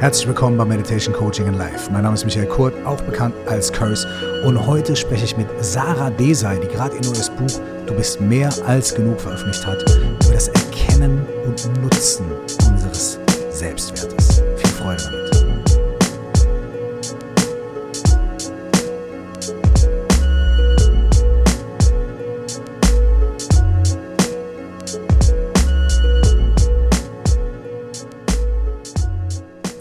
Herzlich 0.00 0.26
willkommen 0.26 0.58
bei 0.58 0.64
Meditation 0.64 1.14
Coaching 1.14 1.46
in 1.46 1.54
Life. 1.54 1.90
Mein 1.90 2.02
Name 2.02 2.14
ist 2.14 2.24
Michael 2.24 2.46
Kurt, 2.46 2.74
auch 2.84 3.00
bekannt 3.00 3.34
als 3.46 3.72
Curse. 3.72 4.06
Und 4.44 4.66
heute 4.66 4.96
spreche 4.96 5.24
ich 5.24 5.36
mit 5.36 5.46
Sarah 5.60 6.10
Desai, 6.10 6.56
die 6.56 6.66
gerade 6.66 6.96
ihr 6.96 7.02
neues 7.02 7.30
Buch 7.30 7.60
Du 7.86 7.94
bist 7.94 8.20
mehr 8.20 8.50
als 8.66 8.94
genug 8.94 9.20
veröffentlicht 9.20 9.64
hat, 9.66 9.82
über 9.82 10.32
das 10.32 10.48
Erkennen 10.48 11.24
und 11.46 11.82
Nutzen 11.82 12.26
unseres 12.68 13.18
Selbstwertes. 13.50 14.42
Viel 14.56 14.70
Freude 14.70 15.02
damit. 15.04 15.23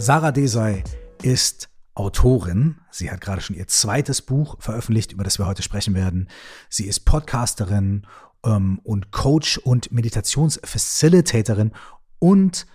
Sarah 0.04 0.34
Desai 0.34 0.84
ist 1.22 1.70
Autorin. 1.96 2.76
Sie 2.92 3.10
hat 3.10 3.22
gerade 3.22 3.40
schon 3.40 3.56
ihr 3.56 3.70
zweites 3.70 4.22
Buch 4.22 4.58
veröffentlicht, 4.60 5.14
über 5.14 5.24
das 5.24 5.40
wir 5.40 5.48
heute 5.48 5.64
sprechen 5.64 5.96
werden. 5.96 6.28
Sie 6.68 6.88
ist 6.88 7.06
Podcasterin 7.06 8.06
ähm, 8.46 8.82
und 8.84 9.12
Coach 9.12 9.60
und 9.60 9.94
Meditationsfacilitatorin 9.94 11.72
und 12.20 12.68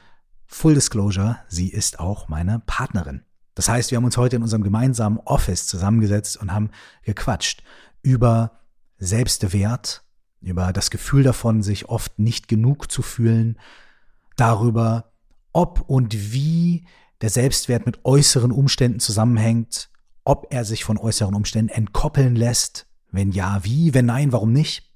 Full 0.47 0.73
Disclosure, 0.73 1.37
sie 1.49 1.69
ist 1.69 2.01
auch 2.01 2.29
meine 2.29 2.61
Partnerin. 2.61 3.25
Das 3.55 3.69
heißt, 3.69 3.91
wir 3.91 3.97
haben 3.97 4.07
uns 4.07 4.17
heute 4.17 4.37
in 4.37 4.43
unserem 4.43 4.63
gemeinsamen 4.63 5.19
Office 5.19 5.67
zusammengesetzt 5.67 6.39
und 6.39 6.55
haben 6.55 6.71
gequatscht 7.03 7.63
über 8.01 8.53
Selbstwert, 8.97 10.03
über 10.41 10.73
das 10.73 10.89
Gefühl 10.89 11.25
davon, 11.25 11.63
sich 11.63 11.91
oft 11.91 12.19
nicht 12.19 12.49
genug 12.49 12.91
zu 12.91 13.03
fühlen, 13.03 13.59
darüber, 14.37 15.13
ob 15.53 15.83
und 15.91 16.33
wie 16.33 16.87
der 17.21 17.31
Selbstwert 17.31 17.87
mit 17.87 18.05
äußeren 18.05 18.53
Umständen 18.53 19.01
zusammenhängt, 19.01 19.91
ob 20.25 20.47
er 20.51 20.65
sich 20.65 20.85
von 20.85 20.99
äußeren 20.99 21.35
Umständen 21.35 21.71
entkoppeln 21.71 22.37
lässt, 22.37 22.87
wenn 23.11 23.33
ja, 23.33 23.61
wie, 23.65 23.95
wenn 23.95 24.07
nein, 24.07 24.33
warum 24.33 24.53
nicht, 24.53 24.93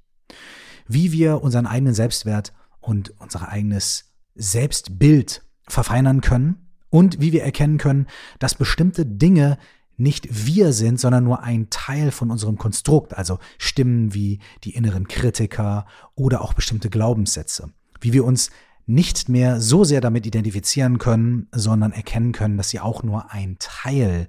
wie 0.87 1.13
wir 1.13 1.43
unseren 1.43 1.67
eigenen 1.67 1.95
Selbstwert 1.95 2.53
und 2.81 3.15
unser 3.19 3.49
eigenes 3.49 4.13
Selbstbild 4.35 5.43
verfeinern 5.67 6.21
können 6.21 6.69
und 6.91 7.21
wie 7.21 7.33
wir 7.33 7.43
erkennen 7.43 7.79
können, 7.79 8.07
dass 8.39 8.55
bestimmte 8.55 9.07
Dinge 9.07 9.59
nicht 9.97 10.47
wir 10.47 10.73
sind, 10.73 11.01
sondern 11.01 11.25
nur 11.25 11.43
ein 11.43 11.71
Teil 11.71 12.11
von 12.11 12.31
unserem 12.31 12.59
Konstrukt, 12.59 13.17
also 13.17 13.39
Stimmen 13.59 14.15
wie 14.15 14.41
die 14.65 14.75
inneren 14.75 15.07
Kritiker 15.07 15.87
oder 16.15 16.43
auch 16.43 16.55
bestimmte 16.55 16.91
Glaubenssätze, 16.91 17.73
wie 18.01 18.13
wir 18.13 18.25
uns 18.25 18.51
nicht 18.93 19.29
mehr 19.29 19.61
so 19.61 19.85
sehr 19.85 20.01
damit 20.01 20.27
identifizieren 20.27 20.99
können, 20.99 21.49
sondern 21.53 21.93
erkennen 21.93 22.33
können, 22.33 22.57
dass 22.57 22.71
sie 22.71 22.81
auch 22.81 23.03
nur 23.03 23.33
ein 23.33 23.57
Teil 23.59 24.29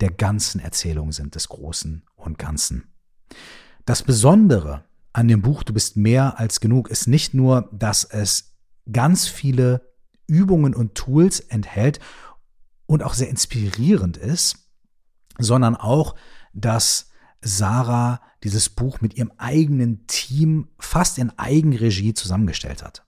der 0.00 0.10
ganzen 0.10 0.60
Erzählung 0.60 1.12
sind, 1.12 1.34
des 1.34 1.48
Großen 1.48 2.04
und 2.16 2.38
Ganzen. 2.38 2.84
Das 3.84 4.02
Besondere 4.02 4.84
an 5.12 5.28
dem 5.28 5.42
Buch 5.42 5.62
Du 5.62 5.72
bist 5.72 5.96
mehr 5.96 6.38
als 6.38 6.60
genug 6.60 6.88
ist 6.88 7.06
nicht 7.06 7.34
nur, 7.34 7.68
dass 7.72 8.04
es 8.04 8.54
ganz 8.90 9.26
viele 9.26 9.92
Übungen 10.26 10.74
und 10.74 10.94
Tools 10.94 11.40
enthält 11.40 12.00
und 12.86 13.02
auch 13.02 13.14
sehr 13.14 13.28
inspirierend 13.28 14.16
ist, 14.16 14.68
sondern 15.38 15.76
auch, 15.76 16.14
dass 16.52 17.10
Sarah 17.40 18.20
dieses 18.44 18.68
Buch 18.68 19.00
mit 19.00 19.14
ihrem 19.14 19.32
eigenen 19.38 20.06
Team 20.06 20.68
fast 20.78 21.18
in 21.18 21.36
Eigenregie 21.38 22.14
zusammengestellt 22.14 22.82
hat. 22.82 23.04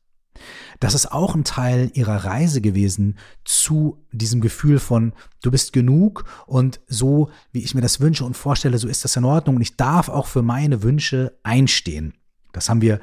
Das 0.80 0.94
ist 0.94 1.12
auch 1.12 1.34
ein 1.34 1.44
Teil 1.44 1.90
ihrer 1.94 2.24
Reise 2.24 2.60
gewesen 2.60 3.18
zu 3.44 4.04
diesem 4.12 4.40
Gefühl 4.40 4.78
von, 4.78 5.12
du 5.42 5.50
bist 5.50 5.72
genug 5.72 6.24
und 6.46 6.80
so, 6.86 7.30
wie 7.52 7.62
ich 7.62 7.74
mir 7.74 7.80
das 7.80 8.00
wünsche 8.00 8.24
und 8.24 8.36
vorstelle, 8.36 8.78
so 8.78 8.88
ist 8.88 9.04
das 9.04 9.16
in 9.16 9.24
Ordnung 9.24 9.56
und 9.56 9.62
ich 9.62 9.76
darf 9.76 10.08
auch 10.08 10.26
für 10.26 10.42
meine 10.42 10.82
Wünsche 10.82 11.38
einstehen. 11.42 12.14
Das 12.52 12.68
haben 12.68 12.80
wir 12.80 13.00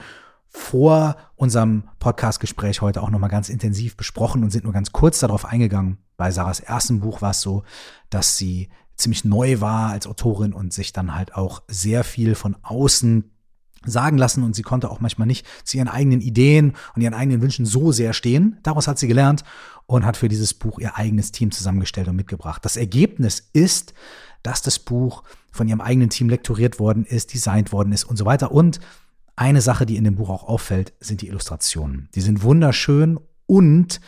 vor 0.48 1.16
unserem 1.36 1.84
Podcast-Gespräch 2.00 2.82
heute 2.82 3.02
auch 3.02 3.10
nochmal 3.10 3.30
ganz 3.30 3.48
intensiv 3.48 3.96
besprochen 3.96 4.44
und 4.44 4.50
sind 4.50 4.66
nur 4.66 4.74
ganz 4.74 4.92
kurz 4.92 5.20
darauf 5.20 5.46
eingegangen. 5.46 5.98
Bei 6.18 6.30
Sarahs 6.30 6.60
ersten 6.60 7.00
Buch 7.00 7.22
war 7.22 7.32
es 7.32 7.42
so, 7.42 7.64
dass 8.10 8.38
sie 8.38 8.70
ziemlich 8.98 9.24
neu 9.24 9.62
war 9.62 9.90
als 9.92 10.08
Autorin 10.08 10.54
und 10.54 10.74
sich 10.74 10.94
dann 10.94 11.16
halt 11.16 11.36
auch 11.36 11.64
sehr 11.68 12.04
viel 12.04 12.36
von 12.36 12.58
außen 12.62 13.31
sagen 13.86 14.18
lassen 14.18 14.44
und 14.44 14.56
sie 14.56 14.62
konnte 14.62 14.90
auch 14.90 15.00
manchmal 15.00 15.28
nicht 15.28 15.46
zu 15.64 15.78
ihren 15.78 15.88
eigenen 15.88 16.22
Ideen 16.22 16.74
und 16.96 17.02
ihren 17.02 17.14
eigenen 17.14 17.42
Wünschen 17.42 17.66
so 17.66 17.92
sehr 17.92 18.14
stehen. 18.14 18.58
Daraus 18.64 18.88
hat 18.88 19.00
sie 19.00 19.08
gelernt 19.08 19.44
und 19.86 20.06
hat 20.06 20.18
für 20.18 20.30
dieses 20.30 20.54
Buch 20.54 20.80
ihr 20.80 20.98
eigenes 20.98 21.32
Team 21.32 21.52
zusammengestellt 21.52 22.08
und 22.08 22.16
mitgebracht. 22.16 22.64
Das 22.64 22.78
Ergebnis 22.78 23.50
ist, 23.54 23.94
dass 24.44 24.62
das 24.62 24.80
Buch 24.80 25.24
von 25.52 25.68
ihrem 25.68 25.82
eigenen 25.82 26.10
Team 26.10 26.30
lektoriert 26.30 26.80
worden 26.80 27.06
ist, 27.06 27.34
designt 27.34 27.72
worden 27.72 27.92
ist 27.92 28.04
und 28.04 28.18
so 28.18 28.26
weiter. 28.26 28.52
Und 28.52 28.80
eine 29.36 29.62
Sache, 29.62 29.86
die 29.86 29.98
in 29.98 30.04
dem 30.04 30.16
Buch 30.16 30.30
auch 30.30 30.44
auffällt, 30.44 30.94
sind 31.00 31.22
die 31.22 31.28
Illustrationen. 31.28 32.10
Die 32.16 32.22
sind 32.22 32.44
wunderschön 32.44 33.20
und 33.48 34.00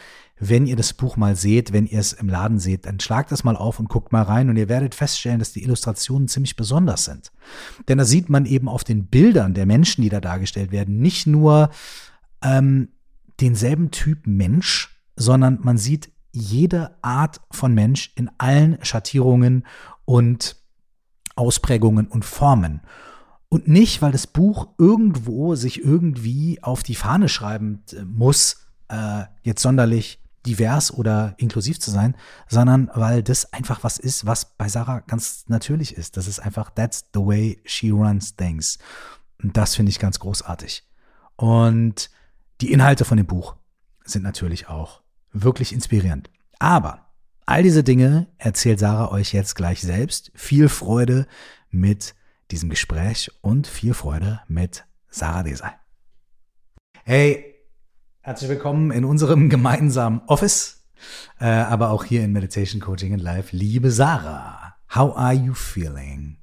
wenn 0.49 0.65
ihr 0.65 0.75
das 0.75 0.93
Buch 0.93 1.17
mal 1.17 1.35
seht, 1.35 1.73
wenn 1.73 1.85
ihr 1.85 1.99
es 1.99 2.13
im 2.13 2.27
Laden 2.27 2.59
seht, 2.59 2.85
dann 2.85 2.99
schlagt 2.99 3.31
es 3.31 3.43
mal 3.43 3.55
auf 3.55 3.79
und 3.79 3.89
guckt 3.89 4.11
mal 4.11 4.23
rein 4.23 4.49
und 4.49 4.57
ihr 4.57 4.69
werdet 4.69 4.95
feststellen, 4.95 5.39
dass 5.39 5.53
die 5.53 5.63
Illustrationen 5.63 6.27
ziemlich 6.27 6.55
besonders 6.55 7.05
sind. 7.05 7.31
Denn 7.87 7.97
da 7.97 8.05
sieht 8.05 8.29
man 8.29 8.45
eben 8.45 8.67
auf 8.67 8.83
den 8.83 9.07
Bildern 9.07 9.53
der 9.53 9.65
Menschen, 9.65 10.01
die 10.01 10.09
da 10.09 10.19
dargestellt 10.19 10.71
werden, 10.71 10.99
nicht 10.99 11.27
nur 11.27 11.69
ähm, 12.41 12.89
denselben 13.39 13.91
Typ 13.91 14.25
Mensch, 14.25 15.01
sondern 15.15 15.59
man 15.61 15.77
sieht 15.77 16.11
jede 16.31 16.97
Art 17.01 17.41
von 17.51 17.73
Mensch 17.73 18.11
in 18.15 18.29
allen 18.37 18.77
Schattierungen 18.81 19.65
und 20.05 20.55
Ausprägungen 21.35 22.07
und 22.07 22.25
Formen. 22.25 22.81
Und 23.49 23.67
nicht, 23.67 24.01
weil 24.01 24.11
das 24.11 24.25
Buch 24.25 24.69
irgendwo 24.79 25.53
sich 25.53 25.83
irgendwie 25.83 26.63
auf 26.63 26.81
die 26.81 26.95
Fahne 26.95 27.29
schreiben 27.29 27.83
äh, 27.91 28.03
muss, 28.03 28.67
äh, 28.89 29.25
jetzt 29.43 29.61
sonderlich 29.61 30.22
divers 30.45 30.93
oder 30.93 31.35
inklusiv 31.37 31.79
zu 31.79 31.91
sein, 31.91 32.15
sondern 32.47 32.89
weil 32.93 33.23
das 33.23 33.51
einfach 33.53 33.83
was 33.83 33.97
ist, 33.97 34.25
was 34.25 34.45
bei 34.57 34.67
Sarah 34.67 34.99
ganz 35.01 35.45
natürlich 35.47 35.95
ist. 35.95 36.17
Das 36.17 36.27
ist 36.27 36.39
einfach, 36.39 36.69
that's 36.71 37.05
the 37.13 37.21
way 37.21 37.61
she 37.65 37.89
runs 37.89 38.35
things. 38.35 38.77
Und 39.41 39.55
das 39.57 39.75
finde 39.75 39.89
ich 39.89 39.99
ganz 39.99 40.19
großartig. 40.19 40.83
Und 41.35 42.09
die 42.61 42.71
Inhalte 42.71 43.05
von 43.05 43.17
dem 43.17 43.25
Buch 43.25 43.55
sind 44.05 44.23
natürlich 44.23 44.67
auch 44.67 45.01
wirklich 45.31 45.73
inspirierend. 45.73 46.29
Aber 46.59 47.07
all 47.45 47.63
diese 47.63 47.83
Dinge 47.83 48.27
erzählt 48.37 48.79
Sarah 48.79 49.11
euch 49.11 49.33
jetzt 49.33 49.55
gleich 49.55 49.81
selbst. 49.81 50.31
Viel 50.35 50.69
Freude 50.69 51.27
mit 51.69 52.15
diesem 52.51 52.69
Gespräch 52.69 53.31
und 53.41 53.67
viel 53.67 53.93
Freude 53.93 54.41
mit 54.47 54.85
Sarah 55.09 55.43
Desai. 55.43 55.71
Hey, 57.03 57.52
Herzlich 58.25 58.49
willkommen 58.49 58.91
in 58.91 59.03
unserem 59.03 59.49
gemeinsamen 59.49 60.21
Office, 60.27 60.81
äh, 61.41 61.45
aber 61.45 61.89
auch 61.89 62.05
hier 62.05 62.23
in 62.23 62.31
Meditation 62.31 62.79
Coaching 62.79 63.11
in 63.11 63.19
Life. 63.19 63.53
Liebe 63.53 63.91
Sarah, 63.91 64.75
how 64.95 65.13
are 65.17 65.33
you 65.33 65.53
feeling? 65.53 66.37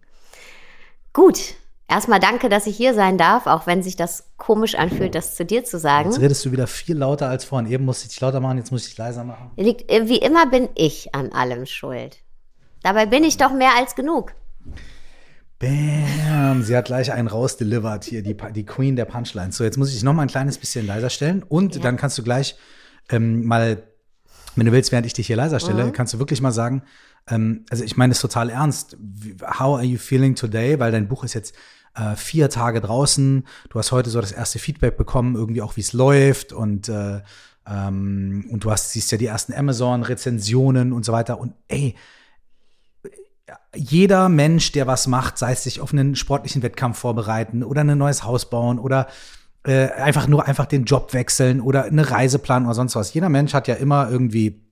Gut. 1.15 1.55
Erstmal 1.89 2.21
danke, 2.21 2.51
dass 2.51 2.67
ich 2.67 2.77
hier 2.77 2.93
sein 2.93 3.17
darf, 3.17 3.47
auch 3.47 3.67
wenn 3.67 3.83
sich 3.83 3.97
das 3.97 4.25
komisch 4.37 4.75
anfühlt, 4.75 5.15
das 5.15 5.37
zu 5.37 5.47
dir 5.47 5.65
zu 5.65 5.79
sagen. 5.79 6.11
Jetzt 6.11 6.21
redest 6.21 6.45
du 6.45 6.53
wieder 6.53 6.67
viel 6.67 6.99
lauter 6.99 7.31
als 7.31 7.47
vorhin. 7.47 7.73
Eben 7.73 7.87
musste 7.87 8.05
ich 8.05 8.11
dich 8.11 8.21
lauter 8.21 8.41
machen, 8.41 8.59
jetzt 8.59 8.71
muss 8.71 8.83
ich 8.83 8.91
dich 8.91 8.99
leiser 8.99 9.25
machen. 9.25 9.51
Liegt, 9.57 9.91
wie 9.91 10.19
immer 10.19 10.51
bin 10.51 10.69
ich 10.75 11.15
an 11.15 11.33
allem 11.33 11.65
schuld. 11.65 12.19
Dabei 12.83 13.07
bin 13.07 13.25
ich 13.25 13.39
doch 13.39 13.55
mehr 13.55 13.73
als 13.79 13.95
genug. 13.95 14.35
Bam, 15.61 16.63
sie 16.63 16.75
hat 16.75 16.87
gleich 16.87 17.13
einen 17.13 17.29
rausdelivert 17.29 18.05
hier, 18.05 18.23
die, 18.23 18.35
die 18.35 18.65
Queen 18.65 18.97
der 18.97 19.05
Punchlines. 19.05 19.59
So, 19.59 19.63
jetzt 19.63 19.77
muss 19.77 19.89
ich 19.89 19.95
dich 19.97 20.03
noch 20.03 20.15
mal 20.15 20.23
ein 20.23 20.29
kleines 20.29 20.57
bisschen 20.57 20.87
leiser 20.87 21.11
stellen 21.11 21.43
und 21.43 21.77
ja. 21.77 21.83
dann 21.83 21.99
kannst 21.99 22.17
du 22.17 22.23
gleich 22.23 22.57
ähm, 23.11 23.45
mal, 23.45 23.83
wenn 24.57 24.65
du 24.65 24.73
willst, 24.73 24.91
während 24.91 25.07
ich 25.07 25.13
dich 25.13 25.27
hier 25.27 25.37
leiser 25.37 25.61
stelle, 25.61 25.85
mhm. 25.85 25.93
kannst 25.93 26.15
du 26.15 26.19
wirklich 26.19 26.41
mal 26.41 26.51
sagen, 26.51 26.83
ähm, 27.29 27.67
also 27.69 27.85
ich 27.85 27.99
meine 27.99 28.13
es 28.13 28.21
total 28.21 28.49
ernst. 28.49 28.97
How 29.43 29.77
are 29.77 29.85
you 29.85 29.99
feeling 29.99 30.35
today? 30.35 30.81
Weil 30.81 30.93
dein 30.93 31.09
Buch 31.09 31.25
ist 31.25 31.35
jetzt 31.35 31.55
äh, 31.95 32.17
vier 32.17 32.49
Tage 32.49 32.81
draußen. 32.81 33.47
Du 33.69 33.79
hast 33.79 33.93
heute 33.93 34.09
so 34.09 34.23
das 34.23 34.33
erste 34.33 34.59
Feedback 34.59 34.97
bekommen, 34.97 35.35
irgendwie 35.35 35.61
auch 35.61 35.77
wie 35.77 35.83
es 35.83 35.93
läuft 35.93 36.55
und 36.55 36.89
äh, 36.89 37.21
ähm, 37.67 38.49
und 38.51 38.65
du 38.65 38.71
hast 38.71 38.93
siehst 38.93 39.13
ja 39.13 39.19
die 39.19 39.27
ersten 39.27 39.53
Amazon-Rezensionen 39.53 40.95
und 40.95 41.05
so 41.05 41.13
weiter 41.13 41.39
und 41.39 41.53
ey, 41.69 41.97
jeder 43.75 44.29
Mensch, 44.29 44.73
der 44.73 44.87
was 44.87 45.07
macht, 45.07 45.39
sei 45.39 45.53
es 45.53 45.65
sich 45.65 45.81
auf 45.81 45.93
einen 45.93 46.17
sportlichen 46.17 46.63
Wettkampf 46.63 46.99
vorbereiten 46.99 47.63
oder 47.63 47.83
ein 47.83 47.99
neues 47.99 48.25
Haus 48.25 48.51
bauen 48.51 48.79
oder 48.79 49.07
äh, 49.65 49.89
einfach 49.91 50.27
nur 50.27 50.47
einfach 50.47 50.67
den 50.67 50.85
Job 50.85 51.13
wechseln 51.13 51.61
oder 51.61 51.85
eine 51.85 52.11
Reise 52.11 52.39
planen 52.39 52.67
oder 52.67 52.75
sonst 52.75 52.97
was. 52.97 53.15
Jeder 53.15 53.29
Mensch 53.29 53.55
hat 53.55 53.69
ja 53.69 53.75
immer 53.75 54.11
irgendwie 54.11 54.63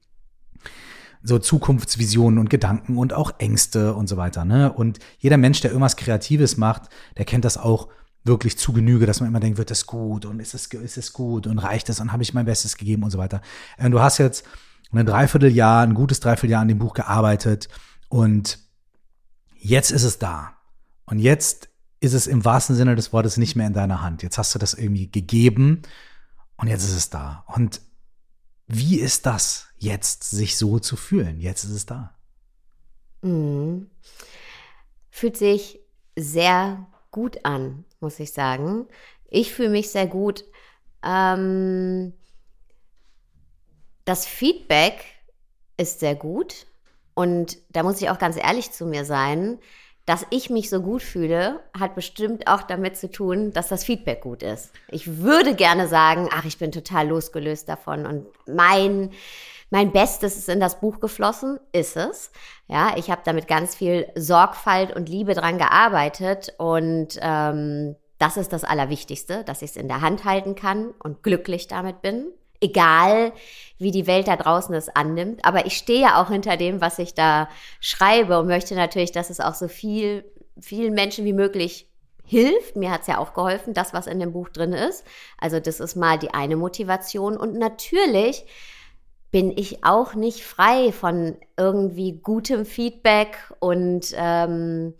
so 1.23 1.39
Zukunftsvisionen 1.39 2.39
und 2.39 2.51
Gedanken 2.51 2.97
und 2.97 3.13
auch 3.13 3.33
Ängste 3.39 3.95
und 3.95 4.09
so 4.09 4.17
weiter. 4.17 4.45
Ne? 4.45 4.73
Und 4.73 4.99
jeder 5.19 5.37
Mensch, 5.37 5.61
der 5.61 5.71
irgendwas 5.71 5.97
Kreatives 5.97 6.57
macht, 6.57 6.83
der 7.17 7.25
kennt 7.25 7.45
das 7.45 7.59
auch 7.59 7.89
wirklich 8.25 8.59
zu 8.59 8.73
Genüge, 8.73 9.07
dass 9.07 9.21
man 9.21 9.29
immer 9.29 9.41
denkt, 9.41 9.59
wird 9.59 9.71
das 9.71 9.87
gut 9.87 10.25
und 10.25 10.41
ist 10.41 10.55
es, 10.55 10.67
ist 10.67 11.13
gut 11.13 11.47
und 11.47 11.59
reicht 11.59 11.89
es 11.89 12.01
und 12.01 12.13
habe 12.13 12.23
ich 12.23 12.35
mein 12.35 12.45
Bestes 12.45 12.77
gegeben 12.77 13.03
und 13.03 13.11
so 13.11 13.19
weiter. 13.19 13.41
Und 13.79 13.91
du 13.91 14.01
hast 14.01 14.19
jetzt 14.19 14.45
ein 14.93 15.07
Dreivierteljahr, 15.07 15.83
ein 15.83 15.95
gutes 15.95 16.21
Dreivierteljahr 16.21 16.63
an 16.63 16.69
dem 16.69 16.79
Buch 16.79 16.95
gearbeitet 16.95 17.69
und 18.09 18.59
jetzt 19.59 19.91
ist 19.91 20.05
es 20.05 20.19
da. 20.19 20.57
Und 21.05 21.19
jetzt 21.19 21.69
ist 22.01 22.13
es 22.13 22.27
im 22.27 22.45
wahrsten 22.45 22.77
Sinne 22.77 22.95
des 22.97 23.13
Wortes 23.13 23.37
nicht 23.37 23.57
mehr 23.57 23.67
in 23.67 23.73
deiner 23.73 24.03
Hand. 24.03 24.23
Jetzt 24.23 24.39
hast 24.39 24.55
du 24.55 24.59
das 24.59 24.75
irgendwie 24.75 25.11
gegeben 25.11 25.83
und 26.57 26.69
jetzt 26.69 26.85
ist 26.85 26.95
es 26.95 27.11
da. 27.11 27.45
Und 27.47 27.81
wie 28.67 29.01
ist 29.01 29.27
das 29.27 29.69
jetzt, 29.79 30.25
sich 30.25 30.57
so 30.57 30.79
zu 30.79 30.97
fühlen? 30.97 31.41
Jetzt 31.41 31.65
ist 31.65 31.71
es 31.71 31.87
da. 31.87 32.15
Mhm. 33.23 33.91
Fühlt 35.11 35.37
sich 35.37 35.81
sehr 36.17 36.87
gut 37.11 37.45
an, 37.45 37.85
muss 38.01 38.21
ich 38.21 38.33
sagen. 38.33 38.87
Ich 39.29 39.53
fühle 39.53 39.71
mich 39.71 39.91
sehr 39.91 40.07
gut. 40.07 40.45
Ähm, 41.03 42.13
das 44.05 44.27
Feedback 44.27 45.05
ist 45.77 46.01
sehr 46.01 46.15
gut. 46.15 46.68
Und 47.19 47.59
da 47.71 47.83
muss 47.83 48.01
ich 48.01 48.11
auch 48.11 48.21
ganz 48.21 48.37
ehrlich 48.37 48.71
zu 48.71 48.87
mir 48.87 49.05
sein. 49.05 49.59
Dass 50.07 50.25
ich 50.31 50.51
mich 50.51 50.71
so 50.71 50.81
gut 50.81 51.03
fühle, 51.03 51.59
hat 51.77 51.97
bestimmt 51.97 52.47
auch 52.47 52.63
damit 52.63 52.97
zu 52.97 53.11
tun, 53.11 53.53
dass 53.53 53.67
das 53.67 53.83
Feedback 53.83 54.21
gut 54.21 54.45
ist. 54.45 54.71
Ich 54.87 55.19
würde 55.19 55.57
gerne 55.57 55.89
sagen, 55.89 56.29
ach, 56.33 56.45
ich 56.45 56.59
bin 56.59 56.71
total 56.71 57.09
losgelöst 57.09 57.69
davon 57.69 58.07
und 58.07 58.27
mein, 58.47 59.11
mein 59.69 59.91
Bestes 59.91 60.37
ist 60.37 60.49
in 60.49 60.61
das 60.61 60.79
Buch 60.79 61.01
geflossen, 61.01 61.59
ist 61.73 61.97
es. 61.97 62.31
Ja, 62.69 62.93
ich 62.97 63.11
habe 63.11 63.23
damit 63.25 63.49
ganz 63.49 63.75
viel 63.75 64.07
Sorgfalt 64.15 64.95
und 64.95 65.09
Liebe 65.09 65.35
dran 65.35 65.59
gearbeitet 65.59 66.55
und 66.57 67.19
ähm, 67.21 67.97
das 68.19 68.37
ist 68.37 68.53
das 68.53 68.63
Allerwichtigste, 68.63 69.43
dass 69.43 69.63
ich 69.63 69.71
es 69.71 69.77
in 69.77 69.89
der 69.89 70.03
Hand 70.03 70.25
halten 70.25 70.55
kann 70.55 70.95
und 71.03 71.25
glücklich 71.25 71.67
damit 71.67 72.01
bin 72.01 72.29
egal 72.61 73.33
wie 73.79 73.91
die 73.91 74.07
Welt 74.07 74.29
da 74.29 74.37
draußen 74.37 74.75
es 74.75 74.89
annimmt. 74.89 75.45
Aber 75.45 75.67
ich 75.67 75.77
stehe 75.77 76.01
ja 76.01 76.23
auch 76.23 76.29
hinter 76.29 76.57
dem, 76.57 76.81
was 76.81 76.99
ich 76.99 77.15
da 77.15 77.49
schreibe 77.81 78.39
und 78.39 78.49
möchte 78.49 78.75
natürlich, 78.75 79.13
dass 79.13 79.31
es 79.31 79.41
auch 79.41 79.55
so 79.55 79.69
viel, 79.69 80.25
vielen 80.61 80.95
Menschen 80.95 81.25
wie 81.25 81.33
möglich 81.33 81.89
hilft. 82.25 82.77
Mir 82.77 82.91
hat 82.91 83.03
es 83.03 83.07
ja 83.07 83.19
auch 83.19 83.33
geholfen, 83.33 83.75
das, 83.75 83.95
was 83.95 84.07
in 84.07 84.21
dem 84.21 84.33
Buch 84.33 84.49
drin 84.49 84.73
ist. 84.73 85.05
Also 85.39 85.61
das 85.61 85.81
ist 85.81 85.97
mal 85.97 86.19
die 86.19 86.35
eine 86.35 86.57
Motivation. 86.57 87.37
Und 87.37 87.55
natürlich 87.55 88.45
bin 89.31 89.57
ich 89.57 89.85
auch 89.85 90.15
nicht 90.15 90.45
frei 90.45 90.93
von 90.93 91.37
irgendwie 91.57 92.21
gutem 92.21 92.67
Feedback 92.67 93.37
und 93.61 94.13
ähm, 94.17 94.95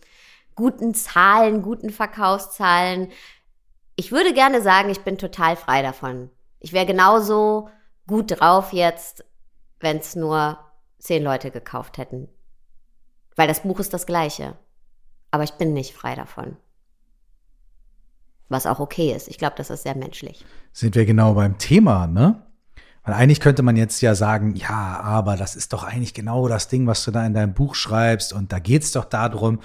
guten 0.55 0.95
Zahlen, 0.95 1.63
guten 1.63 1.91
Verkaufszahlen. 1.91 3.09
Ich 3.97 4.13
würde 4.13 4.33
gerne 4.33 4.63
sagen, 4.63 4.91
ich 4.91 5.01
bin 5.01 5.19
total 5.19 5.57
frei 5.57 5.83
davon. 5.83 6.31
Ich 6.61 6.73
wäre 6.73 6.87
genauso 6.87 7.69
gut 8.07 8.41
drauf 8.41 8.73
jetzt, 8.73 9.25
wenn 9.81 9.99
es 9.99 10.17
nur 10.17 10.59
zehn 10.99 11.23
Leute 11.23 11.51
gekauft 11.51 11.99
hätten. 11.99 12.29
Weil 13.37 13.49
das 13.49 13.63
Buch 13.63 13.79
ist 13.79 13.95
das 13.95 14.07
gleiche. 14.07 14.57
Aber 15.31 15.45
ich 15.45 15.53
bin 15.53 15.73
nicht 15.73 15.95
frei 15.95 16.15
davon. 16.15 16.57
Was 18.49 18.67
auch 18.67 18.81
okay 18.81 19.15
ist. 19.15 19.29
Ich 19.29 19.39
glaube, 19.39 19.55
das 19.57 19.71
ist 19.71 19.83
sehr 19.83 19.97
menschlich. 19.97 20.45
Sind 20.73 20.95
wir 20.95 21.05
genau 21.05 21.35
beim 21.35 21.59
Thema, 21.59 22.07
ne? 22.07 22.43
Weil 23.05 23.15
eigentlich 23.15 23.41
könnte 23.41 23.63
man 23.63 23.77
jetzt 23.77 24.01
ja 24.01 24.15
sagen, 24.15 24.55
ja, 24.57 25.01
aber 25.01 25.37
das 25.37 25.55
ist 25.55 25.73
doch 25.73 25.85
eigentlich 25.85 26.15
genau 26.15 26.49
das 26.49 26.69
Ding, 26.69 26.87
was 26.87 27.05
du 27.05 27.11
da 27.11 27.25
in 27.25 27.35
deinem 27.35 27.55
Buch 27.55 27.75
schreibst. 27.75 28.33
Und 28.33 28.53
da 28.53 28.59
geht 28.59 28.83
es 28.83 28.93
doch 28.93 29.05
darum, 29.05 29.61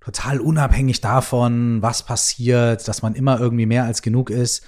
total 0.00 0.40
unabhängig 0.40 1.00
davon, 1.00 1.82
was 1.82 2.02
passiert, 2.02 2.88
dass 2.88 3.02
man 3.02 3.14
immer 3.14 3.38
irgendwie 3.38 3.66
mehr 3.66 3.84
als 3.84 4.02
genug 4.02 4.30
ist. 4.30 4.64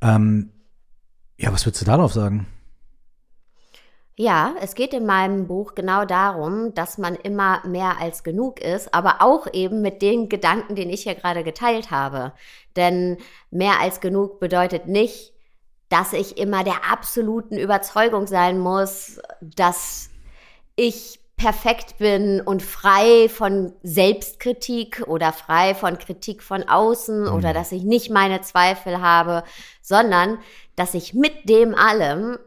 Ähm, 0.00 0.52
ja, 1.38 1.52
was 1.52 1.64
würdest 1.64 1.82
du 1.82 1.86
darauf 1.86 2.12
sagen? 2.12 2.46
Ja, 4.16 4.56
es 4.60 4.74
geht 4.74 4.92
in 4.92 5.06
meinem 5.06 5.46
Buch 5.46 5.76
genau 5.76 6.04
darum, 6.04 6.74
dass 6.74 6.98
man 6.98 7.14
immer 7.14 7.64
mehr 7.64 8.00
als 8.00 8.24
genug 8.24 8.60
ist, 8.60 8.92
aber 8.92 9.22
auch 9.22 9.46
eben 9.52 9.80
mit 9.80 10.02
den 10.02 10.28
Gedanken, 10.28 10.74
den 10.74 10.90
ich 10.90 11.04
hier 11.04 11.14
gerade 11.14 11.44
geteilt 11.44 11.92
habe. 11.92 12.32
Denn 12.74 13.18
mehr 13.52 13.80
als 13.80 14.00
genug 14.00 14.40
bedeutet 14.40 14.88
nicht, 14.88 15.32
dass 15.88 16.12
ich 16.12 16.36
immer 16.36 16.64
der 16.64 16.90
absoluten 16.90 17.56
Überzeugung 17.56 18.26
sein 18.26 18.58
muss, 18.58 19.20
dass 19.40 20.10
ich 20.74 21.20
perfekt 21.38 21.98
bin 21.98 22.40
und 22.40 22.62
frei 22.62 23.28
von 23.28 23.72
Selbstkritik 23.82 25.04
oder 25.06 25.32
frei 25.32 25.74
von 25.74 25.96
Kritik 25.96 26.42
von 26.42 26.68
außen 26.68 27.22
mhm. 27.22 27.32
oder 27.32 27.54
dass 27.54 27.72
ich 27.72 27.84
nicht 27.84 28.10
meine 28.10 28.42
Zweifel 28.42 29.00
habe, 29.00 29.44
sondern 29.80 30.38
dass 30.76 30.94
ich 30.94 31.14
mit 31.14 31.48
dem 31.48 31.74
allem, 31.74 32.38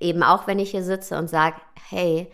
eben 0.00 0.22
auch 0.22 0.46
wenn 0.46 0.60
ich 0.60 0.70
hier 0.70 0.84
sitze 0.84 1.18
und 1.18 1.28
sage, 1.28 1.56
hey, 1.90 2.30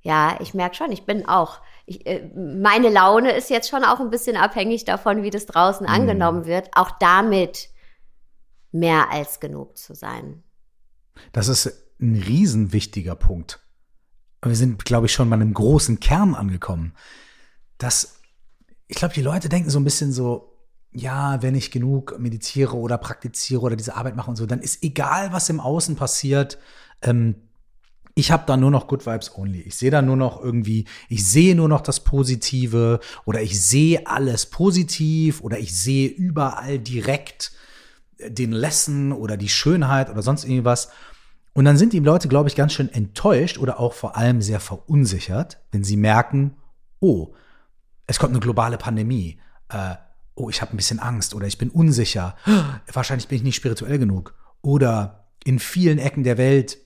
ja, 0.00 0.36
ich 0.40 0.54
merke 0.54 0.76
schon, 0.76 0.90
ich 0.90 1.04
bin 1.04 1.28
auch, 1.28 1.60
ich, 1.86 2.06
äh, 2.06 2.28
meine 2.34 2.88
Laune 2.88 3.32
ist 3.32 3.50
jetzt 3.50 3.68
schon 3.68 3.84
auch 3.84 4.00
ein 4.00 4.10
bisschen 4.10 4.36
abhängig 4.36 4.86
davon, 4.86 5.22
wie 5.22 5.30
das 5.30 5.46
draußen 5.46 5.86
mhm. 5.86 5.92
angenommen 5.92 6.46
wird, 6.46 6.70
auch 6.74 6.90
damit 6.98 7.68
mehr 8.72 9.10
als 9.10 9.40
genug 9.40 9.76
zu 9.76 9.94
sein. 9.94 10.42
Das 11.32 11.48
ist 11.48 11.66
ein 12.00 12.16
riesenwichtiger 12.16 13.14
Punkt. 13.14 13.63
Wir 14.44 14.56
sind, 14.56 14.84
glaube 14.84 15.06
ich, 15.06 15.12
schon 15.12 15.30
bei 15.30 15.34
einem 15.34 15.54
großen 15.54 16.00
Kern 16.00 16.34
angekommen. 16.34 16.92
Das, 17.78 18.20
ich 18.86 18.96
glaube, 18.96 19.14
die 19.14 19.22
Leute 19.22 19.48
denken 19.48 19.70
so 19.70 19.78
ein 19.78 19.84
bisschen 19.84 20.12
so, 20.12 20.54
ja, 20.92 21.42
wenn 21.42 21.54
ich 21.54 21.70
genug 21.70 22.18
meditiere 22.18 22.76
oder 22.76 22.98
praktiziere 22.98 23.62
oder 23.62 23.76
diese 23.76 23.96
Arbeit 23.96 24.16
mache 24.16 24.30
und 24.30 24.36
so, 24.36 24.46
dann 24.46 24.60
ist 24.60 24.82
egal, 24.82 25.32
was 25.32 25.48
im 25.48 25.60
Außen 25.60 25.96
passiert. 25.96 26.58
Ähm, 27.02 27.34
ich 28.14 28.30
habe 28.30 28.44
da 28.46 28.56
nur 28.56 28.70
noch 28.70 28.86
Good 28.86 29.06
Vibes 29.06 29.36
Only. 29.36 29.62
Ich 29.62 29.74
sehe 29.74 29.90
da 29.90 30.00
nur 30.00 30.16
noch 30.16 30.40
irgendwie, 30.40 30.84
ich 31.08 31.26
sehe 31.26 31.56
nur 31.56 31.68
noch 31.68 31.80
das 31.80 32.00
Positive 32.00 33.00
oder 33.24 33.42
ich 33.42 33.60
sehe 33.60 34.06
alles 34.06 34.46
positiv 34.46 35.40
oder 35.40 35.58
ich 35.58 35.76
sehe 35.76 36.08
überall 36.08 36.78
direkt 36.78 37.52
den 38.20 38.52
Lesson 38.52 39.12
oder 39.12 39.36
die 39.36 39.48
Schönheit 39.48 40.10
oder 40.10 40.22
sonst 40.22 40.44
irgendwas. 40.44 40.90
Und 41.54 41.64
dann 41.64 41.76
sind 41.76 41.92
die 41.92 42.00
Leute, 42.00 42.28
glaube 42.28 42.48
ich, 42.48 42.56
ganz 42.56 42.72
schön 42.72 42.92
enttäuscht 42.92 43.58
oder 43.58 43.78
auch 43.80 43.94
vor 43.94 44.16
allem 44.16 44.42
sehr 44.42 44.60
verunsichert, 44.60 45.60
wenn 45.70 45.84
sie 45.84 45.96
merken, 45.96 46.56
oh, 47.00 47.32
es 48.06 48.18
kommt 48.18 48.32
eine 48.32 48.40
globale 48.40 48.76
Pandemie. 48.76 49.38
Äh, 49.68 49.94
oh, 50.34 50.50
ich 50.50 50.60
habe 50.60 50.74
ein 50.74 50.76
bisschen 50.76 50.98
Angst 50.98 51.32
oder 51.32 51.46
ich 51.46 51.56
bin 51.56 51.70
unsicher, 51.70 52.36
wahrscheinlich 52.92 53.28
bin 53.28 53.36
ich 53.36 53.44
nicht 53.44 53.56
spirituell 53.56 53.98
genug. 53.98 54.34
Oder 54.62 55.28
in 55.44 55.58
vielen 55.58 55.98
Ecken 55.98 56.24
der 56.24 56.38
Welt 56.38 56.78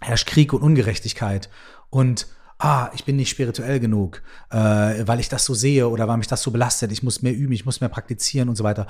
herrscht 0.00 0.28
Krieg 0.28 0.52
und 0.52 0.62
Ungerechtigkeit 0.62 1.50
und 1.90 2.28
ah, 2.58 2.90
ich 2.94 3.04
bin 3.04 3.16
nicht 3.16 3.30
spirituell 3.30 3.80
genug, 3.80 4.22
äh, 4.50 4.56
weil 4.56 5.20
ich 5.20 5.28
das 5.28 5.44
so 5.44 5.54
sehe 5.54 5.88
oder 5.88 6.06
weil 6.08 6.18
mich 6.18 6.26
das 6.26 6.42
so 6.42 6.50
belastet, 6.50 6.92
ich 6.92 7.02
muss 7.02 7.22
mehr 7.22 7.34
üben, 7.34 7.52
ich 7.52 7.64
muss 7.64 7.80
mehr 7.80 7.88
praktizieren 7.88 8.48
und 8.48 8.56
so 8.56 8.64
weiter. 8.64 8.86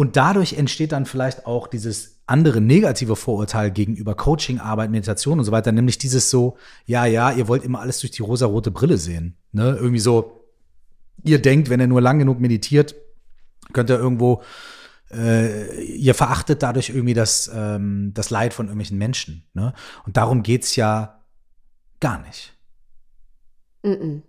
Und 0.00 0.16
dadurch 0.16 0.54
entsteht 0.54 0.92
dann 0.92 1.04
vielleicht 1.04 1.44
auch 1.44 1.66
dieses 1.66 2.22
andere 2.24 2.62
negative 2.62 3.16
Vorurteil 3.16 3.70
gegenüber 3.70 4.14
Coaching, 4.14 4.58
Arbeit, 4.58 4.90
Meditation 4.90 5.38
und 5.38 5.44
so 5.44 5.52
weiter, 5.52 5.72
nämlich 5.72 5.98
dieses 5.98 6.30
so, 6.30 6.56
ja, 6.86 7.04
ja, 7.04 7.32
ihr 7.32 7.48
wollt 7.48 7.64
immer 7.64 7.80
alles 7.80 8.00
durch 8.00 8.10
die 8.10 8.22
rosarote 8.22 8.70
Brille 8.70 8.96
sehen. 8.96 9.36
Ne? 9.52 9.76
Irgendwie 9.78 9.98
so, 9.98 10.46
ihr 11.22 11.42
denkt, 11.42 11.68
wenn 11.68 11.80
ihr 11.80 11.86
nur 11.86 12.00
lang 12.00 12.18
genug 12.18 12.40
meditiert, 12.40 12.94
könnt 13.74 13.90
ihr 13.90 13.98
irgendwo, 13.98 14.42
äh, 15.10 15.84
ihr 15.84 16.14
verachtet 16.14 16.62
dadurch 16.62 16.88
irgendwie 16.88 17.12
das, 17.12 17.50
ähm, 17.54 18.12
das 18.14 18.30
Leid 18.30 18.54
von 18.54 18.68
irgendwelchen 18.68 18.96
Menschen. 18.96 19.44
Ne? 19.52 19.74
Und 20.06 20.16
darum 20.16 20.42
geht 20.42 20.64
es 20.64 20.76
ja 20.76 21.20
gar 22.00 22.22
nicht. 22.22 22.56
Mm 23.82 23.90
-mm. 23.90 24.22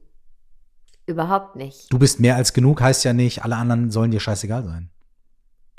Überhaupt 1.05 1.55
nicht. 1.55 1.93
Du 1.93 1.97
bist 1.97 2.19
mehr 2.19 2.35
als 2.35 2.51
genug, 2.51 2.81
heißt 2.81 3.05
ja 3.05 3.13
nicht, 3.13 3.45
alle 3.45 3.55
anderen 3.55 3.89
sollen 3.89 4.11
dir 4.11 4.19
scheißegal 4.19 4.65
sein. 4.65 4.89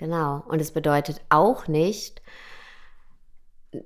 Genau. 0.02 0.42
Und 0.48 0.60
es 0.60 0.72
bedeutet 0.72 1.20
auch 1.28 1.68
nicht, 1.68 2.22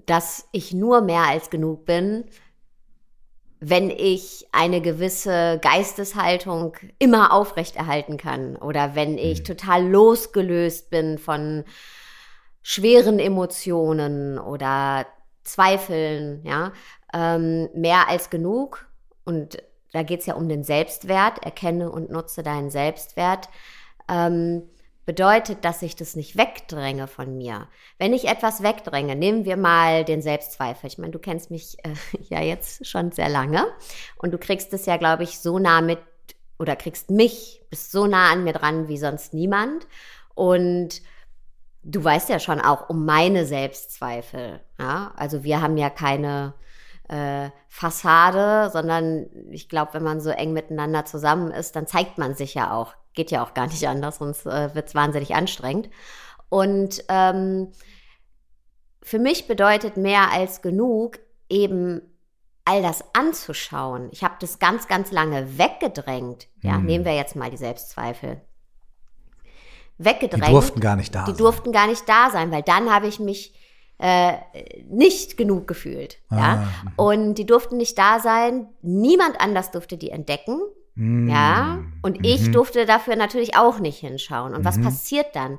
dass 0.07 0.49
ich 0.51 0.73
nur 0.73 1.03
mehr 1.03 1.25
als 1.25 1.51
genug 1.51 1.85
bin, 1.85 2.25
wenn 3.61 3.91
ich 3.91 4.49
eine 4.51 4.81
gewisse 4.81 5.59
Geisteshaltung 5.61 6.75
immer 6.99 7.35
aufrechterhalten 7.35 8.17
kann 8.17 8.57
oder 8.57 8.95
wenn 8.95 9.19
ich 9.19 9.41
mhm. 9.41 9.45
total 9.45 9.87
losgelöst 9.87 10.89
bin 10.89 11.19
von 11.19 11.65
schweren 12.63 13.19
Emotionen 13.19 14.39
oder 14.39 15.05
Zweifeln, 15.45 16.41
ja, 16.45 16.73
ähm, 17.13 17.69
mehr 17.75 18.09
als 18.09 18.31
genug. 18.31 18.89
Und 19.27 19.59
da 19.93 20.03
geht 20.03 20.21
es 20.21 20.27
ja 20.27 20.33
um 20.35 20.49
den 20.49 20.65
Selbstwert, 20.65 21.45
erkenne 21.45 21.91
und 21.91 22.11
nutze 22.11 22.43
deinen 22.43 22.71
Selbstwert. 22.71 23.51
Ähm, 24.09 24.63
bedeutet, 25.07 25.65
dass 25.65 25.83
ich 25.83 25.95
das 25.95 26.17
nicht 26.17 26.37
wegdränge 26.37 27.07
von 27.07 27.39
mir. 27.39 27.69
Wenn 27.97 28.13
ich 28.13 28.27
etwas 28.27 28.63
wegdränge, 28.63 29.15
nehmen 29.15 29.45
wir 29.45 29.57
mal 29.57 30.05
den 30.05 30.21
Selbstzweifel. 30.21 30.89
Ich 30.89 30.99
meine, 30.99 31.13
du 31.13 31.21
kennst 31.21 31.51
mich 31.51 31.79
äh, 31.85 31.95
ja 32.29 32.43
jetzt 32.43 32.87
schon 32.87 33.13
sehr 33.13 33.29
lange 33.29 33.65
und 34.19 34.33
du 34.33 34.39
kriegst 34.39 34.75
es 34.75 34.85
ja, 34.85 34.97
glaube 34.97 35.23
ich, 35.23 35.39
so 35.39 35.59
nah 35.59 35.81
mit 35.81 36.01
oder 36.59 36.75
kriegst 36.75 37.11
mich, 37.11 37.63
bist 37.71 37.93
so 37.93 38.07
nah 38.07 38.33
an 38.33 38.45
mir 38.45 38.55
dran 38.55 38.89
wie 38.89 38.99
sonst 38.99 39.33
niemand. 39.33 39.87
Und 40.35 41.03
du 41.83 42.03
weißt 42.03 42.29
ja 42.29 42.39
schon 42.39 42.61
auch 42.61 42.89
um 42.89 43.05
meine 43.05 43.47
Selbstzweifel. 43.47 44.61
Ja? 44.79 45.13
Also 45.17 45.45
wir 45.45 45.61
haben 45.61 45.77
ja 45.77 45.91
keine 45.91 46.55
äh, 47.09 47.51
Fassade, 47.69 48.71
sondern 48.73 49.27
ich 49.51 49.69
glaube, 49.69 49.95
wenn 49.95 50.03
man 50.03 50.21
so 50.21 50.31
eng 50.31 50.53
miteinander 50.53 51.05
zusammen 51.05 51.51
ist, 51.51 51.77
dann 51.77 51.87
zeigt 51.87 52.19
man 52.19 52.35
sich 52.35 52.55
ja 52.55 52.73
auch. 52.73 52.95
Geht 53.15 53.31
ja 53.31 53.43
auch 53.45 53.55
gar 53.55 53.67
nicht 53.67 53.87
anders, 53.87 54.19
sonst 54.19 54.47
äh, 54.47 54.75
wird 54.75 54.89
es 54.89 54.95
wahnsinnig 54.95 55.35
anstrengend. 55.35 55.89
Und 56.49 57.05
ähm, 57.09 57.73
für 59.03 59.19
mich 59.19 59.47
bedeutet 59.47 59.97
mehr 59.97 60.33
als 60.33 60.63
genug 60.63 61.19
eben 61.49 62.03
all 62.65 62.83
das 62.83 63.05
anzuschauen. 63.15 64.09
Ich 64.11 64.25
habe 64.25 64.35
das 64.41 64.59
ganz, 64.59 64.89
ganz 64.89 65.13
lange 65.13 65.59
weggedrängt. 65.59 66.49
Ja, 66.63 66.79
mhm. 66.79 66.87
nehmen 66.87 67.05
wir 67.05 67.15
jetzt 67.15 67.37
mal 67.37 67.51
die 67.51 67.57
Selbstzweifel. 67.57 68.41
Weggedrängt. 69.99 70.49
Die 70.49 70.51
durften 70.51 70.81
gar 70.81 70.97
nicht 70.97 71.15
da 71.15 71.21
die 71.21 71.27
sein. 71.27 71.35
Die 71.35 71.39
durften 71.39 71.73
gar 71.73 71.87
nicht 71.87 72.09
da 72.09 72.31
sein, 72.31 72.51
weil 72.51 72.63
dann 72.63 72.93
habe 72.93 73.07
ich 73.07 73.21
mich 73.21 73.55
äh, 73.99 74.35
nicht 74.89 75.37
genug 75.37 75.67
gefühlt. 75.67 76.19
Ah, 76.29 76.37
ja? 76.37 76.57
Mhm. 76.57 76.93
Und 76.97 77.35
die 77.37 77.47
durften 77.47 77.77
nicht 77.77 77.99
da 77.99 78.21
sein. 78.21 78.69
Niemand 78.83 79.41
anders 79.41 79.71
durfte 79.71 79.97
die 79.97 80.11
entdecken. 80.11 80.61
Mm. 80.97 81.29
Ja. 81.29 81.85
Und 82.03 82.27
ich 82.27 82.49
mhm. 82.49 82.53
durfte 82.53 82.87
dafür 82.87 83.17
natürlich 83.17 83.57
auch 83.57 83.79
nicht 83.79 83.99
hinschauen. 83.99 84.55
Und 84.55 84.65
was 84.65 84.77
mhm. 84.77 84.85
passiert 84.85 85.35
dann? 85.35 85.59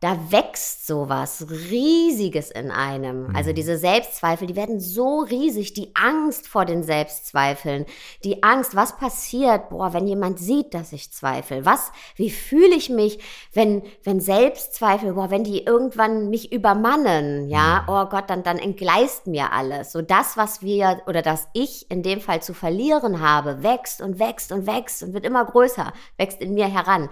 Da 0.00 0.18
wächst 0.30 0.86
sowas 0.86 1.46
Riesiges 1.48 2.50
in 2.50 2.70
einem. 2.70 3.34
Also 3.34 3.50
mhm. 3.50 3.54
diese 3.54 3.78
Selbstzweifel, 3.78 4.46
die 4.46 4.56
werden 4.56 4.78
so 4.78 5.20
riesig. 5.20 5.72
Die 5.72 5.94
Angst 5.94 6.46
vor 6.46 6.64
den 6.64 6.82
Selbstzweifeln, 6.82 7.86
die 8.22 8.42
Angst, 8.42 8.76
was 8.76 8.96
passiert, 8.96 9.70
boah, 9.70 9.94
wenn 9.94 10.06
jemand 10.06 10.38
sieht, 10.38 10.74
dass 10.74 10.92
ich 10.92 11.12
zweifle. 11.12 11.64
Was, 11.64 11.90
wie 12.16 12.30
fühle 12.30 12.74
ich 12.74 12.90
mich, 12.90 13.18
wenn, 13.52 13.82
wenn 14.02 14.20
Selbstzweifel, 14.20 15.14
boah, 15.14 15.30
wenn 15.30 15.44
die 15.44 15.64
irgendwann 15.64 16.28
mich 16.28 16.52
übermannen, 16.52 17.48
ja, 17.48 17.84
mhm. 17.86 17.94
oh 17.94 18.04
Gott, 18.06 18.28
dann, 18.28 18.42
dann 18.42 18.58
entgleist 18.58 19.26
mir 19.26 19.52
alles. 19.52 19.92
So 19.92 20.02
das, 20.02 20.36
was 20.36 20.60
wir 20.60 21.02
oder 21.06 21.22
das 21.22 21.48
ich 21.54 21.90
in 21.90 22.02
dem 22.02 22.20
Fall 22.20 22.42
zu 22.42 22.52
verlieren 22.52 23.20
habe, 23.20 23.62
wächst 23.62 24.02
und 24.02 24.18
wächst 24.18 24.52
und 24.52 24.66
wächst 24.66 25.02
und 25.02 25.14
wird 25.14 25.24
immer 25.24 25.44
größer, 25.44 25.92
wächst 26.18 26.40
in 26.40 26.54
mir 26.54 26.66
heran. 26.66 27.08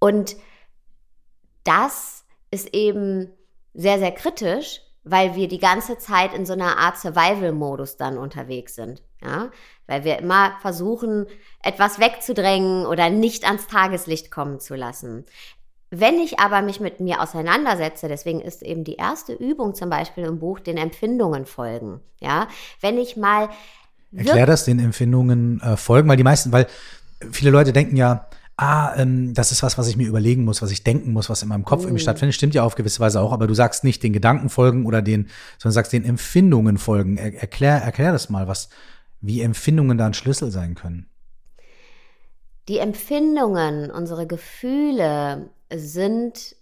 Und 0.00 0.36
das 1.68 2.24
ist 2.50 2.74
eben 2.74 3.28
sehr, 3.74 3.98
sehr 3.98 4.12
kritisch, 4.12 4.80
weil 5.04 5.36
wir 5.36 5.48
die 5.48 5.58
ganze 5.58 5.98
Zeit 5.98 6.34
in 6.34 6.46
so 6.46 6.54
einer 6.54 6.78
Art 6.78 6.98
Survival-Modus 6.98 7.96
dann 7.96 8.18
unterwegs 8.18 8.74
sind. 8.74 9.02
Ja? 9.22 9.50
Weil 9.86 10.04
wir 10.04 10.18
immer 10.18 10.52
versuchen, 10.60 11.26
etwas 11.62 11.98
wegzudrängen 11.98 12.86
oder 12.86 13.10
nicht 13.10 13.44
ans 13.46 13.66
Tageslicht 13.66 14.30
kommen 14.30 14.60
zu 14.60 14.74
lassen. 14.74 15.24
Wenn 15.90 16.18
ich 16.18 16.38
aber 16.38 16.60
mich 16.60 16.80
mit 16.80 17.00
mir 17.00 17.22
auseinandersetze, 17.22 18.08
deswegen 18.08 18.40
ist 18.40 18.62
eben 18.62 18.84
die 18.84 18.96
erste 18.96 19.32
Übung 19.32 19.74
zum 19.74 19.88
Beispiel 19.88 20.24
im 20.24 20.38
Buch 20.38 20.60
den 20.60 20.76
Empfindungen 20.76 21.46
folgen. 21.46 22.00
Ja, 22.20 22.48
wenn 22.80 22.98
ich 22.98 23.16
mal 23.16 23.48
erklär 24.14 24.46
das 24.46 24.64
den 24.64 24.78
Empfindungen 24.78 25.60
äh, 25.62 25.76
folgen, 25.76 26.08
weil 26.08 26.16
die 26.16 26.24
meisten, 26.24 26.52
weil 26.52 26.66
viele 27.30 27.50
Leute 27.50 27.72
denken 27.72 27.96
ja, 27.96 28.26
ah, 28.58 28.92
ähm, 28.96 29.32
das 29.34 29.52
ist 29.52 29.62
was, 29.62 29.78
was 29.78 29.88
ich 29.88 29.96
mir 29.96 30.08
überlegen 30.08 30.44
muss, 30.44 30.60
was 30.60 30.72
ich 30.72 30.82
denken 30.82 31.12
muss, 31.12 31.30
was 31.30 31.42
in 31.42 31.48
meinem 31.48 31.64
Kopf 31.64 31.82
mhm. 31.82 31.88
irgendwie 31.88 32.02
stattfindet. 32.02 32.34
Stimmt 32.34 32.54
ja 32.54 32.64
auf 32.64 32.74
gewisse 32.74 33.00
Weise 33.00 33.20
auch, 33.20 33.32
aber 33.32 33.46
du 33.46 33.54
sagst 33.54 33.84
nicht 33.84 34.02
den 34.02 34.12
Gedanken 34.12 34.50
folgen 34.50 34.84
oder 34.84 35.00
den, 35.00 35.28
sondern 35.58 35.74
sagst 35.74 35.92
den 35.92 36.04
Empfindungen 36.04 36.76
folgen. 36.76 37.16
Er, 37.16 37.34
erklär, 37.40 37.76
erklär 37.76 38.12
das 38.12 38.28
mal, 38.28 38.48
was, 38.48 38.68
wie 39.20 39.40
Empfindungen 39.40 39.96
da 39.96 40.06
ein 40.06 40.14
Schlüssel 40.14 40.50
sein 40.50 40.74
können. 40.74 41.08
Die 42.66 42.78
Empfindungen, 42.78 43.90
unsere 43.90 44.26
Gefühle 44.26 45.50
sind 45.72 46.56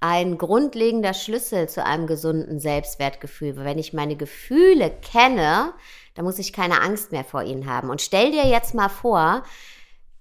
ein 0.00 0.38
grundlegender 0.38 1.14
Schlüssel 1.14 1.68
zu 1.68 1.84
einem 1.84 2.06
gesunden 2.06 2.60
Selbstwertgefühl. 2.60 3.56
Wenn 3.56 3.78
ich 3.78 3.92
meine 3.92 4.16
Gefühle 4.16 4.90
kenne, 4.90 5.72
dann 6.14 6.24
muss 6.24 6.38
ich 6.38 6.52
keine 6.52 6.82
Angst 6.82 7.12
mehr 7.12 7.24
vor 7.24 7.42
ihnen 7.42 7.66
haben. 7.66 7.90
Und 7.90 8.02
stell 8.02 8.30
dir 8.32 8.46
jetzt 8.46 8.74
mal 8.74 8.88
vor, 8.88 9.44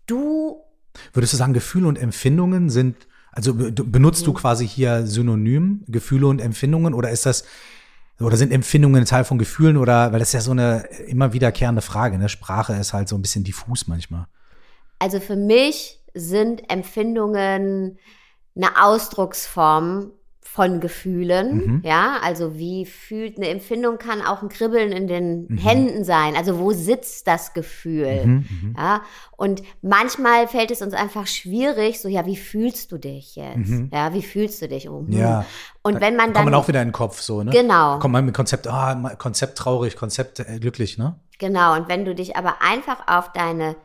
du 0.05 0.63
Würdest 1.13 1.33
du 1.33 1.37
sagen, 1.37 1.53
Gefühle 1.53 1.87
und 1.87 1.97
Empfindungen 1.97 2.69
sind, 2.69 3.07
also 3.31 3.53
benutzt 3.53 4.25
du 4.27 4.31
mhm. 4.31 4.35
quasi 4.35 4.67
hier 4.67 5.05
Synonym, 5.05 5.83
Gefühle 5.87 6.27
und 6.27 6.39
Empfindungen 6.39 6.93
oder 6.93 7.11
ist 7.11 7.25
das, 7.25 7.43
oder 8.19 8.37
sind 8.37 8.51
Empfindungen 8.51 9.03
ein 9.03 9.05
Teil 9.05 9.23
von 9.23 9.37
Gefühlen 9.37 9.77
oder, 9.77 10.11
weil 10.11 10.19
das 10.19 10.29
ist 10.29 10.33
ja 10.33 10.41
so 10.41 10.51
eine 10.51 10.87
immer 11.07 11.33
wiederkehrende 11.33 11.81
Frage, 11.81 12.17
ne? 12.17 12.29
Sprache 12.29 12.73
ist 12.73 12.93
halt 12.93 13.07
so 13.07 13.15
ein 13.15 13.21
bisschen 13.21 13.43
diffus 13.43 13.87
manchmal. 13.87 14.25
Also 14.99 15.19
für 15.19 15.35
mich 15.35 15.99
sind 16.15 16.69
Empfindungen 16.69 17.99
eine 18.55 18.83
Ausdrucksform 18.83 20.11
von 20.57 20.79
Gefühlen, 20.79 21.55
mhm. 21.55 21.81
ja, 21.85 22.17
also 22.23 22.57
wie 22.57 22.87
fühlt 22.87 23.37
eine 23.37 23.49
Empfindung 23.49 23.99
kann 23.99 24.23
auch 24.23 24.41
ein 24.41 24.49
Kribbeln 24.49 24.91
in 24.91 25.05
den 25.05 25.45
mhm. 25.49 25.57
Händen 25.59 26.03
sein, 26.03 26.35
also 26.35 26.57
wo 26.57 26.71
sitzt 26.71 27.27
das 27.27 27.53
Gefühl, 27.53 28.25
mhm, 28.25 28.45
mhm. 28.49 28.75
ja, 28.75 29.03
und 29.35 29.61
manchmal 29.83 30.47
fällt 30.47 30.71
es 30.71 30.81
uns 30.81 30.95
einfach 30.95 31.27
schwierig, 31.27 32.01
so 32.01 32.09
ja, 32.09 32.25
wie 32.25 32.35
fühlst 32.35 32.91
du 32.91 32.97
dich 32.97 33.35
jetzt, 33.35 33.69
mhm. 33.69 33.91
ja, 33.93 34.15
wie 34.15 34.23
fühlst 34.23 34.59
du 34.63 34.67
dich, 34.67 34.89
oh, 34.89 35.05
ja, 35.09 35.45
und 35.83 36.01
wenn 36.01 36.15
man 36.15 36.33
dann 36.33 36.41
kommt 36.41 36.45
man 36.45 36.55
auch 36.55 36.67
wieder 36.67 36.81
in 36.81 36.87
den 36.87 36.93
Kopf 36.93 37.21
so, 37.21 37.43
ne, 37.43 37.51
genau, 37.51 37.99
kommt 37.99 38.13
man 38.13 38.25
mit 38.25 38.33
Konzept, 38.33 38.67
ah, 38.67 38.95
Konzept 39.19 39.59
traurig, 39.59 39.95
Konzept 39.95 40.39
äh, 40.39 40.57
glücklich, 40.59 40.97
ne, 40.97 41.19
genau, 41.37 41.75
und 41.75 41.87
wenn 41.87 42.03
du 42.03 42.15
dich 42.15 42.35
aber 42.35 42.63
einfach 42.63 43.07
auf 43.07 43.31
deine 43.31 43.75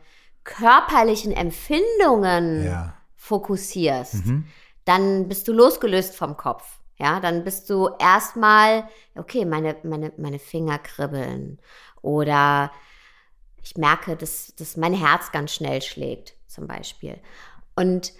körperlichen 0.43 1.33
Empfindungen 1.33 2.65
ja. 2.65 2.95
fokussierst 3.15 4.25
mhm 4.25 4.45
dann 4.85 5.27
bist 5.27 5.47
du 5.47 5.53
losgelöst 5.53 6.15
vom 6.15 6.37
Kopf. 6.37 6.79
Ja, 6.97 7.19
dann 7.19 7.43
bist 7.43 7.69
du 7.69 7.89
erstmal, 7.99 8.87
okay, 9.15 9.45
meine, 9.45 9.75
meine, 9.83 10.13
meine 10.17 10.39
Finger 10.39 10.77
kribbeln 10.77 11.59
oder 12.01 12.71
ich 13.63 13.75
merke, 13.77 14.15
dass, 14.15 14.53
dass 14.55 14.77
mein 14.77 14.93
Herz 14.93 15.31
ganz 15.31 15.53
schnell 15.53 15.81
schlägt, 15.81 16.35
zum 16.47 16.67
Beispiel. 16.67 17.19
Und 17.75 18.13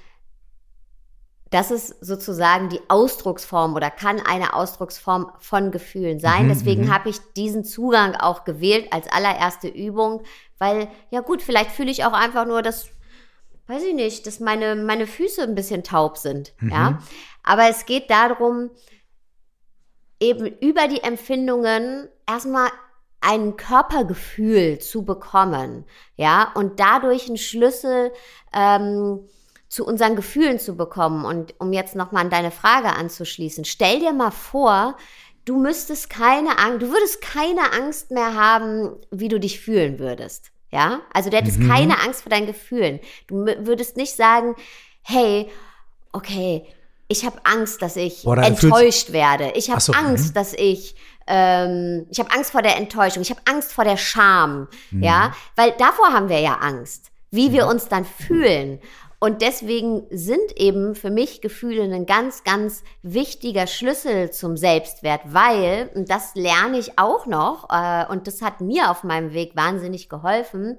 das 1.54 1.70
ist 1.70 2.04
sozusagen 2.04 2.70
die 2.70 2.82
Ausdrucksform 2.88 3.76
oder 3.76 3.92
kann 3.92 4.20
eine 4.20 4.56
Ausdrucksform 4.56 5.32
von 5.38 5.70
Gefühlen 5.70 6.20
sein. 6.20 6.46
Mhm, 6.46 6.50
Deswegen 6.50 6.86
mhm. 6.86 6.94
habe 6.94 7.10
ich 7.10 7.20
diesen 7.38 7.64
Zugang 7.64 8.16
auch 8.16 8.44
gewählt 8.44 8.88
als 8.92 9.08
allererste 9.12 9.68
Übung, 9.68 10.24
weil, 10.58 10.88
ja 11.12 11.20
gut, 11.20 11.44
vielleicht 11.44 11.70
fühle 11.70 11.92
ich 11.92 12.06
auch 12.06 12.14
einfach 12.14 12.48
nur, 12.48 12.64
dass 12.64 12.90
weiß 13.68 13.84
ich 13.84 13.94
nicht, 13.94 14.28
dass 14.28 14.40
meine, 14.40 14.76
meine 14.76 15.08
Füße 15.08 15.44
ein 15.44 15.56
bisschen 15.56 15.84
taub 15.84 16.18
sind. 16.18 16.54
Mhm. 16.60 16.72
Ja. 16.72 17.00
Aber 17.44 17.70
es 17.70 17.86
geht 17.86 18.10
darum, 18.10 18.72
eben 20.20 20.46
über 20.46 20.88
die 20.88 21.04
Empfindungen 21.04 22.08
erstmal 22.28 22.70
ein 23.22 23.56
Körpergefühl 23.56 24.80
zu 24.80 25.06
bekommen, 25.06 25.86
ja, 26.18 26.52
und 26.56 26.80
dadurch 26.80 27.28
einen 27.28 27.38
Schlüssel 27.38 28.12
ähm, 28.54 29.28
zu 29.70 29.86
unseren 29.86 30.16
Gefühlen 30.16 30.60
zu 30.60 30.76
bekommen. 30.76 31.26
Und 31.26 31.56
um 31.60 31.74
jetzt 31.74 31.96
nochmal 31.96 32.24
an 32.26 32.30
deine 32.30 32.52
Frage 32.52 32.90
anzuschließen, 32.90 33.66
stell 33.66 34.00
dir 34.00 34.14
mal 34.14 34.32
vor, 34.32 34.98
du 35.46 35.58
müsstest 35.58 36.10
keine 36.10 36.60
Angst, 36.60 36.82
du 36.82 36.92
würdest 36.92 37.22
keine 37.22 37.74
Angst 37.74 38.12
mehr 38.12 38.36
haben, 38.36 38.96
wie 39.10 39.30
du 39.30 39.40
dich 39.40 39.60
fühlen 39.60 40.00
würdest. 40.00 40.53
Ja, 40.74 41.02
also 41.14 41.30
du 41.30 41.38
hättest 41.38 41.60
mhm. 41.60 41.70
keine 41.70 42.02
Angst 42.02 42.24
vor 42.24 42.32
deinen 42.32 42.48
Gefühlen. 42.48 43.00
Du 43.28 43.46
würdest 43.46 43.96
nicht 43.96 44.16
sagen, 44.16 44.56
hey, 45.04 45.48
okay, 46.14 46.66
ich 47.08 47.26
habe 47.26 47.38
Angst, 47.44 47.84
dass 47.84 47.96
ich 47.96 48.24
Boah, 48.24 48.40
enttäuscht 48.40 49.12
werde. 49.12 49.52
Ich 49.54 49.70
habe 49.70 49.80
so, 49.80 49.94
Angst, 49.94 50.30
mhm. 50.30 50.34
dass 50.34 50.54
ich 50.56 50.96
ähm, 51.28 52.08
ich 52.10 52.20
habe 52.20 52.32
Angst 52.32 52.52
vor 52.52 52.64
der 52.64 52.76
Enttäuschung. 52.76 53.22
Ich 53.22 53.30
habe 53.30 53.40
Angst 53.46 53.72
vor 53.72 53.84
der 53.84 53.98
Scham. 53.98 54.68
Mhm. 54.90 55.04
Ja, 55.04 55.36
weil 55.56 55.74
davor 55.78 56.12
haben 56.12 56.28
wir 56.28 56.40
ja 56.40 56.56
Angst, 56.56 57.12
wie 57.30 57.52
wir 57.52 57.68
uns 57.68 57.88
dann 57.88 58.04
fühlen. 58.04 58.80
Und 59.24 59.42
deswegen 59.42 60.06
sind 60.10 60.52
eben 60.58 60.96
für 60.96 61.10
mich 61.10 61.40
Gefühle 61.40 61.84
ein 61.84 62.06
ganz, 62.06 62.44
ganz 62.44 62.84
wichtiger 63.04 63.68
Schlüssel 63.68 64.32
zum 64.32 64.58
Selbstwert, 64.58 65.22
weil, 65.28 65.90
und 65.96 66.10
das 66.10 66.36
lerne 66.36 66.78
ich 66.78 67.00
auch 67.00 67.26
noch, 67.26 67.70
äh, 67.70 68.06
und 68.10 68.28
das 68.28 68.42
hat 68.42 68.60
mir 68.60 68.92
auf 68.92 69.06
meinem 69.06 69.32
Weg 69.32 69.56
wahnsinnig 69.56 70.10
geholfen, 70.10 70.78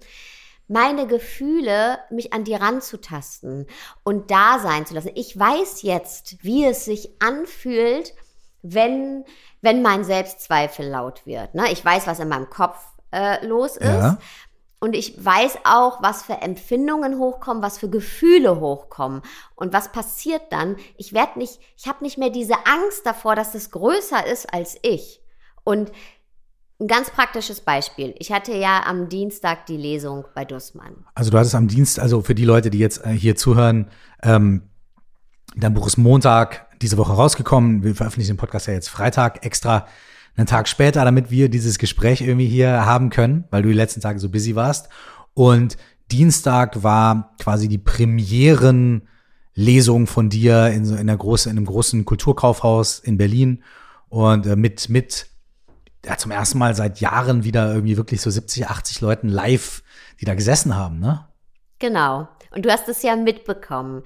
meine 0.68 1.06
Gefühle, 1.06 2.00
mich 2.10 2.34
an 2.34 2.44
die 2.44 2.52
ranzutasten 2.52 3.66
und 4.02 4.30
da 4.30 4.58
sein 4.58 4.84
zu 4.84 4.92
lassen. 4.92 5.12
Ich 5.14 5.38
weiß 5.38 5.80
jetzt, 5.80 6.44
wie 6.44 6.66
es 6.66 6.84
sich 6.84 7.22
anfühlt, 7.22 8.12
wenn, 8.60 9.24
wenn 9.62 9.80
mein 9.80 10.04
Selbstzweifel 10.04 10.86
laut 10.86 11.24
wird. 11.24 11.54
Ne? 11.54 11.72
Ich 11.72 11.82
weiß, 11.82 12.06
was 12.06 12.20
in 12.20 12.28
meinem 12.28 12.50
Kopf 12.50 12.78
äh, 13.10 13.42
los 13.46 13.78
ist. 13.78 13.86
Ja. 13.86 14.18
Und 14.84 14.94
ich 14.94 15.24
weiß 15.24 15.60
auch, 15.64 16.02
was 16.02 16.24
für 16.24 16.42
Empfindungen 16.42 17.18
hochkommen, 17.18 17.62
was 17.62 17.78
für 17.78 17.88
Gefühle 17.88 18.60
hochkommen. 18.60 19.22
Und 19.54 19.72
was 19.72 19.90
passiert 19.92 20.42
dann? 20.50 20.76
Ich 20.98 21.14
werde 21.14 21.38
nicht, 21.38 21.58
ich 21.74 21.88
habe 21.88 22.04
nicht 22.04 22.18
mehr 22.18 22.28
diese 22.28 22.52
Angst 22.66 23.06
davor, 23.06 23.34
dass 23.34 23.54
es 23.54 23.70
größer 23.70 24.26
ist 24.26 24.52
als 24.52 24.76
ich. 24.82 25.22
Und 25.64 25.90
ein 26.78 26.86
ganz 26.86 27.08
praktisches 27.08 27.62
Beispiel. 27.62 28.14
Ich 28.18 28.30
hatte 28.30 28.52
ja 28.52 28.82
am 28.84 29.08
Dienstag 29.08 29.64
die 29.64 29.78
Lesung 29.78 30.26
bei 30.34 30.44
Dussmann. 30.44 31.06
Also 31.14 31.30
du 31.30 31.38
hattest 31.38 31.54
am 31.54 31.66
Dienst, 31.66 31.98
also 31.98 32.20
für 32.20 32.34
die 32.34 32.44
Leute, 32.44 32.68
die 32.68 32.78
jetzt 32.78 33.06
äh, 33.06 33.08
hier 33.08 33.36
zuhören, 33.36 33.90
ähm, 34.22 34.68
dein 35.56 35.72
Buch 35.72 35.86
ist 35.86 35.96
Montag 35.96 36.66
diese 36.82 36.98
Woche 36.98 37.14
rausgekommen. 37.14 37.84
Wir 37.84 37.94
veröffentlichen 37.94 38.34
den 38.34 38.36
Podcast 38.36 38.66
ja 38.66 38.74
jetzt 38.74 38.90
Freitag 38.90 39.46
extra 39.46 39.86
einen 40.36 40.46
Tag 40.46 40.68
später, 40.68 41.04
damit 41.04 41.30
wir 41.30 41.48
dieses 41.48 41.78
Gespräch 41.78 42.20
irgendwie 42.20 42.48
hier 42.48 42.84
haben 42.84 43.10
können, 43.10 43.44
weil 43.50 43.62
du 43.62 43.68
die 43.68 43.74
letzten 43.74 44.00
Tage 44.00 44.18
so 44.18 44.28
busy 44.28 44.56
warst. 44.56 44.88
Und 45.32 45.76
Dienstag 46.10 46.82
war 46.82 47.34
quasi 47.40 47.68
die 47.68 47.78
Premierenlesung 47.78 50.06
von 50.06 50.28
dir 50.28 50.68
in 50.68 50.84
so 50.84 50.94
in 50.94 51.00
einer 51.00 51.16
großen, 51.16 51.50
in 51.50 51.56
einem 51.56 51.66
großen 51.66 52.04
Kulturkaufhaus 52.04 52.98
in 52.98 53.16
Berlin 53.16 53.62
und 54.08 54.46
äh, 54.46 54.56
mit, 54.56 54.88
mit 54.88 55.28
ja, 56.04 56.18
zum 56.18 56.32
ersten 56.32 56.58
Mal 56.58 56.74
seit 56.74 57.00
Jahren 57.00 57.44
wieder 57.44 57.72
irgendwie 57.72 57.96
wirklich 57.96 58.20
so 58.20 58.30
70, 58.30 58.68
80 58.68 59.00
Leuten 59.00 59.28
live, 59.28 59.82
die 60.20 60.24
da 60.24 60.34
gesessen 60.34 60.76
haben, 60.76 60.98
ne? 60.98 61.26
Genau. 61.78 62.28
Und 62.50 62.64
du 62.64 62.70
hast 62.70 62.88
es 62.88 63.02
ja 63.02 63.16
mitbekommen. 63.16 64.02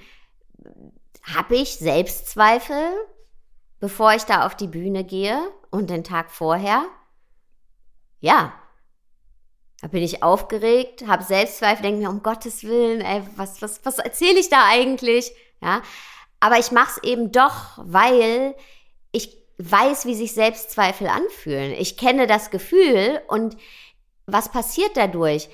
Habe 1.23 1.57
ich 1.57 1.77
Selbstzweifel, 1.77 2.83
bevor 3.81 4.15
ich 4.15 4.23
da 4.23 4.47
auf 4.47 4.57
die 4.57 4.69
Bühne 4.69 5.05
gehe 5.05 5.39
und 5.71 5.91
den 5.91 6.05
Tag 6.05 6.31
vorher? 6.31 6.85
Ja. 8.21 8.53
Da 9.81 9.89
bin 9.89 10.03
ich 10.03 10.23
aufgeregt, 10.23 11.07
habe 11.07 11.23
Selbstzweifel, 11.23 11.83
denke 11.83 12.01
mir, 12.01 12.11
um 12.11 12.23
Gottes 12.23 12.65
Willen, 12.65 13.01
ey, 13.01 13.23
was, 13.37 13.63
was, 13.63 13.85
was 13.85 13.99
erzähle 13.99 14.41
ich 14.41 14.49
da 14.49 14.65
eigentlich? 14.67 15.33
Ja. 15.63 15.83
Aber 16.41 16.59
ich 16.59 16.73
mache 16.73 17.01
es 17.01 17.09
eben 17.09 17.31
doch, 17.33 17.79
weil 17.79 18.55
ich 19.13 19.37
weiß, 19.59 20.07
wie 20.07 20.15
sich 20.15 20.33
Selbstzweifel 20.33 21.09
anfühlen. 21.09 21.73
Ich 21.73 21.97
kenne 21.97 22.27
das 22.27 22.51
Gefühl 22.51 23.21
und 23.29 23.57
was 24.27 24.51
passiert 24.51 24.97
dadurch? 24.97 25.49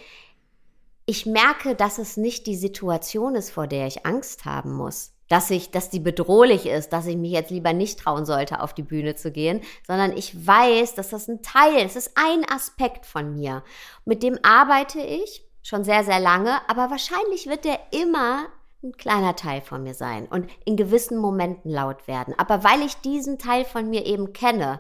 Ich 1.07 1.27
merke, 1.27 1.75
dass 1.75 1.99
es 1.99 2.17
nicht 2.17 2.47
die 2.47 2.57
Situation 2.57 3.35
ist, 3.35 3.51
vor 3.51 3.67
der 3.67 3.87
ich 3.87 4.07
Angst 4.07 4.45
haben 4.47 4.73
muss. 4.73 5.14
Dass 5.35 5.51
ich, 5.51 5.73
dass 5.73 5.91
die 5.91 5.99
bedrohlich 5.99 6.65
ist, 6.67 6.93
dass 6.93 7.07
ich 7.07 7.17
mich 7.17 7.33
jetzt 7.33 7.51
lieber 7.51 7.73
nicht 7.73 7.99
trauen 7.99 8.25
sollte, 8.25 8.61
auf 8.61 8.73
die 8.73 8.85
Bühne 8.85 9.17
zu 9.17 9.33
gehen, 9.33 9.63
sondern 9.85 10.17
ich 10.17 10.47
weiß, 10.47 10.95
dass 10.95 11.09
das 11.09 11.27
ein 11.27 11.43
Teil, 11.43 11.85
es 11.85 11.97
ist 11.97 12.13
ein 12.15 12.49
Aspekt 12.49 13.05
von 13.05 13.35
mir. 13.35 13.65
Mit 14.05 14.23
dem 14.23 14.39
arbeite 14.45 15.01
ich 15.01 15.45
schon 15.61 15.83
sehr, 15.83 16.05
sehr 16.05 16.21
lange, 16.21 16.53
aber 16.69 16.89
wahrscheinlich 16.89 17.49
wird 17.49 17.65
der 17.65 17.81
immer 17.91 18.47
ein 18.85 18.93
kleiner 18.93 19.35
Teil 19.35 19.61
von 19.61 19.83
mir 19.83 19.95
sein 19.95 20.27
und 20.27 20.49
in 20.65 20.77
gewissen 20.77 21.19
Momenten 21.19 21.69
laut 21.69 22.07
werden. 22.07 22.33
Aber 22.39 22.63
weil 22.63 22.83
ich 22.83 22.95
diesen 22.99 23.37
Teil 23.37 23.65
von 23.65 23.91
mir 23.91 24.07
eben 24.07 24.33
kenne, 24.33 24.79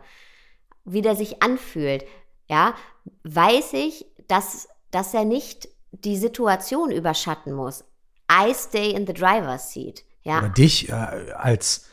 wie 0.84 1.02
der 1.02 1.16
sich 1.16 1.42
anfühlt, 1.42 2.04
ja, 2.48 2.74
weiß 3.24 3.72
ich, 3.72 4.06
dass, 4.28 4.68
dass 4.92 5.14
er 5.14 5.24
nicht 5.24 5.68
die 5.90 6.16
Situation 6.16 6.92
überschatten 6.92 7.52
muss. 7.52 7.82
I 8.30 8.54
stay 8.54 8.92
in 8.92 9.04
the 9.04 9.14
driver's 9.14 9.72
seat. 9.72 10.03
Ja. 10.24 10.38
Oder 10.38 10.48
dich 10.48 10.88
äh, 10.88 10.92
als 10.92 11.86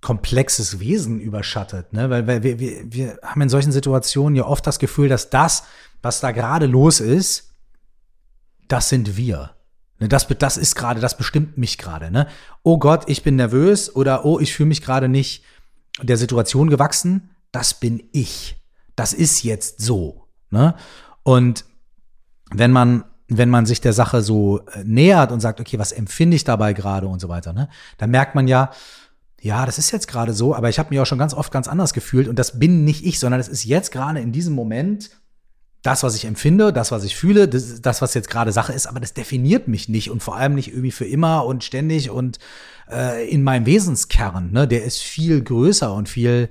komplexes 0.00 0.80
Wesen 0.80 1.20
überschattet, 1.20 1.92
ne? 1.92 2.10
Weil, 2.10 2.26
weil 2.26 2.42
wir, 2.42 2.58
wir, 2.58 2.92
wir 2.92 3.18
haben 3.22 3.40
in 3.40 3.48
solchen 3.48 3.72
Situationen 3.72 4.34
ja 4.34 4.44
oft 4.44 4.66
das 4.66 4.78
Gefühl, 4.78 5.08
dass 5.08 5.30
das, 5.30 5.64
was 6.02 6.20
da 6.20 6.32
gerade 6.32 6.66
los 6.66 7.00
ist, 7.00 7.54
das 8.68 8.88
sind 8.88 9.16
wir. 9.16 9.54
Ne, 10.00 10.08
das, 10.08 10.26
das 10.26 10.56
ist 10.56 10.74
gerade, 10.74 11.00
das 11.00 11.16
bestimmt 11.16 11.56
mich 11.56 11.78
gerade. 11.78 12.10
Ne? 12.10 12.26
Oh 12.64 12.78
Gott, 12.78 13.04
ich 13.08 13.22
bin 13.22 13.36
nervös 13.36 13.94
oder 13.94 14.24
oh, 14.24 14.40
ich 14.40 14.52
fühle 14.54 14.68
mich 14.68 14.82
gerade 14.82 15.08
nicht 15.08 15.44
der 16.00 16.16
Situation 16.16 16.68
gewachsen. 16.68 17.30
Das 17.52 17.74
bin 17.74 18.02
ich. 18.12 18.56
Das 18.96 19.12
ist 19.12 19.44
jetzt 19.44 19.80
so. 19.80 20.26
Ne? 20.50 20.74
Und 21.22 21.64
wenn 22.50 22.72
man, 22.72 23.04
wenn 23.38 23.50
man 23.50 23.66
sich 23.66 23.80
der 23.80 23.92
Sache 23.92 24.22
so 24.22 24.60
äh, 24.74 24.84
nähert 24.84 25.32
und 25.32 25.40
sagt, 25.40 25.60
okay, 25.60 25.78
was 25.78 25.92
empfinde 25.92 26.36
ich 26.36 26.44
dabei 26.44 26.72
gerade 26.72 27.06
und 27.06 27.20
so 27.20 27.28
weiter, 27.28 27.52
ne? 27.52 27.68
dann 27.98 28.10
merkt 28.10 28.34
man 28.34 28.48
ja, 28.48 28.70
ja, 29.40 29.66
das 29.66 29.78
ist 29.78 29.90
jetzt 29.90 30.06
gerade 30.06 30.32
so, 30.32 30.54
aber 30.54 30.68
ich 30.68 30.78
habe 30.78 30.90
mich 30.90 31.00
auch 31.00 31.06
schon 31.06 31.18
ganz 31.18 31.34
oft 31.34 31.52
ganz 31.52 31.66
anders 31.66 31.92
gefühlt 31.92 32.28
und 32.28 32.38
das 32.38 32.58
bin 32.58 32.84
nicht 32.84 33.04
ich, 33.04 33.18
sondern 33.18 33.40
es 33.40 33.48
ist 33.48 33.64
jetzt 33.64 33.90
gerade 33.90 34.20
in 34.20 34.30
diesem 34.30 34.54
Moment 34.54 35.10
das, 35.82 36.04
was 36.04 36.14
ich 36.14 36.24
empfinde, 36.24 36.72
das, 36.72 36.92
was 36.92 37.02
ich 37.02 37.16
fühle, 37.16 37.48
das, 37.48 37.82
das 37.82 38.00
was 38.00 38.14
jetzt 38.14 38.30
gerade 38.30 38.52
Sache 38.52 38.72
ist, 38.72 38.86
aber 38.86 39.00
das 39.00 39.14
definiert 39.14 39.66
mich 39.66 39.88
nicht 39.88 40.10
und 40.10 40.22
vor 40.22 40.36
allem 40.36 40.54
nicht 40.54 40.68
irgendwie 40.68 40.92
für 40.92 41.04
immer 41.04 41.44
und 41.44 41.64
ständig 41.64 42.10
und 42.10 42.38
äh, 42.88 43.28
in 43.28 43.42
meinem 43.42 43.66
Wesenskern. 43.66 44.52
Ne? 44.52 44.68
Der 44.68 44.84
ist 44.84 45.00
viel 45.00 45.42
größer 45.42 45.92
und 45.92 46.08
viel, 46.08 46.50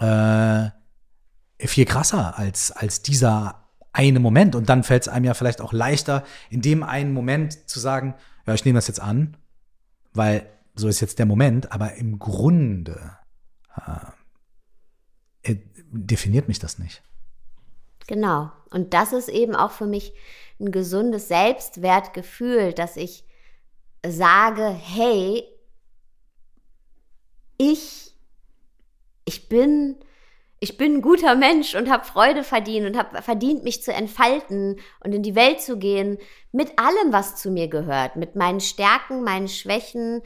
äh, 0.00 0.70
viel 1.60 1.84
krasser 1.84 2.36
als, 2.36 2.72
als 2.72 3.02
dieser 3.02 3.67
eine 3.92 4.20
Moment. 4.20 4.54
Und 4.54 4.68
dann 4.68 4.84
fällt 4.84 5.02
es 5.02 5.08
einem 5.08 5.24
ja 5.24 5.34
vielleicht 5.34 5.60
auch 5.60 5.72
leichter, 5.72 6.24
in 6.50 6.62
dem 6.62 6.82
einen 6.82 7.12
Moment 7.12 7.68
zu 7.68 7.80
sagen, 7.80 8.14
ja, 8.46 8.54
ich 8.54 8.64
nehme 8.64 8.78
das 8.78 8.88
jetzt 8.88 9.00
an, 9.00 9.36
weil 10.14 10.46
so 10.74 10.88
ist 10.88 11.00
jetzt 11.00 11.18
der 11.18 11.26
Moment, 11.26 11.72
aber 11.72 11.94
im 11.94 12.18
Grunde 12.18 13.18
äh, 13.76 15.56
definiert 15.90 16.48
mich 16.48 16.58
das 16.58 16.78
nicht. 16.78 17.02
Genau. 18.06 18.50
Und 18.70 18.94
das 18.94 19.12
ist 19.12 19.28
eben 19.28 19.54
auch 19.54 19.70
für 19.70 19.86
mich 19.86 20.12
ein 20.60 20.72
gesundes 20.72 21.28
Selbstwertgefühl, 21.28 22.72
dass 22.72 22.96
ich 22.96 23.24
sage, 24.06 24.68
hey, 24.68 25.44
ich, 27.58 28.14
ich 29.24 29.48
bin, 29.48 29.96
ich 30.60 30.76
bin 30.76 30.96
ein 30.96 31.02
guter 31.02 31.36
Mensch 31.36 31.74
und 31.74 31.90
habe 31.90 32.04
Freude 32.04 32.42
verdient 32.42 32.86
und 32.86 32.98
habe 32.98 33.22
verdient, 33.22 33.62
mich 33.64 33.82
zu 33.82 33.92
entfalten 33.92 34.80
und 35.04 35.14
in 35.14 35.22
die 35.22 35.34
Welt 35.34 35.60
zu 35.60 35.78
gehen 35.78 36.18
mit 36.50 36.78
allem, 36.78 37.12
was 37.12 37.36
zu 37.36 37.50
mir 37.50 37.68
gehört, 37.68 38.16
mit 38.16 38.34
meinen 38.34 38.60
Stärken, 38.60 39.22
meinen 39.22 39.48
Schwächen, 39.48 40.22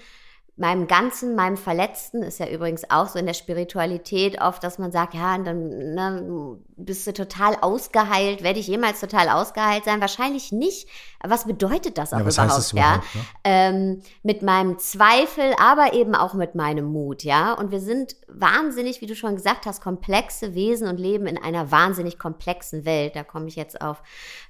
meinem 0.56 0.86
Ganzen, 0.86 1.34
meinem 1.34 1.56
Verletzten, 1.56 2.22
ist 2.22 2.38
ja 2.38 2.46
übrigens 2.46 2.88
auch 2.90 3.08
so 3.08 3.18
in 3.18 3.24
der 3.24 3.32
Spiritualität 3.32 4.40
oft, 4.40 4.62
dass 4.62 4.78
man 4.78 4.92
sagt, 4.92 5.14
ja, 5.14 5.38
dann 5.38 5.94
ne, 5.94 6.58
bist 6.76 7.06
du 7.06 7.14
total 7.14 7.56
ausgeheilt. 7.62 8.42
Werde 8.42 8.60
ich 8.60 8.66
jemals 8.66 9.00
total 9.00 9.30
ausgeheilt 9.30 9.84
sein? 9.84 10.02
Wahrscheinlich 10.02 10.52
nicht. 10.52 10.88
Was 11.24 11.46
bedeutet 11.46 11.96
das 11.96 12.12
auch 12.12 12.18
ja, 12.18 12.26
überhaupt? 12.26 12.58
Das 12.58 12.72
überhaupt 12.72 13.04
ja? 13.14 13.20
Ne? 13.20 13.26
Ähm, 13.44 14.02
mit 14.22 14.42
meinem 14.42 14.78
Zweifel, 14.78 15.54
aber 15.58 15.94
eben 15.94 16.14
auch 16.14 16.34
mit 16.34 16.54
meinem 16.54 16.84
Mut, 16.84 17.22
ja. 17.22 17.54
Und 17.54 17.70
wir 17.70 17.80
sind 17.80 18.16
wahnsinnig, 18.28 19.00
wie 19.00 19.06
du 19.06 19.16
schon 19.16 19.36
gesagt 19.36 19.64
hast, 19.64 19.80
komplexe 19.80 20.54
Wesen 20.54 20.86
und 20.86 21.00
leben 21.00 21.26
in 21.26 21.38
einer 21.38 21.70
wahnsinnig 21.70 22.18
komplexen 22.18 22.84
Welt. 22.84 23.16
Da 23.16 23.24
komme 23.24 23.48
ich 23.48 23.56
jetzt 23.56 23.80
auf 23.80 24.02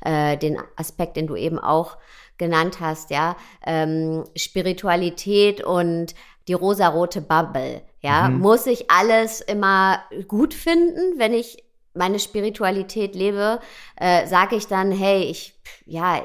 äh, 0.04 0.36
den 0.36 0.58
Aspekt, 0.74 1.16
den 1.16 1.28
du 1.28 1.36
eben 1.36 1.60
auch 1.60 1.96
genannt 2.38 2.80
hast, 2.80 3.10
ja, 3.10 3.36
ähm, 3.64 4.24
Spiritualität 4.36 5.62
und 5.62 6.14
die 6.48 6.54
rosarote 6.54 7.20
Bubble, 7.20 7.82
ja, 8.00 8.28
mhm. 8.28 8.40
muss 8.40 8.66
ich 8.66 8.90
alles 8.90 9.40
immer 9.40 10.02
gut 10.26 10.54
finden, 10.54 11.18
wenn 11.18 11.32
ich 11.32 11.64
meine 11.94 12.18
Spiritualität 12.18 13.14
lebe, 13.14 13.60
äh, 13.96 14.26
sage 14.26 14.56
ich 14.56 14.66
dann, 14.66 14.90
hey, 14.90 15.24
ich, 15.24 15.54
ja, 15.86 16.22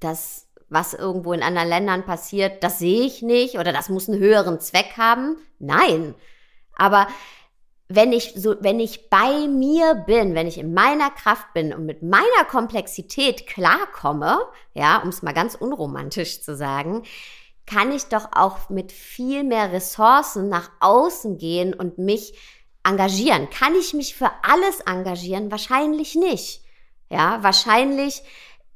das, 0.00 0.46
was 0.68 0.94
irgendwo 0.94 1.32
in 1.32 1.42
anderen 1.42 1.68
Ländern 1.68 2.04
passiert, 2.04 2.62
das 2.62 2.78
sehe 2.78 3.02
ich 3.02 3.22
nicht 3.22 3.58
oder 3.58 3.72
das 3.72 3.88
muss 3.88 4.08
einen 4.08 4.20
höheren 4.20 4.60
Zweck 4.60 4.96
haben. 4.96 5.36
Nein. 5.58 6.14
Aber 6.76 7.08
wenn 7.88 8.12
ich 8.12 8.32
so, 8.36 8.56
wenn 8.60 8.80
ich 8.80 9.10
bei 9.10 9.46
mir 9.46 9.94
bin, 9.94 10.34
wenn 10.34 10.46
ich 10.46 10.58
in 10.58 10.72
meiner 10.72 11.10
Kraft 11.10 11.52
bin 11.52 11.72
und 11.72 11.84
mit 11.84 12.02
meiner 12.02 12.44
Komplexität 12.48 13.46
klarkomme, 13.46 14.38
ja, 14.72 15.02
um 15.02 15.10
es 15.10 15.22
mal 15.22 15.34
ganz 15.34 15.54
unromantisch 15.54 16.42
zu 16.42 16.56
sagen, 16.56 17.02
kann 17.66 17.92
ich 17.92 18.04
doch 18.04 18.28
auch 18.32 18.70
mit 18.70 18.92
viel 18.92 19.44
mehr 19.44 19.72
Ressourcen 19.72 20.48
nach 20.48 20.70
außen 20.80 21.38
gehen 21.38 21.74
und 21.74 21.98
mich 21.98 22.34
engagieren. 22.84 23.48
Kann 23.50 23.74
ich 23.74 23.94
mich 23.94 24.14
für 24.14 24.30
alles 24.42 24.80
engagieren? 24.80 25.50
Wahrscheinlich 25.50 26.14
nicht. 26.14 26.62
Ja, 27.10 27.42
wahrscheinlich 27.42 28.22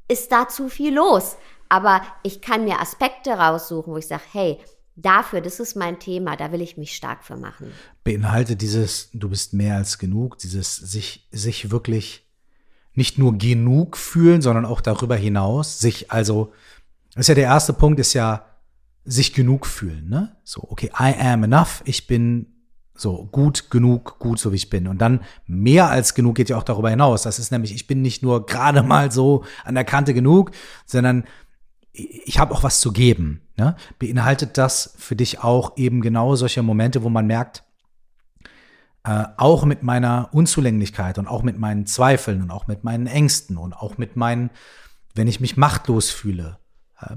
ist 0.08 0.32
da 0.32 0.48
zu 0.48 0.68
viel 0.68 0.94
los. 0.94 1.36
Aber 1.68 2.02
ich 2.22 2.40
kann 2.40 2.64
mir 2.64 2.80
Aspekte 2.80 3.32
raussuchen, 3.32 3.92
wo 3.92 3.98
ich 3.98 4.08
sage, 4.08 4.22
hey, 4.32 4.58
dafür, 5.02 5.40
das 5.40 5.60
ist 5.60 5.76
mein 5.76 5.98
Thema, 5.98 6.36
da 6.36 6.52
will 6.52 6.60
ich 6.60 6.76
mich 6.76 6.94
stark 6.94 7.24
für 7.24 7.36
machen. 7.36 7.68
Beinhaltet 8.04 8.60
dieses, 8.60 9.10
du 9.12 9.28
bist 9.28 9.54
mehr 9.54 9.76
als 9.76 9.98
genug, 9.98 10.38
dieses 10.38 10.76
sich, 10.76 11.28
sich 11.30 11.70
wirklich 11.70 12.26
nicht 12.94 13.18
nur 13.18 13.38
genug 13.38 13.96
fühlen, 13.96 14.42
sondern 14.42 14.64
auch 14.64 14.80
darüber 14.80 15.16
hinaus, 15.16 15.78
sich 15.78 16.10
also, 16.10 16.52
das 17.14 17.22
ist 17.22 17.28
ja 17.28 17.34
der 17.34 17.44
erste 17.44 17.72
Punkt, 17.72 18.00
ist 18.00 18.12
ja 18.12 18.44
sich 19.04 19.32
genug 19.32 19.66
fühlen, 19.66 20.08
ne? 20.08 20.36
So, 20.44 20.66
okay, 20.68 20.90
I 20.98 21.14
am 21.18 21.44
enough, 21.44 21.82
ich 21.86 22.06
bin 22.06 22.46
so 22.94 23.28
gut 23.30 23.70
genug, 23.70 24.18
gut 24.18 24.38
so 24.40 24.52
wie 24.52 24.56
ich 24.56 24.70
bin. 24.70 24.88
Und 24.88 24.98
dann 24.98 25.20
mehr 25.46 25.88
als 25.88 26.14
genug 26.14 26.34
geht 26.34 26.50
ja 26.50 26.58
auch 26.58 26.64
darüber 26.64 26.90
hinaus. 26.90 27.22
Das 27.22 27.38
ist 27.38 27.52
nämlich, 27.52 27.72
ich 27.72 27.86
bin 27.86 28.02
nicht 28.02 28.22
nur 28.22 28.44
gerade 28.44 28.82
mal 28.82 29.12
so 29.12 29.44
an 29.64 29.76
der 29.76 29.84
Kante 29.84 30.12
genug, 30.12 30.50
sondern 30.84 31.24
ich 31.98 32.38
habe 32.38 32.54
auch 32.54 32.62
was 32.62 32.80
zu 32.80 32.92
geben. 32.92 33.42
Ne? 33.56 33.76
Beinhaltet 33.98 34.56
das 34.56 34.94
für 34.98 35.16
dich 35.16 35.40
auch 35.40 35.76
eben 35.76 36.00
genau 36.00 36.36
solche 36.36 36.62
Momente, 36.62 37.02
wo 37.02 37.08
man 37.08 37.26
merkt, 37.26 37.64
äh, 39.04 39.24
auch 39.36 39.64
mit 39.64 39.82
meiner 39.82 40.28
Unzulänglichkeit 40.32 41.18
und 41.18 41.26
auch 41.26 41.42
mit 41.42 41.58
meinen 41.58 41.86
Zweifeln 41.86 42.42
und 42.42 42.50
auch 42.50 42.66
mit 42.66 42.84
meinen 42.84 43.06
Ängsten 43.06 43.56
und 43.56 43.72
auch 43.72 43.98
mit 43.98 44.16
meinen, 44.16 44.50
wenn 45.14 45.28
ich 45.28 45.40
mich 45.40 45.56
machtlos 45.56 46.10
fühle, 46.10 46.58
äh, 47.00 47.16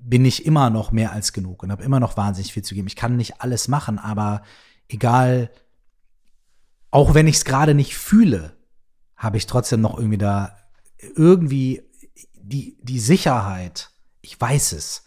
bin 0.00 0.24
ich 0.24 0.46
immer 0.46 0.70
noch 0.70 0.90
mehr 0.90 1.12
als 1.12 1.32
genug 1.32 1.62
und 1.62 1.70
habe 1.70 1.84
immer 1.84 2.00
noch 2.00 2.16
wahnsinnig 2.16 2.52
viel 2.52 2.62
zu 2.64 2.74
geben. 2.74 2.86
Ich 2.88 2.96
kann 2.96 3.16
nicht 3.16 3.40
alles 3.40 3.68
machen, 3.68 3.98
aber 3.98 4.42
egal 4.88 5.50
auch 6.90 7.14
wenn 7.14 7.26
ich 7.26 7.36
es 7.36 7.44
gerade 7.44 7.74
nicht 7.74 7.96
fühle, 7.96 8.56
habe 9.16 9.36
ich 9.36 9.46
trotzdem 9.46 9.80
noch 9.80 9.98
irgendwie 9.98 10.18
da 10.18 10.56
irgendwie 11.16 11.82
die, 12.34 12.78
die 12.82 13.00
Sicherheit, 13.00 13.90
ich 14.28 14.38
weiß 14.38 14.72
es, 14.72 15.04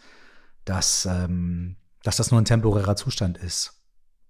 dass, 0.66 1.06
ähm, 1.06 1.76
dass 2.02 2.18
das 2.18 2.32
nur 2.32 2.42
ein 2.42 2.46
temporärer 2.46 2.96
Zustand 2.96 3.38
ist. 3.38 3.80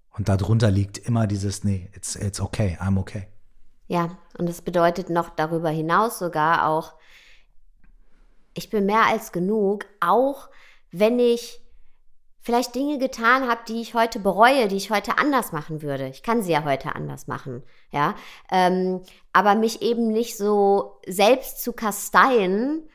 Und 0.09 0.27
darunter 0.27 0.69
liegt 0.69 0.97
immer 0.97 1.27
dieses, 1.27 1.63
nee, 1.63 1.89
it's, 1.95 2.17
it's 2.17 2.41
okay, 2.41 2.77
I'm 2.81 2.99
okay. 2.99 3.27
Ja, 3.87 4.17
und 4.37 4.49
das 4.49 4.61
bedeutet 4.61 5.09
noch 5.09 5.29
darüber 5.29 5.69
hinaus 5.69 6.19
sogar 6.19 6.67
auch, 6.67 6.95
ich 8.53 8.69
bin 8.69 8.85
mehr 8.85 9.05
als 9.05 9.31
genug, 9.31 9.85
auch 10.01 10.49
wenn 10.91 11.19
ich 11.19 11.61
vielleicht 12.41 12.75
Dinge 12.75 12.97
getan 12.97 13.47
habe, 13.47 13.61
die 13.69 13.79
ich 13.79 13.93
heute 13.93 14.19
bereue, 14.19 14.67
die 14.67 14.75
ich 14.75 14.91
heute 14.91 15.17
anders 15.17 15.53
machen 15.53 15.81
würde. 15.81 16.09
Ich 16.09 16.21
kann 16.21 16.41
sie 16.41 16.51
ja 16.51 16.65
heute 16.65 16.95
anders 16.95 17.27
machen, 17.27 17.63
ja. 17.91 18.15
Ähm, 18.51 19.03
aber 19.31 19.55
mich 19.55 19.81
eben 19.81 20.09
nicht 20.09 20.35
so 20.35 20.99
selbst 21.07 21.63
zu 21.63 21.71
kasteien, 21.71 22.89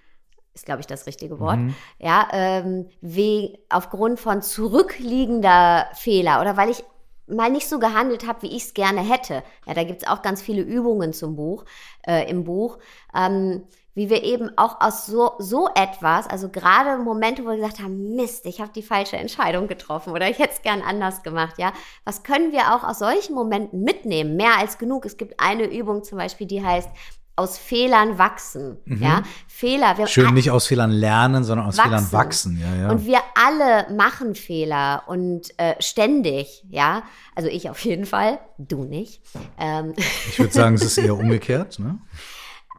ist, 0.57 0.67
glaube 0.67 0.81
ich, 0.81 0.87
das 0.87 1.07
richtige 1.07 1.39
Wort, 1.39 1.59
mhm. 1.59 1.75
ja, 1.99 2.29
ähm, 2.33 2.89
wie 3.01 3.59
aufgrund 3.69 4.19
von 4.19 4.43
zurückliegender 4.43 5.87
Fehler 5.95 6.41
oder 6.41 6.57
weil 6.57 6.71
ich 6.71 6.83
mal 7.29 7.51
nicht 7.51 7.69
so 7.69 7.79
gehandelt 7.79 8.27
habe, 8.27 8.43
wie 8.43 8.57
ich 8.57 8.65
es 8.65 8.75
gerne 8.75 9.01
hätte. 9.01 9.43
Ja, 9.67 9.75
da 9.75 9.85
gibt 9.85 10.03
es 10.03 10.09
auch 10.09 10.23
ganz 10.23 10.43
viele 10.43 10.63
Übungen 10.63 11.13
zum 11.13 11.37
Buch, 11.37 11.65
äh, 12.07 12.29
im 12.31 12.45
Buch. 12.45 12.79
Ähm, 13.15 13.65
wie 13.95 14.11
wir 14.11 14.23
eben 14.25 14.51
auch 14.59 14.81
aus 14.83 15.07
so, 15.07 15.33
so 15.39 15.71
etwas, 15.75 16.29
also 16.29 16.51
gerade 16.51 17.03
Momente, 17.03 17.43
wo 17.45 17.49
wir 17.49 17.57
gesagt 17.57 17.81
haben, 17.81 18.15
Mist, 18.15 18.45
ich 18.45 18.61
habe 18.61 18.71
die 18.71 18.83
falsche 18.83 19.17
Entscheidung 19.17 19.69
getroffen 19.69 20.13
oder 20.13 20.29
ich 20.29 20.39
hätte 20.39 20.53
es 20.53 20.63
gern 20.63 20.83
anders 20.83 21.23
gemacht, 21.23 21.55
ja. 21.59 21.73
Was 22.05 22.23
können 22.23 22.53
wir 22.53 22.75
auch 22.75 22.85
aus 22.85 22.99
solchen 22.99 23.35
Momenten 23.35 23.83
mitnehmen? 23.83 24.37
Mehr 24.37 24.59
als 24.59 24.77
genug. 24.77 25.07
Es 25.07 25.17
gibt 25.17 25.41
eine 25.41 25.65
Übung 25.65 26.05
zum 26.05 26.19
Beispiel, 26.19 26.47
die 26.47 26.63
heißt, 26.63 26.91
aus 27.37 27.59
Fehlern 27.59 28.19
wachsen. 28.19 28.79
Mhm. 28.87 29.03
Ja, 29.03 29.23
Fehler. 29.47 29.99
Wir 29.99 30.07
Schön 30.07 30.35
nicht 30.35 30.51
aus 30.51 30.67
Fehlern 30.67 30.91
lernen, 30.91 31.45
sondern 31.45 31.67
aus 31.67 31.77
wachsen. 31.77 31.91
Fehlern 31.91 32.13
wachsen. 32.13 32.61
Ja, 32.61 32.83
ja. 32.83 32.91
Und 32.91 33.05
wir 33.05 33.21
alle 33.35 33.95
machen 33.95 34.35
Fehler 34.35 35.05
und 35.07 35.59
äh, 35.59 35.75
ständig. 35.81 36.65
Ja, 36.69 37.03
also 37.35 37.49
ich 37.49 37.69
auf 37.69 37.79
jeden 37.81 38.07
Fall, 38.07 38.39
du 38.59 38.85
nicht. 38.85 39.23
Ähm. 39.59 39.95
Ich 40.29 40.39
würde 40.39 40.53
sagen, 40.53 40.75
es 40.75 40.83
ist 40.83 40.99
eher 40.99 41.15
umgekehrt. 41.15 41.79
Ne? 41.79 41.99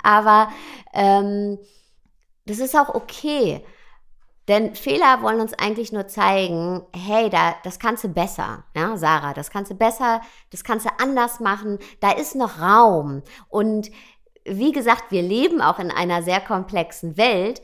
Aber 0.04 0.50
ähm, 0.93 1.60
das 2.46 2.60
ist 2.60 2.76
auch 2.76 2.89
okay. 2.89 3.63
Denn 4.48 4.76
Fehler 4.76 5.22
wollen 5.22 5.41
uns 5.41 5.54
eigentlich 5.54 5.91
nur 5.91 6.08
zeigen, 6.08 6.82
hey, 6.96 7.30
da, 7.30 7.56
das 7.63 7.80
kannst 7.80 8.06
du 8.06 8.08
besser, 8.08 8.63
ja, 8.74 8.96
Sarah, 8.96 9.34
das 9.34 9.50
kannst 9.50 9.72
du 9.72 9.76
besser, 9.76 10.22
das 10.52 10.63
kannst 10.63 10.86
du 10.86 10.89
anders 11.00 11.41
machen, 11.41 11.80
da 12.00 12.12
ist 12.12 12.34
noch 12.34 12.62
Raum. 12.62 13.24
Und 13.50 13.91
wie 14.48 14.72
gesagt, 14.72 15.12
wir 15.12 15.22
leben 15.22 15.62
auch 15.62 15.80
in 15.80 15.92
einer 15.92 16.24
sehr 16.24 16.40
komplexen 16.40 17.18
Welt, 17.18 17.62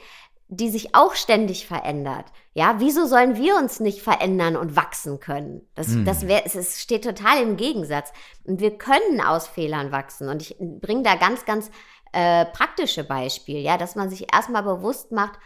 die 0.48 0.70
sich 0.70 0.94
auch 0.94 1.16
ständig 1.16 1.66
verändert. 1.66 2.26
Ja, 2.54 2.76
wieso 2.78 3.06
sollen 3.06 3.36
wir 3.36 3.56
uns 3.58 3.80
nicht 3.80 4.02
verändern 4.02 4.56
und 4.56 4.76
wachsen 4.76 5.20
können? 5.20 5.68
Das, 5.74 5.88
hm. 5.88 6.06
das 6.06 6.28
wär, 6.28 6.46
es, 6.46 6.82
steht 6.82 7.04
total 7.04 7.42
im 7.42 7.58
Gegensatz. 7.58 8.14
Und 8.44 8.60
wir 8.60 8.78
können 8.78 9.22
aus 9.22 9.48
Fehlern 9.48 9.92
wachsen. 9.92 10.30
Und 10.30 10.42
ich 10.42 10.56
bringe 10.60 11.04
da 11.04 11.16
ganz, 11.16 11.46
ganz 11.46 11.72
äh, 12.12 12.46
praktische 12.46 13.04
Beispiel, 13.04 13.60
ja, 13.60 13.78
dass 13.78 13.96
man 13.96 14.10
sich 14.10 14.32
erstmal 14.32 14.64
bewusst 14.64 15.12
macht, 15.12 15.40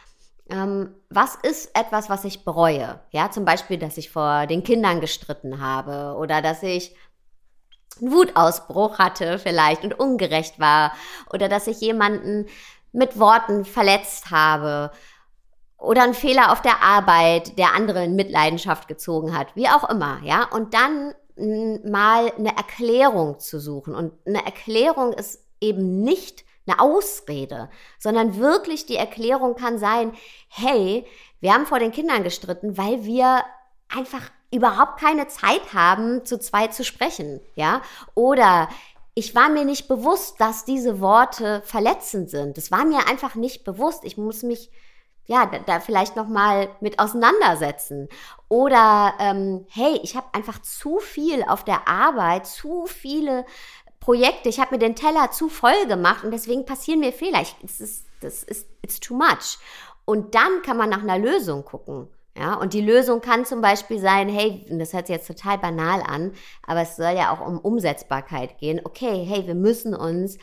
ähm, 0.50 0.96
was 1.10 1.36
ist 1.36 1.78
etwas, 1.78 2.10
was 2.10 2.26
ich 2.26 2.46
bereue? 2.46 3.00
Ja, 3.12 3.32
zum 3.32 3.46
Beispiel, 3.46 3.78
dass 3.78 3.98
ich 3.98 4.10
vor 4.10 4.48
den 4.48 4.64
Kindern 4.64 5.02
gestritten 5.02 5.62
habe 5.62 6.18
oder 6.18 6.42
dass 6.42 6.64
ich 6.64 6.96
Wutausbruch 8.02 9.00
hatte 9.00 9.40
vielleicht 9.40 9.84
und 9.84 10.00
ungerecht 10.00 10.60
war 10.60 10.94
oder 11.32 11.50
dass 11.50 11.68
ich 11.68 11.82
jemanden 11.82 12.48
mit 12.92 13.20
Worten 13.20 13.66
verletzt 13.66 14.32
habe 14.32 14.92
oder 15.78 16.04
einen 16.04 16.14
Fehler 16.14 16.52
auf 16.52 16.62
der 16.62 16.82
Arbeit, 16.82 17.58
der 17.58 17.74
andere 17.74 18.04
in 18.04 18.16
Mitleidenschaft 18.16 18.88
gezogen 18.88 19.38
hat, 19.38 19.56
wie 19.56 19.68
auch 19.68 19.90
immer, 19.90 20.20
ja, 20.24 20.44
und 20.44 20.74
dann 20.74 21.14
mal 21.38 22.32
eine 22.38 22.58
Erklärung 22.58 23.40
zu 23.40 23.60
suchen. 23.60 23.94
Und 23.94 24.14
eine 24.26 24.44
Erklärung 24.44 25.14
ist 25.14 25.44
eben 25.62 26.02
nicht 26.04 26.46
eine 26.66 26.80
Ausrede, 26.80 27.70
sondern 28.00 28.38
wirklich 28.38 28.86
die 28.86 28.96
Erklärung 28.96 29.56
kann 29.56 29.78
sein, 29.78 30.14
hey, 30.50 31.06
wir 31.40 31.54
haben 31.54 31.66
vor 31.66 31.80
den 31.80 31.92
Kindern 31.92 32.24
gestritten, 32.24 32.78
weil 32.78 33.06
wir 33.06 33.44
einfach 33.88 34.24
überhaupt 34.52 35.00
keine 35.00 35.28
Zeit 35.28 35.74
haben, 35.74 36.26
zu 36.26 36.40
zweit 36.40 36.74
zu 36.74 36.84
sprechen, 36.84 37.42
ja? 37.56 37.82
Oder 38.16 38.70
ich 39.14 39.34
war 39.34 39.50
mir 39.50 39.66
nicht 39.66 39.88
bewusst, 39.88 40.40
dass 40.40 40.64
diese 40.64 41.02
Worte 41.02 41.62
verletzend 41.66 42.30
sind. 42.30 42.58
Das 42.58 42.72
war 42.72 42.86
mir 42.86 43.08
einfach 43.08 43.36
nicht 43.36 43.64
bewusst. 43.64 44.04
Ich 44.04 44.18
muss 44.18 44.44
mich 44.44 44.70
ja 45.26 45.46
da, 45.46 45.60
da 45.60 45.80
vielleicht 45.80 46.16
noch 46.16 46.28
mal 46.28 46.70
mit 46.82 47.00
auseinandersetzen. 47.00 48.10
Oder 48.48 49.14
ähm, 49.20 49.66
hey, 49.70 50.00
ich 50.04 50.16
habe 50.16 50.28
einfach 50.34 50.62
zu 50.62 51.00
viel 51.00 51.44
auf 51.44 51.64
der 51.64 51.88
Arbeit, 51.88 52.46
zu 52.46 52.86
viele 52.86 53.46
Projekte, 54.00 54.50
ich 54.50 54.60
habe 54.60 54.76
mir 54.76 54.80
den 54.80 54.96
Teller 54.96 55.32
zu 55.32 55.50
voll 55.50 55.86
gemacht 55.88 56.24
und 56.24 56.32
deswegen 56.32 56.66
passieren 56.66 57.00
mir 57.00 57.12
Fehler. 57.12 57.42
Ich, 57.42 57.56
das 57.62 57.82
ist, 57.82 58.06
das 58.22 58.44
ist, 58.44 58.68
it's 58.82 59.00
too 59.00 59.16
much. 59.16 59.58
Und 60.06 60.34
dann 60.36 60.62
kann 60.62 60.78
man 60.78 60.90
nach 60.90 61.02
einer 61.02 61.18
Lösung 61.18 61.66
gucken. 61.66 62.08
Ja, 62.38 62.54
und 62.54 62.74
die 62.74 62.82
Lösung 62.82 63.20
kann 63.20 63.46
zum 63.46 63.62
Beispiel 63.62 64.00
sein, 64.00 64.30
hey, 64.30 64.64
das 64.70 64.94
hört 64.94 65.08
sich 65.08 65.16
jetzt 65.16 65.28
total 65.28 65.58
banal 65.58 66.04
an, 66.06 66.34
aber 66.66 66.82
es 66.82 66.96
soll 66.96 67.16
ja 67.16 67.34
auch 67.34 67.46
um 67.46 67.58
Umsetzbarkeit 67.58 68.60
gehen. 68.60 68.80
Okay, 68.84 69.26
hey, 69.28 69.48
wir 69.48 69.56
müssen 69.56 69.96
uns, 69.96 70.38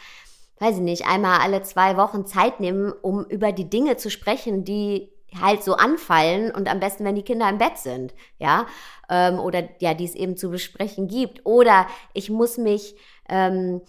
weiß 0.59 0.77
ich 0.77 0.83
nicht, 0.83 1.07
einmal 1.07 1.41
alle 1.41 1.63
zwei 1.63 1.97
Wochen 1.97 2.27
Zeit 2.27 2.59
nehmen, 2.59 2.93
um 3.03 3.25
über 3.27 3.53
die 3.53 3.71
Dinge 3.71 3.97
zu 3.97 4.11
sprechen, 4.11 4.65
die 4.65 5.13
halt 5.41 5.63
so 5.63 5.75
anfallen 5.75 6.51
und 6.51 6.69
am 6.69 6.81
besten, 6.81 7.05
wenn 7.05 7.15
die 7.15 7.23
Kinder 7.23 7.49
im 7.49 7.59
Bett 7.59 7.79
sind, 7.79 8.13
ja, 8.39 8.67
ähm, 9.09 9.39
oder 9.39 9.69
ja, 9.81 9.95
die 9.95 10.05
es 10.05 10.17
eben 10.17 10.37
zu 10.37 10.51
besprechen 10.51 11.07
gibt. 11.07 11.47
Oder 11.47 11.87
ich 12.13 12.29
muss 12.29 12.59
mich 12.59 12.97
ähm, 13.29 13.83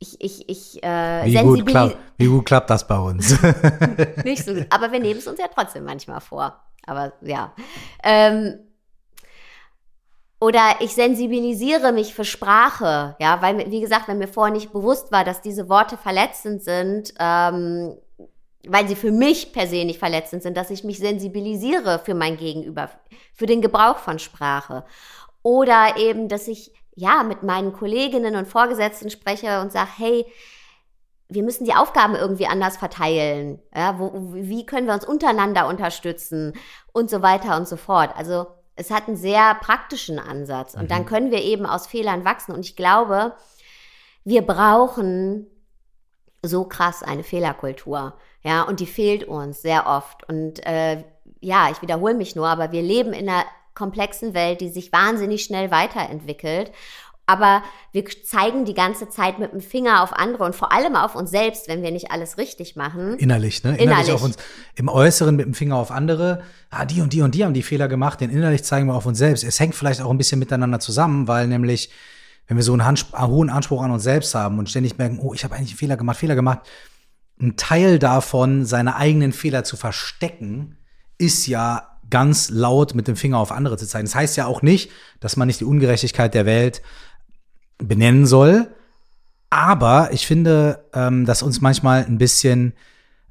ich, 0.00 0.18
ich, 0.20 0.48
ich 0.48 0.82
äh, 0.82 1.26
wie, 1.26 1.36
gut 1.42 1.66
klappt, 1.66 1.96
wie 2.16 2.26
gut 2.26 2.46
klappt 2.46 2.70
das 2.70 2.86
bei 2.86 2.98
uns? 2.98 3.38
Nicht 4.24 4.44
so 4.44 4.54
gut. 4.54 4.66
Aber 4.70 4.90
wir 4.90 4.98
nehmen 4.98 5.18
es 5.18 5.26
uns 5.26 5.38
ja 5.38 5.46
trotzdem 5.54 5.84
manchmal 5.84 6.22
vor. 6.22 6.58
Aber 6.86 7.12
ja. 7.20 7.52
Ähm, 8.02 8.58
oder 10.40 10.76
ich 10.80 10.94
sensibilisiere 10.94 11.92
mich 11.92 12.14
für 12.14 12.24
Sprache, 12.24 13.14
ja, 13.20 13.42
weil, 13.42 13.70
wie 13.70 13.82
gesagt, 13.82 14.08
wenn 14.08 14.16
mir 14.16 14.26
vorher 14.26 14.54
nicht 14.54 14.72
bewusst 14.72 15.12
war, 15.12 15.22
dass 15.22 15.42
diese 15.42 15.68
Worte 15.68 15.98
verletzend 15.98 16.62
sind, 16.62 17.12
ähm, 17.18 17.94
weil 18.66 18.88
sie 18.88 18.96
für 18.96 19.12
mich 19.12 19.52
per 19.52 19.66
se 19.66 19.84
nicht 19.84 19.98
verletzend 19.98 20.42
sind, 20.42 20.56
dass 20.56 20.70
ich 20.70 20.82
mich 20.82 20.98
sensibilisiere 20.98 21.98
für 21.98 22.14
mein 22.14 22.38
Gegenüber, 22.38 22.88
für 23.34 23.44
den 23.44 23.60
Gebrauch 23.60 23.98
von 23.98 24.18
Sprache. 24.18 24.84
Oder 25.42 25.98
eben, 25.98 26.28
dass 26.28 26.48
ich 26.48 26.72
ja, 27.00 27.22
mit 27.22 27.42
meinen 27.42 27.72
Kolleginnen 27.72 28.36
und 28.36 28.46
Vorgesetzten 28.46 29.08
spreche 29.08 29.60
und 29.62 29.72
sage, 29.72 29.88
hey, 29.96 30.26
wir 31.30 31.42
müssen 31.42 31.64
die 31.64 31.74
Aufgaben 31.74 32.14
irgendwie 32.14 32.46
anders 32.46 32.76
verteilen. 32.76 33.58
Ja, 33.74 33.98
wo, 33.98 34.34
wie 34.34 34.66
können 34.66 34.86
wir 34.86 34.94
uns 34.94 35.06
untereinander 35.06 35.66
unterstützen 35.66 36.52
und 36.92 37.08
so 37.08 37.22
weiter 37.22 37.56
und 37.56 37.66
so 37.66 37.76
fort. 37.76 38.10
Also 38.16 38.48
es 38.76 38.90
hat 38.90 39.08
einen 39.08 39.16
sehr 39.16 39.54
praktischen 39.54 40.18
Ansatz 40.18 40.74
und 40.74 40.84
mhm. 40.84 40.88
dann 40.88 41.06
können 41.06 41.30
wir 41.30 41.42
eben 41.42 41.64
aus 41.64 41.86
Fehlern 41.86 42.24
wachsen. 42.24 42.52
Und 42.52 42.66
ich 42.66 42.76
glaube, 42.76 43.32
wir 44.24 44.42
brauchen 44.42 45.46
so 46.42 46.64
krass 46.64 47.02
eine 47.02 47.22
Fehlerkultur. 47.22 48.14
Ja, 48.42 48.62
und 48.62 48.80
die 48.80 48.86
fehlt 48.86 49.24
uns 49.24 49.62
sehr 49.62 49.86
oft. 49.86 50.28
Und 50.28 50.66
äh, 50.66 51.04
ja, 51.40 51.70
ich 51.70 51.80
wiederhole 51.80 52.14
mich 52.14 52.36
nur, 52.36 52.48
aber 52.48 52.72
wir 52.72 52.82
leben 52.82 53.14
in 53.14 53.28
einer 53.28 53.44
komplexen 53.74 54.34
Welt, 54.34 54.60
die 54.60 54.68
sich 54.68 54.92
wahnsinnig 54.92 55.44
schnell 55.44 55.70
weiterentwickelt. 55.70 56.72
Aber 57.30 57.62
wir 57.92 58.04
zeigen 58.24 58.64
die 58.64 58.74
ganze 58.74 59.08
Zeit 59.08 59.38
mit 59.38 59.52
dem 59.52 59.60
Finger 59.60 60.02
auf 60.02 60.12
andere 60.12 60.42
und 60.42 60.56
vor 60.56 60.72
allem 60.72 60.96
auf 60.96 61.14
uns 61.14 61.30
selbst, 61.30 61.68
wenn 61.68 61.80
wir 61.80 61.92
nicht 61.92 62.10
alles 62.10 62.38
richtig 62.38 62.74
machen. 62.74 63.14
Innerlich, 63.18 63.62
ne? 63.62 63.70
Innerlich, 63.70 63.84
innerlich. 63.84 64.12
auf 64.14 64.24
uns. 64.24 64.36
Im 64.74 64.88
Äußeren 64.88 65.36
mit 65.36 65.46
dem 65.46 65.54
Finger 65.54 65.76
auf 65.76 65.92
andere. 65.92 66.42
Ah, 66.70 66.84
die 66.84 67.00
und 67.00 67.12
die 67.12 67.22
und 67.22 67.36
die 67.36 67.44
haben 67.44 67.54
die 67.54 67.62
Fehler 67.62 67.86
gemacht. 67.86 68.20
Den 68.20 68.30
innerlich 68.30 68.64
zeigen 68.64 68.88
wir 68.88 68.94
auf 68.94 69.06
uns 69.06 69.18
selbst. 69.18 69.44
Es 69.44 69.60
hängt 69.60 69.76
vielleicht 69.76 70.00
auch 70.00 70.10
ein 70.10 70.18
bisschen 70.18 70.40
miteinander 70.40 70.80
zusammen, 70.80 71.28
weil 71.28 71.46
nämlich, 71.46 71.90
wenn 72.48 72.56
wir 72.56 72.64
so 72.64 72.72
einen, 72.72 72.80
einen 72.80 72.98
hohen 73.28 73.48
Anspruch 73.48 73.82
an 73.82 73.92
uns 73.92 74.02
selbst 74.02 74.34
haben 74.34 74.58
und 74.58 74.68
ständig 74.68 74.98
merken, 74.98 75.20
oh, 75.20 75.32
ich 75.32 75.44
habe 75.44 75.54
eigentlich 75.54 75.70
einen 75.70 75.78
Fehler 75.78 75.96
gemacht, 75.96 76.16
Fehler 76.16 76.34
gemacht, 76.34 76.60
ein 77.40 77.56
Teil 77.56 78.00
davon, 78.00 78.66
seine 78.66 78.96
eigenen 78.96 79.32
Fehler 79.32 79.62
zu 79.62 79.76
verstecken, 79.76 80.78
ist 81.16 81.46
ja 81.46 81.89
ganz 82.10 82.50
laut 82.50 82.94
mit 82.94 83.08
dem 83.08 83.16
Finger 83.16 83.38
auf 83.38 83.52
andere 83.52 83.76
zu 83.76 83.86
zeigen. 83.86 84.06
Das 84.06 84.14
heißt 84.14 84.36
ja 84.36 84.46
auch 84.46 84.62
nicht, 84.62 84.90
dass 85.20 85.36
man 85.36 85.46
nicht 85.46 85.60
die 85.60 85.64
Ungerechtigkeit 85.64 86.34
der 86.34 86.46
Welt 86.46 86.82
benennen 87.78 88.26
soll. 88.26 88.68
Aber 89.48 90.12
ich 90.12 90.26
finde, 90.26 90.84
ähm, 90.92 91.24
dass 91.24 91.42
uns 91.42 91.60
manchmal 91.60 92.04
ein 92.04 92.18
bisschen 92.18 92.74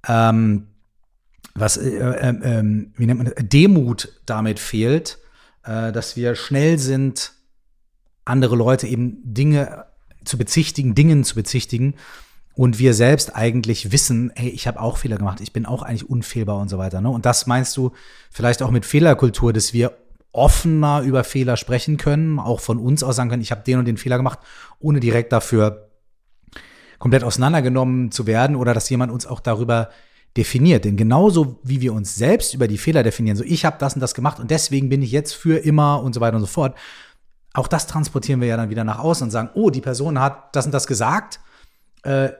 ähm, 0.07 0.67
was 1.59 1.77
äh, 1.77 1.89
äh, 1.89 2.29
äh, 2.29 2.87
wie 2.95 3.05
nennt 3.05 3.17
man 3.17 3.31
das? 3.33 3.35
Demut 3.39 4.13
damit 4.25 4.59
fehlt, 4.59 5.19
äh, 5.63 5.91
dass 5.91 6.15
wir 6.15 6.35
schnell 6.35 6.79
sind, 6.79 7.33
andere 8.25 8.55
Leute 8.55 8.87
eben 8.87 9.21
Dinge 9.23 9.85
zu 10.23 10.37
bezichtigen, 10.37 10.95
Dingen 10.95 11.23
zu 11.23 11.35
bezichtigen 11.35 11.95
und 12.59 12.77
wir 12.77 12.93
selbst 12.93 13.37
eigentlich 13.37 13.93
wissen, 13.93 14.33
hey, 14.35 14.49
ich 14.49 14.67
habe 14.67 14.81
auch 14.81 14.97
Fehler 14.97 15.15
gemacht, 15.15 15.39
ich 15.39 15.53
bin 15.53 15.65
auch 15.65 15.81
eigentlich 15.81 16.09
unfehlbar 16.09 16.57
und 16.57 16.67
so 16.67 16.77
weiter. 16.77 16.99
Ne? 16.99 17.09
Und 17.09 17.25
das 17.25 17.47
meinst 17.47 17.77
du 17.77 17.93
vielleicht 18.29 18.61
auch 18.61 18.69
mit 18.69 18.85
Fehlerkultur, 18.85 19.53
dass 19.53 19.71
wir 19.71 19.93
offener 20.33 21.03
über 21.03 21.23
Fehler 21.23 21.55
sprechen 21.55 21.95
können, 21.95 22.37
auch 22.37 22.59
von 22.59 22.77
uns 22.77 23.01
aus 23.01 23.15
sagen 23.15 23.29
können, 23.29 23.41
ich 23.41 23.51
habe 23.51 23.63
den 23.63 23.79
und 23.79 23.85
den 23.85 23.95
Fehler 23.95 24.17
gemacht, 24.17 24.39
ohne 24.77 24.99
direkt 24.99 25.31
dafür 25.31 25.89
komplett 26.97 27.23
auseinandergenommen 27.23 28.11
zu 28.11 28.27
werden 28.27 28.57
oder 28.57 28.73
dass 28.73 28.89
jemand 28.89 29.13
uns 29.13 29.25
auch 29.25 29.39
darüber 29.39 29.87
definiert. 30.35 30.83
Denn 30.83 30.97
genauso 30.97 31.61
wie 31.63 31.79
wir 31.79 31.93
uns 31.93 32.17
selbst 32.17 32.53
über 32.53 32.67
die 32.67 32.77
Fehler 32.77 33.03
definieren, 33.03 33.37
so 33.37 33.45
ich 33.45 33.63
habe 33.63 33.77
das 33.79 33.93
und 33.93 34.01
das 34.01 34.13
gemacht 34.13 34.37
und 34.37 34.51
deswegen 34.51 34.89
bin 34.89 35.01
ich 35.01 35.13
jetzt 35.13 35.31
für 35.31 35.59
immer 35.59 36.03
und 36.03 36.13
so 36.13 36.19
weiter 36.19 36.35
und 36.35 36.41
so 36.41 36.47
fort, 36.47 36.75
auch 37.53 37.69
das 37.69 37.87
transportieren 37.87 38.41
wir 38.41 38.49
ja 38.49 38.57
dann 38.57 38.69
wieder 38.69 38.83
nach 38.83 38.99
außen 38.99 39.23
und 39.23 39.31
sagen, 39.31 39.49
oh, 39.53 39.69
die 39.69 39.79
Person 39.79 40.19
hat 40.19 40.53
das 40.57 40.65
und 40.65 40.73
das 40.73 40.87
gesagt, 40.87 41.39
äh, 42.03 42.31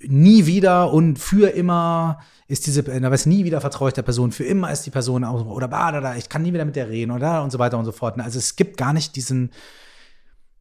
nie 0.00 0.46
wieder 0.46 0.92
und 0.92 1.18
für 1.18 1.50
immer 1.50 2.20
ist 2.48 2.66
diese, 2.66 2.82
da 2.82 3.10
weiß 3.10 3.26
nie 3.26 3.44
wieder 3.44 3.60
vertraue 3.60 3.88
ich 3.88 3.94
der 3.94 4.02
Person, 4.02 4.30
für 4.30 4.44
immer 4.44 4.70
ist 4.70 4.82
die 4.82 4.90
Person 4.90 5.24
oder 5.24 5.68
da, 5.68 6.00
da, 6.00 6.16
ich 6.16 6.28
kann 6.28 6.42
nie 6.42 6.52
wieder 6.52 6.64
mit 6.64 6.76
der 6.76 6.88
reden 6.88 7.10
oder 7.10 7.42
und 7.42 7.50
so 7.50 7.58
weiter 7.58 7.78
und 7.78 7.84
so 7.84 7.92
fort. 7.92 8.18
Also 8.20 8.38
es 8.38 8.56
gibt 8.56 8.76
gar 8.76 8.92
nicht 8.92 9.16
diesen, 9.16 9.50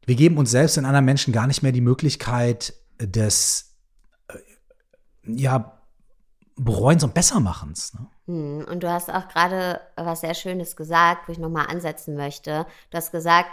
wir 0.05 0.15
geben 0.15 0.37
uns 0.37 0.51
selbst 0.51 0.77
und 0.77 0.85
anderen 0.85 1.05
Menschen 1.05 1.33
gar 1.33 1.47
nicht 1.47 1.61
mehr 1.61 1.71
die 1.71 1.81
Möglichkeit 1.81 2.73
des, 2.99 3.75
äh, 4.29 4.37
ja, 5.25 5.71
Bereuens 6.57 7.03
und 7.03 7.13
Bessermachens. 7.13 7.93
Ne? 7.93 8.07
Hm, 8.27 8.65
und 8.69 8.81
du 8.81 8.89
hast 8.89 9.11
auch 9.11 9.27
gerade 9.27 9.81
was 9.95 10.21
sehr 10.21 10.33
Schönes 10.33 10.75
gesagt, 10.75 11.27
wo 11.27 11.31
ich 11.31 11.37
nochmal 11.37 11.67
ansetzen 11.67 12.15
möchte. 12.15 12.65
Du 12.89 12.97
hast 12.97 13.11
gesagt, 13.11 13.49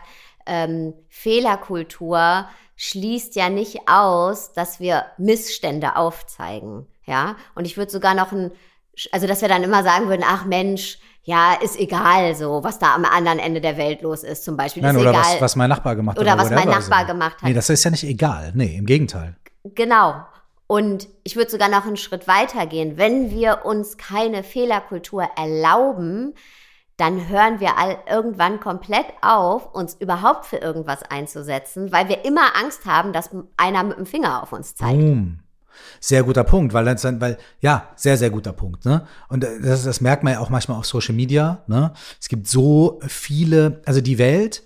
ähm, 0.47 0.95
Fehlerkultur 1.09 2.47
schließt 2.83 3.37
ja 3.37 3.49
nicht 3.49 3.89
aus, 3.89 4.53
dass 4.55 4.81
wir 4.81 5.05
Missstände 5.17 5.95
aufzeigen. 5.95 6.87
Ja, 7.07 7.37
und 7.55 7.65
ich 7.65 7.77
würde 7.77 7.93
sogar 7.93 8.15
noch 8.15 8.33
ein, 8.33 8.51
also 9.13 9.29
dass 9.29 9.41
wir 9.41 9.49
dann 9.49 9.63
immer 9.63 9.85
sagen 9.85 10.09
würden, 10.09 10.25
ach 10.27 10.47
Mensch, 10.47 10.99
ja, 11.23 11.55
ist 11.55 11.79
egal 11.79 12.35
so, 12.35 12.65
was 12.65 12.81
da 12.81 12.97
am 12.97 13.05
anderen 13.05 13.39
Ende 13.39 13.61
der 13.61 13.77
Welt 13.77 14.03
los 14.03 14.25
ist, 14.25 14.45
zum 14.45 14.57
Beispiel. 14.57 14.83
Nein, 14.83 14.97
ist 14.97 15.01
oder 15.01 15.11
egal. 15.11 15.23
was, 15.23 15.41
was 15.41 15.57
mein 15.57 15.71
Nachbar 15.71 15.95
gemacht 15.95 16.17
hat. 16.17 16.25
Oder 16.25 16.37
was 16.37 16.51
mein 16.51 16.67
Nachbar 16.67 17.05
gemacht 17.05 17.37
hat. 17.37 17.45
Nee, 17.45 17.55
das 17.55 17.71
ist 17.71 17.85
ja 17.85 17.93
nicht 17.93 18.03
egal. 18.03 18.51
Nee, 18.57 18.77
im 18.77 18.87
Gegenteil. 18.87 19.37
Genau. 19.63 20.27
Und 20.67 21.07
ich 21.23 21.37
würde 21.37 21.53
sogar 21.53 21.69
noch 21.69 21.87
einen 21.87 21.97
Schritt 21.97 22.27
weiter 22.27 22.67
gehen. 22.67 22.97
Wenn 22.97 23.31
wir 23.31 23.65
uns 23.65 23.97
keine 23.97 24.43
Fehlerkultur 24.43 25.29
erlauben, 25.37 26.35
dann 26.97 27.29
hören 27.29 27.61
wir 27.61 27.79
all, 27.79 27.99
irgendwann 28.09 28.61
komplett 28.61 29.07
auf, 29.23 29.75
uns 29.75 29.95
überhaupt 29.95 30.47
für 30.47 30.59
irgendwas 30.59 31.03
einzusetzen, 31.03 31.91
weil 31.93 32.09
wir 32.09 32.25
immer 32.25 32.57
Angst 32.57 32.85
haben, 32.87 33.13
dass 33.13 33.31
einer 33.57 33.83
mit 33.83 33.99
dem 33.99 34.07
Finger 34.07 34.43
auf 34.43 34.53
uns 34.53 34.75
zeigt. 34.75 35.01
Boom. 35.01 35.39
Sehr 36.01 36.23
guter 36.23 36.45
Punkt, 36.45 36.75
weil 36.75 36.85
das, 36.85 37.03
weil 37.05 37.39
ja, 37.61 37.89
sehr 37.97 38.19
sehr 38.19 38.31
guter 38.31 38.53
Punkt, 38.53 38.85
ne? 38.85 39.07
Und 39.29 39.43
das, 39.43 39.85
das 39.85 40.01
merkt 40.03 40.23
man 40.23 40.35
ja 40.35 40.41
auch 40.41 40.51
manchmal 40.51 40.79
auf 40.79 40.87
Social 40.87 41.15
Media, 41.15 41.63
ne? 41.67 41.93
Es 42.21 42.29
gibt 42.29 42.47
so 42.47 43.01
viele, 43.07 43.81
also 43.87 44.01
die 44.03 44.19
Welt 44.19 44.63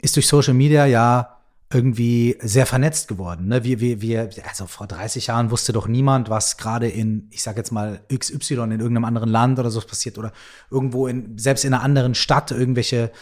ist 0.00 0.16
durch 0.16 0.26
Social 0.26 0.54
Media 0.54 0.84
ja 0.84 1.37
irgendwie 1.70 2.38
sehr 2.40 2.64
vernetzt 2.64 3.08
geworden. 3.08 3.48
Ne? 3.48 3.62
Wir, 3.62 3.80
wir, 3.80 4.00
wir, 4.00 4.30
also 4.46 4.66
vor 4.66 4.86
30 4.86 5.26
Jahren 5.26 5.50
wusste 5.50 5.72
doch 5.72 5.86
niemand, 5.86 6.30
was 6.30 6.56
gerade 6.56 6.88
in, 6.88 7.28
ich 7.30 7.42
sag 7.42 7.58
jetzt 7.58 7.72
mal, 7.72 8.00
XY 8.12 8.54
in 8.54 8.70
irgendeinem 8.80 9.04
anderen 9.04 9.28
Land 9.28 9.58
oder 9.58 9.70
so 9.70 9.80
passiert 9.80 10.16
oder 10.16 10.32
irgendwo 10.70 11.06
in, 11.06 11.36
selbst 11.36 11.64
in 11.64 11.74
einer 11.74 11.82
anderen 11.82 12.14
Stadt 12.14 12.50
irgendwelche 12.50 13.12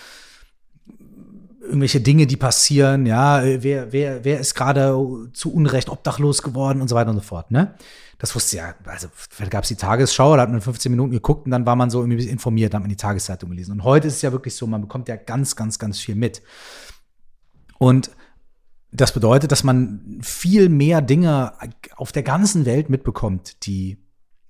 irgendwelche 1.67 2.01
Dinge, 2.01 2.29
die 2.29 2.37
passieren, 2.37 3.07
ja, 3.07 3.43
wer, 3.43 3.93
wer, 3.93 4.25
wer 4.25 4.39
ist 4.39 4.55
gerade 4.55 4.97
zu 5.33 5.53
Unrecht 5.53 5.89
obdachlos 5.89 6.43
geworden 6.43 6.81
und 6.81 6.87
so 6.87 6.95
weiter 6.95 7.11
und 7.11 7.17
so 7.17 7.23
fort, 7.23 7.51
ne? 7.51 7.75
Das 8.19 8.35
wusste 8.35 8.57
ja, 8.57 8.75
also 8.85 9.09
gab 9.51 9.65
es 9.65 9.69
die 9.69 9.75
Tagesschau, 9.75 10.37
da 10.37 10.43
hat 10.43 10.51
man 10.51 10.61
15 10.61 10.91
Minuten 10.91 11.11
geguckt 11.11 11.45
und 11.45 11.51
dann 11.51 11.67
war 11.67 11.75
man 11.75 11.91
so 11.91 12.01
irgendwie 12.01 12.29
informiert, 12.29 12.73
hat 12.73 12.81
man 12.81 12.89
die 12.89 12.97
Tageszeitung 12.97 13.51
gelesen. 13.51 13.73
Und 13.73 13.85
heute 13.85 14.07
ist 14.07 14.15
es 14.15 14.23
ja 14.23 14.31
wirklich 14.31 14.55
so, 14.55 14.67
man 14.67 14.81
bekommt 14.81 15.09
ja 15.09 15.17
ganz, 15.17 15.57
ganz, 15.57 15.79
ganz 15.79 15.99
viel 15.99 16.15
mit. 16.15 16.41
Und 17.79 18.11
das 18.97 19.13
bedeutet, 19.13 19.53
dass 19.53 19.65
man 19.65 20.19
viel 20.23 20.69
mehr 20.69 21.03
Dinge 21.03 21.53
auf 21.97 22.13
der 22.13 22.23
ganzen 22.23 22.67
Welt 22.67 22.89
mitbekommt, 22.89 23.67
die 23.67 23.99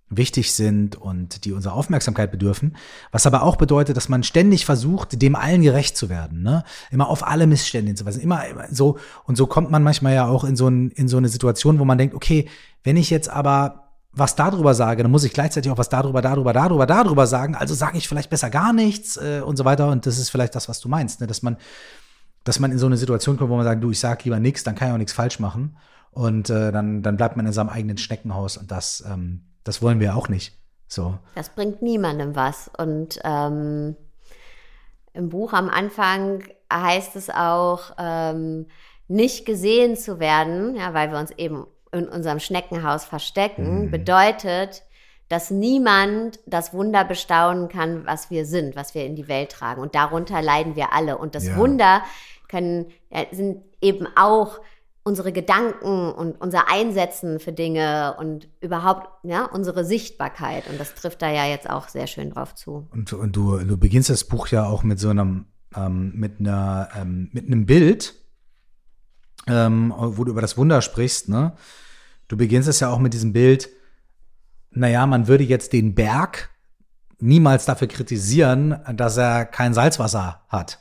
wichtig 0.08 0.54
sind 0.54 0.94
und 0.94 1.44
die 1.44 1.52
unsere 1.52 1.74
Aufmerksamkeit 1.74 2.30
bedürfen. 2.30 2.76
Was 3.10 3.26
aber 3.26 3.42
auch 3.42 3.56
bedeutet, 3.56 3.96
dass 3.96 4.08
man 4.08 4.22
ständig 4.22 4.64
versucht, 4.64 5.20
dem 5.20 5.34
allen 5.34 5.62
gerecht 5.62 5.96
zu 5.96 6.08
werden, 6.08 6.42
ne? 6.42 6.62
Immer 6.92 7.08
auf 7.08 7.26
alle 7.26 7.48
Missstände 7.48 7.88
hinzuweisen. 7.88 8.22
Immer, 8.22 8.46
immer 8.46 8.66
so. 8.70 8.98
Und 9.24 9.36
so 9.36 9.48
kommt 9.48 9.70
man 9.70 9.82
manchmal 9.82 10.14
ja 10.14 10.26
auch 10.28 10.44
in 10.44 10.54
so, 10.54 10.68
ein, 10.68 10.90
in 10.92 11.08
so 11.08 11.16
eine 11.16 11.28
Situation, 11.28 11.80
wo 11.80 11.84
man 11.84 11.98
denkt, 11.98 12.14
okay, 12.14 12.48
wenn 12.84 12.96
ich 12.96 13.10
jetzt 13.10 13.28
aber 13.28 13.86
was 14.12 14.36
darüber 14.36 14.74
sage, 14.74 15.02
dann 15.02 15.10
muss 15.10 15.24
ich 15.24 15.32
gleichzeitig 15.32 15.70
auch 15.70 15.78
was 15.78 15.88
darüber, 15.88 16.22
darüber, 16.22 16.52
darüber, 16.52 16.86
darüber 16.86 17.26
sagen. 17.26 17.54
Also 17.54 17.74
sage 17.74 17.98
ich 17.98 18.08
vielleicht 18.08 18.30
besser 18.30 18.48
gar 18.48 18.72
nichts 18.72 19.16
äh, 19.16 19.42
und 19.44 19.56
so 19.56 19.64
weiter. 19.64 19.88
Und 19.88 20.06
das 20.06 20.18
ist 20.18 20.30
vielleicht 20.30 20.54
das, 20.54 20.68
was 20.68 20.80
du 20.80 20.88
meinst, 20.88 21.20
ne? 21.20 21.26
dass 21.26 21.42
man 21.42 21.56
dass 22.46 22.60
man 22.60 22.70
in 22.70 22.78
so 22.78 22.86
eine 22.86 22.96
Situation 22.96 23.36
kommt, 23.36 23.50
wo 23.50 23.56
man 23.56 23.64
sagt, 23.64 23.82
du, 23.82 23.90
ich 23.90 23.98
sag 23.98 24.24
lieber 24.24 24.38
nichts, 24.38 24.62
dann 24.62 24.76
kann 24.76 24.88
ich 24.88 24.94
auch 24.94 24.98
nichts 24.98 25.12
falsch 25.12 25.40
machen. 25.40 25.76
Und 26.12 26.48
äh, 26.48 26.70
dann, 26.70 27.02
dann 27.02 27.16
bleibt 27.16 27.36
man 27.36 27.44
in 27.44 27.52
seinem 27.52 27.68
eigenen 27.68 27.98
Schneckenhaus 27.98 28.56
und 28.56 28.70
das, 28.70 29.04
ähm, 29.06 29.42
das 29.64 29.82
wollen 29.82 29.98
wir 29.98 30.16
auch 30.16 30.28
nicht. 30.28 30.56
So. 30.86 31.18
Das 31.34 31.48
bringt 31.50 31.82
niemandem 31.82 32.36
was. 32.36 32.70
Und 32.78 33.18
ähm, 33.24 33.96
im 35.12 35.28
Buch 35.28 35.52
am 35.54 35.68
Anfang 35.68 36.44
heißt 36.72 37.16
es 37.16 37.30
auch, 37.30 37.90
ähm, 37.98 38.66
nicht 39.08 39.44
gesehen 39.44 39.96
zu 39.96 40.20
werden, 40.20 40.76
ja, 40.76 40.94
weil 40.94 41.10
wir 41.10 41.18
uns 41.18 41.32
eben 41.32 41.66
in 41.90 42.08
unserem 42.08 42.38
Schneckenhaus 42.38 43.04
verstecken, 43.04 43.86
mhm. 43.86 43.90
bedeutet, 43.90 44.84
dass 45.28 45.50
niemand 45.50 46.38
das 46.46 46.72
Wunder 46.72 47.04
bestaunen 47.04 47.68
kann, 47.68 48.06
was 48.06 48.30
wir 48.30 48.46
sind, 48.46 48.76
was 48.76 48.94
wir 48.94 49.04
in 49.04 49.16
die 49.16 49.26
Welt 49.26 49.50
tragen. 49.50 49.80
Und 49.80 49.96
darunter 49.96 50.40
leiden 50.40 50.76
wir 50.76 50.92
alle. 50.92 51.18
Und 51.18 51.34
das 51.34 51.48
ja. 51.48 51.56
Wunder 51.56 52.02
können, 52.48 52.86
sind 53.32 53.62
eben 53.80 54.06
auch 54.16 54.60
unsere 55.06 55.30
Gedanken 55.30 56.10
und 56.10 56.40
unser 56.40 56.68
Einsetzen 56.68 57.38
für 57.38 57.52
Dinge 57.52 58.16
und 58.18 58.48
überhaupt 58.60 59.08
ja, 59.22 59.44
unsere 59.44 59.84
Sichtbarkeit. 59.84 60.68
Und 60.68 60.80
das 60.80 60.96
trifft 60.96 61.22
da 61.22 61.30
ja 61.30 61.46
jetzt 61.46 61.70
auch 61.70 61.88
sehr 61.88 62.08
schön 62.08 62.30
drauf 62.30 62.56
zu. 62.56 62.88
Und, 62.90 63.12
und 63.12 63.36
du, 63.36 63.58
du 63.58 63.76
beginnst 63.76 64.10
das 64.10 64.24
Buch 64.24 64.48
ja 64.48 64.66
auch 64.66 64.82
mit 64.82 64.98
so 64.98 65.08
einem, 65.08 65.46
ähm, 65.76 66.12
mit 66.16 66.40
einer, 66.40 66.88
ähm, 66.96 67.30
mit 67.32 67.46
einem 67.46 67.66
Bild, 67.66 68.14
ähm, 69.46 69.94
wo 69.96 70.24
du 70.24 70.32
über 70.32 70.40
das 70.40 70.56
Wunder 70.56 70.82
sprichst, 70.82 71.28
ne? 71.28 71.52
Du 72.26 72.36
beginnst 72.36 72.68
es 72.68 72.80
ja 72.80 72.90
auch 72.90 72.98
mit 72.98 73.14
diesem 73.14 73.32
Bild, 73.32 73.68
naja, 74.72 75.06
man 75.06 75.28
würde 75.28 75.44
jetzt 75.44 75.72
den 75.72 75.94
Berg 75.94 76.50
niemals 77.20 77.64
dafür 77.64 77.86
kritisieren, 77.86 78.80
dass 78.94 79.16
er 79.16 79.44
kein 79.44 79.72
Salzwasser 79.72 80.42
hat. 80.48 80.80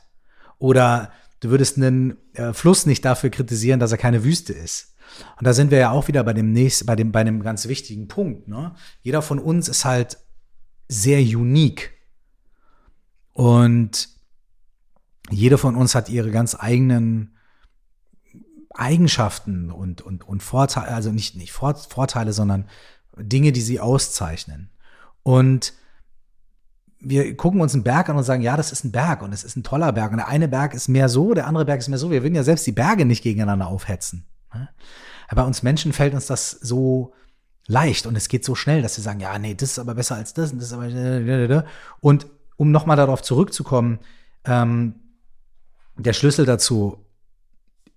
Oder 0.58 1.12
Du 1.46 1.52
würdest 1.52 1.76
einen 1.76 2.16
äh, 2.32 2.52
Fluss 2.52 2.86
nicht 2.86 3.04
dafür 3.04 3.30
kritisieren, 3.30 3.78
dass 3.78 3.92
er 3.92 3.98
keine 3.98 4.24
Wüste 4.24 4.52
ist. 4.52 4.96
Und 5.38 5.46
da 5.46 5.52
sind 5.52 5.70
wir 5.70 5.78
ja 5.78 5.92
auch 5.92 6.08
wieder 6.08 6.24
bei 6.24 6.32
dem 6.32 6.52
nächsten, 6.52 6.86
bei 6.86 6.96
dem, 6.96 7.12
bei 7.12 7.20
einem 7.20 7.40
ganz 7.40 7.68
wichtigen 7.68 8.08
Punkt. 8.08 8.48
Ne? 8.48 8.74
Jeder 9.02 9.22
von 9.22 9.38
uns 9.38 9.68
ist 9.68 9.84
halt 9.84 10.18
sehr 10.88 11.20
unique. 11.20 11.92
Und 13.32 14.08
jeder 15.30 15.56
von 15.56 15.76
uns 15.76 15.94
hat 15.94 16.08
ihre 16.08 16.32
ganz 16.32 16.56
eigenen 16.58 17.36
Eigenschaften 18.74 19.70
und, 19.70 20.02
und, 20.02 20.26
und 20.26 20.42
Vorteile, 20.42 20.88
also 20.88 21.12
nicht, 21.12 21.36
nicht 21.36 21.52
Vorteile, 21.52 22.32
sondern 22.32 22.68
Dinge, 23.16 23.52
die 23.52 23.62
sie 23.62 23.78
auszeichnen. 23.78 24.72
Und 25.22 25.74
wir 27.08 27.36
gucken 27.36 27.60
uns 27.60 27.72
einen 27.72 27.84
Berg 27.84 28.08
an 28.08 28.16
und 28.16 28.24
sagen, 28.24 28.42
ja, 28.42 28.56
das 28.56 28.72
ist 28.72 28.84
ein 28.84 28.90
Berg 28.90 29.22
und 29.22 29.32
es 29.32 29.44
ist 29.44 29.56
ein 29.56 29.62
toller 29.62 29.92
Berg. 29.92 30.10
Und 30.10 30.18
der 30.18 30.28
eine 30.28 30.48
Berg 30.48 30.74
ist 30.74 30.88
mehr 30.88 31.08
so, 31.08 31.34
der 31.34 31.46
andere 31.46 31.64
Berg 31.64 31.78
ist 31.78 31.88
mehr 31.88 31.98
so. 31.98 32.10
Wir 32.10 32.22
würden 32.22 32.34
ja 32.34 32.42
selbst 32.42 32.66
die 32.66 32.72
Berge 32.72 33.04
nicht 33.04 33.22
gegeneinander 33.22 33.68
aufhetzen. 33.68 34.26
Ne? 34.52 34.68
Aber 35.28 35.46
uns 35.46 35.62
Menschen 35.62 35.92
fällt 35.92 36.14
uns 36.14 36.26
das 36.26 36.50
so 36.50 37.14
leicht 37.68 38.06
und 38.06 38.16
es 38.16 38.28
geht 38.28 38.44
so 38.44 38.54
schnell, 38.56 38.82
dass 38.82 38.96
wir 38.96 39.04
sagen, 39.04 39.20
ja, 39.20 39.38
nee, 39.38 39.54
das 39.54 39.72
ist 39.72 39.78
aber 39.78 39.94
besser 39.94 40.16
als 40.16 40.34
das 40.34 40.52
und 40.52 40.58
das 40.58 40.68
ist 40.68 40.72
aber. 40.72 41.64
Und 42.00 42.26
um 42.56 42.72
nochmal 42.72 42.96
darauf 42.96 43.22
zurückzukommen, 43.22 44.00
ähm, 44.44 44.96
der 45.96 46.12
Schlüssel 46.12 46.44
dazu 46.44 47.04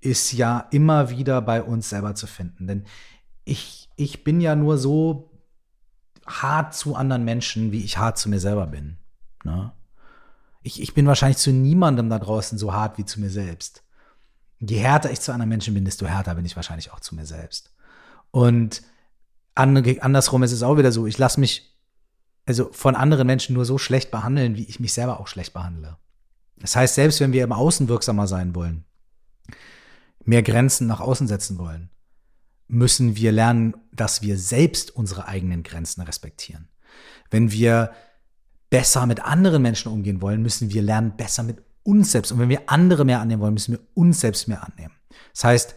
ist 0.02 0.32
ja 0.34 0.68
immer 0.72 1.10
wieder 1.10 1.42
bei 1.42 1.64
uns 1.64 1.90
selber 1.90 2.14
zu 2.14 2.28
finden. 2.28 2.68
Denn 2.68 2.86
ich, 3.44 3.90
ich 3.96 4.24
bin 4.24 4.40
ja 4.40 4.56
nur 4.56 4.78
so 4.78 5.32
hart 6.28 6.76
zu 6.76 6.96
anderen 6.96 7.26
Menschen, 7.26 7.72
wie 7.72 7.84
ich 7.84 7.98
hart 7.98 8.20
zu 8.20 8.30
mir 8.30 8.40
selber 8.40 8.68
bin. 8.68 8.99
Ne? 9.44 9.72
Ich, 10.62 10.82
ich 10.82 10.94
bin 10.94 11.08
wahrscheinlich 11.08 11.38
zu 11.38 11.52
niemandem 11.52 12.10
da 12.10 12.20
draußen 12.20 12.58
so 12.58 12.74
hart 12.74 12.98
wie 12.98 13.06
zu 13.06 13.20
mir 13.20 13.30
selbst. 13.30 13.84
Je 14.60 14.78
härter 14.78 15.12
ich 15.12 15.22
zu 15.22 15.32
anderen 15.32 15.50
Menschen 15.50 15.74
bin, 15.74 15.86
desto 15.86 16.06
härter 16.06 16.36
bin 16.36 16.46
ich 16.46 16.56
wahrscheinlich 16.56 16.92
auch 16.92 17.00
zu 17.00 17.16
mir 17.16 17.26
selbst. 17.26 17.74
Und 18.32 18.84
andersrum 19.56 20.44
ist 20.44 20.52
es 20.52 20.64
auch 20.64 20.78
wieder 20.78 20.92
so, 20.92 21.08
ich 21.08 21.18
lasse 21.18 21.40
mich 21.40 21.78
also 22.46 22.72
von 22.72 22.96
anderen 22.96 23.28
Menschen 23.28 23.54
nur 23.54 23.66
so 23.66 23.78
schlecht 23.78 24.10
behandeln, 24.10 24.56
wie 24.56 24.64
ich 24.64 24.80
mich 24.80 24.94
selber 24.94 25.20
auch 25.20 25.28
schlecht 25.28 25.54
behandle. 25.54 25.98
Das 26.58 26.76
heißt, 26.76 26.96
selbst 26.96 27.20
wenn 27.20 27.32
wir 27.32 27.44
im 27.44 27.52
Außen 27.52 27.88
wirksamer 27.88 28.28
sein 28.28 28.56
wollen, 28.56 28.86
mehr 30.26 30.42
Grenzen 30.44 30.88
nach 30.88 31.00
außen 31.00 31.28
setzen 31.28 31.58
wollen, 31.58 31.90
müssen 32.68 33.16
wir 33.16 33.32
lernen, 33.32 33.76
dass 33.92 34.22
wir 34.22 34.38
selbst 34.38 34.96
unsere 34.96 35.28
eigenen 35.28 35.64
Grenzen 35.64 36.02
respektieren. 36.02 36.70
Wenn 37.30 37.52
wir 37.52 37.92
besser 38.70 39.06
mit 39.06 39.24
anderen 39.24 39.62
Menschen 39.62 39.92
umgehen 39.92 40.22
wollen, 40.22 40.42
müssen 40.42 40.72
wir 40.72 40.82
lernen, 40.82 41.14
besser 41.18 41.44
mit 41.44 41.58
uns 41.84 42.12
selbst. 42.12 42.32
Und 42.32 42.40
wenn 42.40 42.50
wir 42.50 42.64
andere 42.68 43.06
mehr 43.06 43.22
annehmen 43.22 43.42
wollen, 43.42 43.54
müssen 43.54 43.74
wir 43.74 43.82
uns 43.94 44.20
selbst 44.20 44.48
mehr 44.48 44.64
annehmen. 44.64 44.94
Das 45.34 45.44
heißt, 45.44 45.76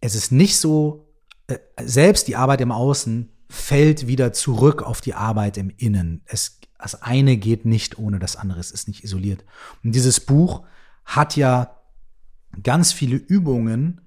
es 0.00 0.14
ist 0.14 0.32
nicht 0.32 0.58
so, 0.58 1.08
äh, 1.46 1.58
selbst 1.82 2.28
die 2.28 2.36
Arbeit 2.36 2.60
im 2.60 2.72
Außen 2.72 3.30
fällt 3.48 4.06
wieder 4.06 4.32
zurück 4.32 4.82
auf 4.82 5.00
die 5.00 5.14
Arbeit 5.14 5.56
im 5.56 5.72
Innen. 5.76 6.22
Es, 6.26 6.60
das 6.78 7.02
eine 7.02 7.36
geht 7.36 7.64
nicht 7.64 7.98
ohne 7.98 8.18
das 8.18 8.36
andere, 8.36 8.60
es 8.60 8.70
ist 8.70 8.88
nicht 8.88 9.04
isoliert. 9.04 9.44
Und 9.82 9.94
dieses 9.94 10.20
Buch 10.20 10.64
hat 11.04 11.36
ja 11.36 11.76
ganz 12.62 12.92
viele 12.92 13.16
Übungen, 13.16 14.00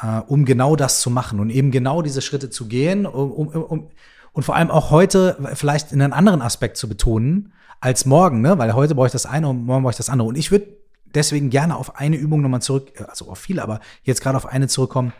äh, 0.00 0.18
um 0.18 0.44
genau 0.44 0.76
das 0.76 1.00
zu 1.00 1.10
machen 1.10 1.40
und 1.40 1.50
eben 1.50 1.70
genau 1.70 2.02
diese 2.02 2.22
Schritte 2.22 2.50
zu 2.50 2.66
gehen, 2.66 3.06
um, 3.06 3.30
um, 3.32 3.48
um, 3.48 3.90
und 4.32 4.44
vor 4.44 4.56
allem 4.56 4.70
auch 4.70 4.90
heute 4.90 5.36
vielleicht 5.54 5.92
in 5.92 6.00
einen 6.02 6.12
anderen 6.12 6.42
Aspekt 6.42 6.76
zu 6.76 6.88
betonen 6.88 7.52
als 7.80 8.06
morgen, 8.06 8.40
ne? 8.40 8.58
weil 8.58 8.74
heute 8.74 8.94
brauche 8.94 9.06
ich 9.06 9.12
das 9.12 9.26
eine 9.26 9.48
und 9.48 9.64
morgen 9.64 9.82
brauche 9.82 9.92
ich 9.92 9.96
das 9.96 10.08
andere. 10.08 10.28
Und 10.28 10.36
ich 10.36 10.50
würde 10.50 10.68
deswegen 11.14 11.50
gerne 11.50 11.76
auf 11.76 11.96
eine 11.96 12.16
Übung 12.16 12.40
nochmal 12.40 12.62
zurück, 12.62 12.92
äh, 12.98 13.04
also 13.04 13.28
auf 13.28 13.38
viele, 13.38 13.62
aber 13.62 13.80
jetzt 14.04 14.22
gerade 14.22 14.36
auf 14.36 14.46
eine 14.46 14.68
zurückkommen, 14.68 15.12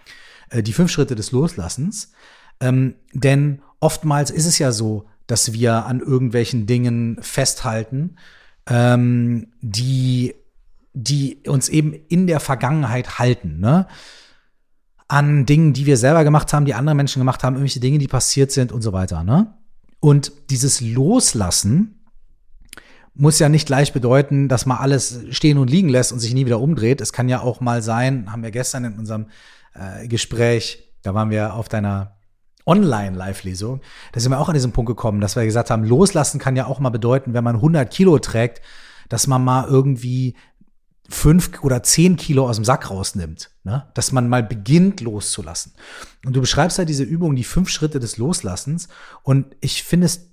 äh, 0.51 0.63
die 0.63 0.73
fünf 0.73 0.91
Schritte 0.91 1.15
des 1.15 1.33
Loslassens. 1.33 2.13
Ähm, 2.61 2.95
denn 3.13 3.63
oftmals 3.81 4.31
ist 4.31 4.47
es 4.47 4.59
ja 4.59 4.73
so, 4.73 5.07
dass 5.27 5.53
wir 5.53 5.87
an 5.87 6.01
irgendwelchen 6.01 6.67
Dingen 6.67 7.19
festhalten, 7.21 8.17
ähm, 8.67 9.49
die, 9.61 10.35
die 10.93 11.39
uns 11.47 11.69
eben 11.69 11.95
in 12.09 12.27
der 12.27 12.41
Vergangenheit 12.41 13.19
halten. 13.19 13.61
Ne? 13.61 13.87
An 15.13 15.45
Dingen, 15.45 15.75
die 15.75 15.85
wir 15.85 15.99
selber 15.99 16.25
gemacht 16.25 16.55
haben, 16.55 16.65
die 16.65 16.73
andere 16.73 16.95
Menschen 16.95 17.21
gemacht 17.21 17.45
haben, 17.45 17.57
irgendwelche 17.57 17.81
Dinge, 17.81 17.99
die 17.99 18.09
passiert 18.09 18.51
sind 18.51 18.73
und 18.73 18.81
so 18.81 18.95
weiter. 18.95 19.23
Ne? 19.25 19.53
Und 20.01 20.33
dieses 20.49 20.81
Loslassen 20.81 22.03
muss 23.13 23.39
ja 23.39 23.51
nicht 23.51 23.67
gleich 23.67 23.93
bedeuten, 23.93 24.49
dass 24.49 24.65
man 24.65 24.79
alles 24.79 25.21
stehen 25.29 25.59
und 25.59 25.69
liegen 25.69 25.91
lässt 25.91 26.15
und 26.15 26.19
sich 26.19 26.33
nie 26.33 26.47
wieder 26.47 26.61
umdreht. 26.61 27.03
Es 27.03 27.13
kann 27.13 27.29
ja 27.29 27.43
auch 27.43 27.61
mal 27.61 27.83
sein, 27.83 28.33
haben 28.33 28.43
wir 28.43 28.51
gestern 28.51 28.85
in 28.85 28.99
unserem 28.99 29.27
äh, 29.75 30.09
Gespräch, 30.09 30.91
da 31.03 31.13
waren 31.13 31.29
wir 31.29 31.57
auf 31.57 31.69
deiner 31.69 32.17
Online-Live-Lesung, 32.65 33.83
da 34.13 34.21
sind 34.21 34.33
wir 34.33 34.41
auch 34.41 34.49
an 34.49 34.55
diesen 34.55 34.73
Punkt 34.73 34.89
gekommen, 34.89 35.21
dass 35.21 35.37
wir 35.37 35.45
gesagt 35.45 35.71
haben, 35.71 35.85
loslassen 35.85 36.39
kann 36.39 36.57
ja 36.57 36.65
auch 36.65 36.81
mal 36.81 36.89
bedeuten, 36.89 37.35
wenn 37.35 37.45
man 37.45 37.57
100 37.57 37.91
Kilo 37.91 38.19
trägt, 38.19 38.63
dass 39.11 39.27
man 39.27 39.45
mal 39.45 39.69
irgendwie 39.69 40.37
fünf 41.13 41.63
oder 41.63 41.83
zehn 41.83 42.17
Kilo 42.17 42.49
aus 42.49 42.57
dem 42.57 42.65
Sack 42.65 42.91
rausnimmt, 42.91 43.51
ne? 43.65 43.87
dass 43.95 44.13
man 44.13 44.29
mal 44.29 44.43
beginnt 44.43 45.01
loszulassen. 45.01 45.73
Und 46.25 46.35
du 46.35 46.41
beschreibst 46.41 46.79
halt 46.79 46.89
diese 46.89 47.05
Übung, 47.05 47.37
die 47.37 47.45
fünf 47.45 47.69
Schritte 47.69 48.01
des 48.01 48.17
Loslassens. 48.17 48.89
Und 49.23 49.55
ich 49.61 49.83
finde 49.83 50.07
es 50.07 50.31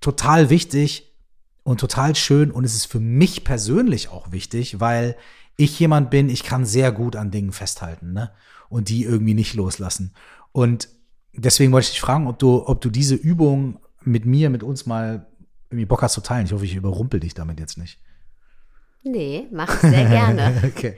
total 0.00 0.50
wichtig 0.50 1.14
und 1.62 1.80
total 1.80 2.14
schön. 2.16 2.50
Und 2.50 2.64
es 2.64 2.74
ist 2.74 2.86
für 2.86 3.00
mich 3.00 3.44
persönlich 3.44 4.10
auch 4.10 4.30
wichtig, 4.30 4.78
weil 4.78 5.16
ich 5.56 5.78
jemand 5.78 6.10
bin, 6.10 6.28
ich 6.28 6.42
kann 6.42 6.66
sehr 6.66 6.92
gut 6.92 7.16
an 7.16 7.30
Dingen 7.30 7.52
festhalten 7.52 8.12
ne? 8.12 8.30
und 8.68 8.88
die 8.88 9.04
irgendwie 9.04 9.34
nicht 9.34 9.54
loslassen. 9.54 10.12
Und 10.52 10.88
deswegen 11.32 11.72
wollte 11.72 11.86
ich 11.86 11.92
dich 11.92 12.00
fragen, 12.00 12.26
ob 12.26 12.38
du, 12.38 12.66
ob 12.66 12.80
du 12.80 12.90
diese 12.90 13.14
Übung 13.14 13.80
mit 14.02 14.26
mir, 14.26 14.50
mit 14.50 14.62
uns 14.62 14.84
mal 14.84 15.26
irgendwie 15.70 15.86
Bock 15.86 16.02
hast 16.02 16.12
zu 16.14 16.20
teilen. 16.20 16.46
Ich 16.46 16.52
hoffe, 16.52 16.64
ich 16.64 16.74
überrumpel 16.74 17.20
dich 17.20 17.34
damit 17.34 17.58
jetzt 17.58 17.78
nicht. 17.78 17.98
Nee, 19.02 19.48
mach 19.50 19.74
ich 19.74 19.90
sehr 19.90 20.04
gerne. 20.06 20.62
okay. 20.76 20.96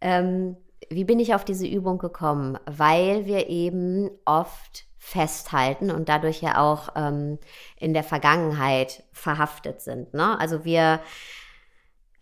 Ähm, 0.00 0.56
wie 0.90 1.04
bin 1.04 1.18
ich 1.18 1.34
auf 1.34 1.44
diese 1.44 1.66
Übung 1.66 1.98
gekommen? 1.98 2.58
Weil 2.66 3.26
wir 3.26 3.48
eben 3.48 4.10
oft 4.24 4.86
festhalten 4.98 5.90
und 5.90 6.08
dadurch 6.08 6.40
ja 6.42 6.58
auch 6.58 6.88
ähm, 6.96 7.38
in 7.78 7.94
der 7.94 8.02
Vergangenheit 8.02 9.04
verhaftet 9.12 9.80
sind. 9.80 10.14
Ne? 10.14 10.38
Also 10.38 10.64
wir 10.64 11.00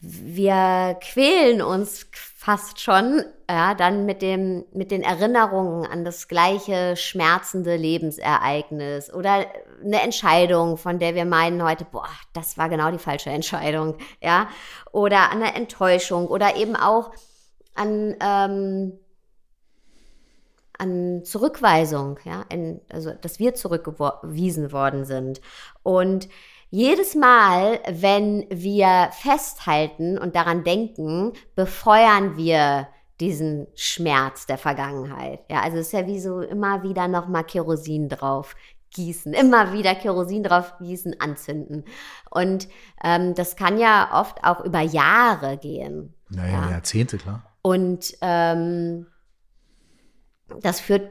wir 0.07 0.99
quälen 1.01 1.63
uns 1.63 2.07
fast 2.13 2.81
schon, 2.81 3.25
ja, 3.49 3.75
dann 3.75 4.05
mit 4.05 4.21
dem, 4.21 4.65
mit 4.73 4.91
den 4.91 5.03
Erinnerungen 5.03 5.87
an 5.87 6.05
das 6.05 6.29
gleiche 6.29 6.95
schmerzende 6.97 7.77
Lebensereignis 7.77 9.13
oder 9.13 9.47
eine 9.83 10.03
Entscheidung, 10.03 10.77
von 10.77 10.99
der 10.99 11.15
wir 11.15 11.25
meinen 11.25 11.63
heute, 11.63 11.87
boah, 11.91 12.09
das 12.35 12.59
war 12.59 12.69
genau 12.69 12.91
die 12.91 12.99
falsche 12.99 13.31
Entscheidung, 13.31 13.97
ja, 14.21 14.49
oder 14.93 15.31
an 15.31 15.43
einer 15.43 15.57
Enttäuschung 15.57 16.27
oder 16.27 16.57
eben 16.57 16.77
auch 16.77 17.13
an, 17.75 18.15
ähm, 18.21 18.93
an 20.77 21.25
Zurückweisung, 21.25 22.19
ja, 22.25 22.45
in, 22.51 22.81
also 22.93 23.13
dass 23.13 23.39
wir 23.39 23.55
zurückgewiesen 23.55 24.71
worden 24.71 25.05
sind. 25.07 25.41
Und 25.83 26.29
jedes 26.75 27.15
Mal, 27.15 27.79
wenn 27.89 28.47
wir 28.51 29.09
festhalten 29.13 30.19
und 30.19 30.35
daran 30.35 30.65
denken, 30.65 31.33
befeuern 31.55 32.37
wir 32.37 32.89
diesen 33.21 33.69
Schmerz 33.77 34.47
der 34.47 34.59
Vergangenheit. 34.59 35.45
Ja, 35.49 35.63
also 35.63 35.77
es 35.79 35.87
ist 35.87 35.93
ja 35.93 36.09
wie 36.09 36.19
so 36.19 36.41
immer 36.41 36.83
wieder 36.83 37.07
nochmal 37.07 37.45
Kerosin 37.45 38.09
drauf 38.09 38.57
gießen, 38.91 39.33
immer 39.41 39.73
wieder 39.73 39.95
Kerosin 39.95 40.43
drauf 40.43 40.75
gießen, 40.81 41.21
anzünden. 41.21 41.85
Und 42.29 42.67
ähm, 43.05 43.37
das 43.37 43.55
kann 43.55 43.79
ja 43.79 44.11
oft 44.13 44.43
auch 44.43 44.65
über 44.65 44.81
Jahre 44.81 45.59
gehen. 45.59 46.13
Naja, 46.29 46.61
ja. 46.65 46.71
Jahrzehnte, 46.71 47.19
klar. 47.19 47.45
Und 47.63 48.17
ähm, 48.21 49.07
das 50.61 50.81
führt 50.81 51.09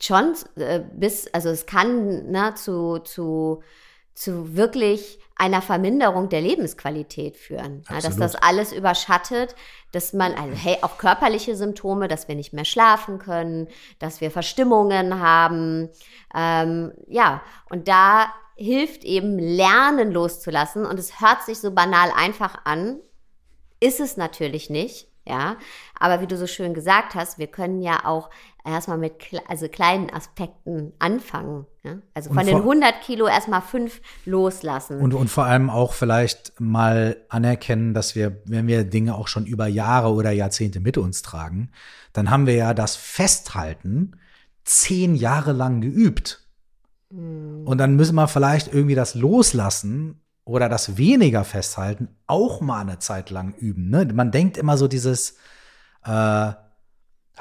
schon 0.00 0.34
äh, 0.54 0.78
bis, 0.94 1.26
also 1.34 1.48
es 1.48 1.66
kann 1.66 2.30
ne, 2.30 2.54
zu, 2.54 3.00
zu 3.00 3.62
zu 4.14 4.56
wirklich 4.56 5.18
einer 5.36 5.62
Verminderung 5.62 6.28
der 6.28 6.40
Lebensqualität 6.40 7.36
führen. 7.36 7.82
Ja, 7.90 8.00
dass 8.00 8.16
das 8.16 8.36
alles 8.36 8.72
überschattet, 8.72 9.56
dass 9.90 10.12
man, 10.12 10.34
also 10.34 10.54
hey, 10.54 10.76
auch 10.82 10.98
körperliche 10.98 11.56
Symptome, 11.56 12.06
dass 12.06 12.28
wir 12.28 12.34
nicht 12.34 12.52
mehr 12.52 12.64
schlafen 12.64 13.18
können, 13.18 13.68
dass 13.98 14.20
wir 14.20 14.30
Verstimmungen 14.30 15.20
haben. 15.20 15.88
Ähm, 16.34 16.92
ja, 17.08 17.42
und 17.70 17.88
da 17.88 18.32
hilft 18.56 19.04
eben 19.04 19.38
Lernen 19.38 20.12
loszulassen. 20.12 20.86
Und 20.86 20.98
es 20.98 21.20
hört 21.20 21.42
sich 21.42 21.58
so 21.58 21.72
banal 21.72 22.12
einfach 22.14 22.64
an, 22.64 23.00
ist 23.80 24.00
es 24.00 24.16
natürlich 24.16 24.70
nicht. 24.70 25.08
Ja, 25.24 25.56
aber 25.98 26.20
wie 26.20 26.26
du 26.26 26.36
so 26.36 26.48
schön 26.48 26.74
gesagt 26.74 27.14
hast, 27.14 27.38
wir 27.38 27.46
können 27.46 27.80
ja 27.80 28.04
auch 28.04 28.28
erstmal 28.64 28.98
mit 28.98 29.14
also 29.46 29.68
kleinen 29.68 30.10
Aspekten 30.10 30.92
anfangen. 30.98 31.66
Ja? 31.84 31.98
Also 32.14 32.32
von 32.32 32.46
den 32.46 32.56
100 32.56 33.00
Kilo 33.02 33.26
erstmal 33.26 33.60
fünf 33.60 34.00
loslassen. 34.24 35.00
Und, 35.00 35.14
und 35.14 35.28
vor 35.28 35.44
allem 35.44 35.68
auch 35.68 35.92
vielleicht 35.92 36.60
mal 36.60 37.16
anerkennen, 37.28 37.92
dass 37.92 38.14
wir, 38.14 38.40
wenn 38.44 38.66
wir 38.66 38.84
Dinge 38.84 39.16
auch 39.16 39.28
schon 39.28 39.46
über 39.46 39.66
Jahre 39.66 40.12
oder 40.12 40.30
Jahrzehnte 40.30 40.80
mit 40.80 40.96
uns 40.96 41.22
tragen, 41.22 41.70
dann 42.12 42.30
haben 42.30 42.46
wir 42.46 42.54
ja 42.54 42.74
das 42.74 42.94
Festhalten 42.94 44.12
zehn 44.64 45.16
Jahre 45.16 45.52
lang 45.52 45.80
geübt. 45.80 46.46
Hm. 47.10 47.66
Und 47.66 47.78
dann 47.78 47.96
müssen 47.96 48.14
wir 48.14 48.28
vielleicht 48.28 48.72
irgendwie 48.72 48.94
das 48.94 49.14
Loslassen 49.14 50.20
oder 50.44 50.68
das 50.68 50.96
weniger 50.96 51.44
festhalten 51.44 52.08
auch 52.26 52.60
mal 52.60 52.80
eine 52.80 52.98
Zeit 52.98 53.30
lang 53.30 53.54
üben. 53.54 53.90
Ne? 53.90 54.08
Man 54.12 54.30
denkt 54.30 54.56
immer 54.56 54.76
so 54.76 54.88
dieses, 54.88 55.36
äh, 56.04 56.52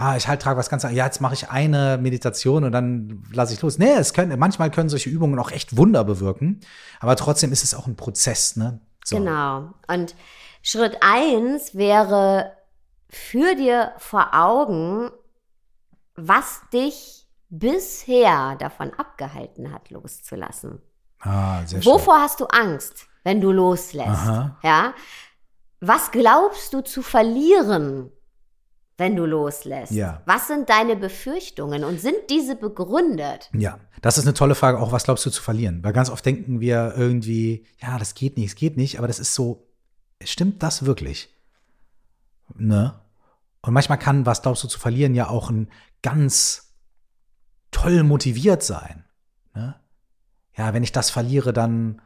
ah, 0.01 0.17
ich 0.17 0.27
halt 0.27 0.41
trage 0.41 0.57
was 0.57 0.69
ganz, 0.69 0.83
ja, 0.83 0.89
jetzt 0.89 1.21
mache 1.21 1.35
ich 1.35 1.49
eine 1.49 1.99
Meditation 2.01 2.63
und 2.63 2.71
dann 2.71 3.23
lasse 3.31 3.53
ich 3.53 3.61
los. 3.61 3.77
Nee, 3.77 3.93
es 3.93 4.13
können, 4.13 4.37
manchmal 4.39 4.71
können 4.71 4.89
solche 4.89 5.09
Übungen 5.09 5.37
auch 5.39 5.51
echt 5.51 5.77
Wunder 5.77 6.03
bewirken, 6.03 6.59
aber 6.99 7.15
trotzdem 7.15 7.51
ist 7.51 7.63
es 7.63 7.75
auch 7.75 7.87
ein 7.87 7.95
Prozess, 7.95 8.55
ne? 8.55 8.81
So. 9.05 9.17
Genau. 9.17 9.73
Und 9.87 10.15
Schritt 10.63 10.97
eins 11.02 11.75
wäre, 11.75 12.54
für 13.10 13.56
dir 13.56 13.93
vor 13.97 14.29
Augen, 14.33 15.12
was 16.15 16.62
dich 16.73 17.27
bisher 17.49 18.56
davon 18.58 18.93
abgehalten 18.93 19.71
hat, 19.71 19.89
loszulassen. 19.89 20.81
Ah, 21.19 21.63
sehr 21.65 21.85
Wovor 21.85 22.15
schön. 22.15 22.23
hast 22.23 22.39
du 22.39 22.45
Angst, 22.45 23.08
wenn 23.23 23.41
du 23.41 23.52
loslässt? 23.52 24.08
Aha. 24.08 24.58
Ja? 24.63 24.93
Was 25.79 26.12
glaubst 26.12 26.73
du 26.73 26.81
zu 26.81 27.02
verlieren, 27.02 28.12
wenn 29.02 29.17
du 29.17 29.25
loslässt? 29.25 29.91
Ja. 29.91 30.21
Was 30.25 30.47
sind 30.47 30.69
deine 30.69 30.95
Befürchtungen 30.95 31.83
und 31.83 31.99
sind 31.99 32.15
diese 32.29 32.56
begründet? 32.56 33.49
Ja, 33.54 33.79
das 34.02 34.17
ist 34.17 34.25
eine 34.25 34.33
tolle 34.33 34.56
Frage. 34.56 34.79
Auch 34.79 34.93
was 34.93 35.04
glaubst 35.04 35.25
du 35.25 35.29
zu 35.29 35.41
verlieren? 35.41 35.83
Weil 35.83 35.91
ganz 35.91 36.10
oft 36.10 36.25
denken 36.25 36.62
wir 36.62 36.93
irgendwie, 36.95 37.65
ja, 37.81 37.99
das 37.99 38.15
geht 38.15 38.37
nicht, 38.37 38.49
es 38.52 38.56
geht 38.56 38.77
nicht, 38.77 38.97
aber 38.97 39.08
das 39.08 39.19
ist 39.19 39.35
so, 39.35 39.67
stimmt 40.23 40.63
das 40.63 40.85
wirklich? 40.85 41.35
Ne? 42.56 42.93
Und 43.62 43.73
manchmal 43.73 43.97
kann, 43.97 44.25
was 44.25 44.41
glaubst 44.41 44.63
du 44.63 44.67
zu 44.67 44.79
verlieren, 44.79 45.15
ja 45.15 45.27
auch 45.27 45.49
ein 45.49 45.67
ganz 46.02 46.75
toll 47.71 48.04
motiviert 48.04 48.63
sein. 48.63 49.04
Ne? 49.54 49.75
ja, 50.58 50.73
wenn 50.73 50.83
ich 50.83 50.91
das 50.91 51.10
verliere, 51.10 51.54
dann 51.54 52.02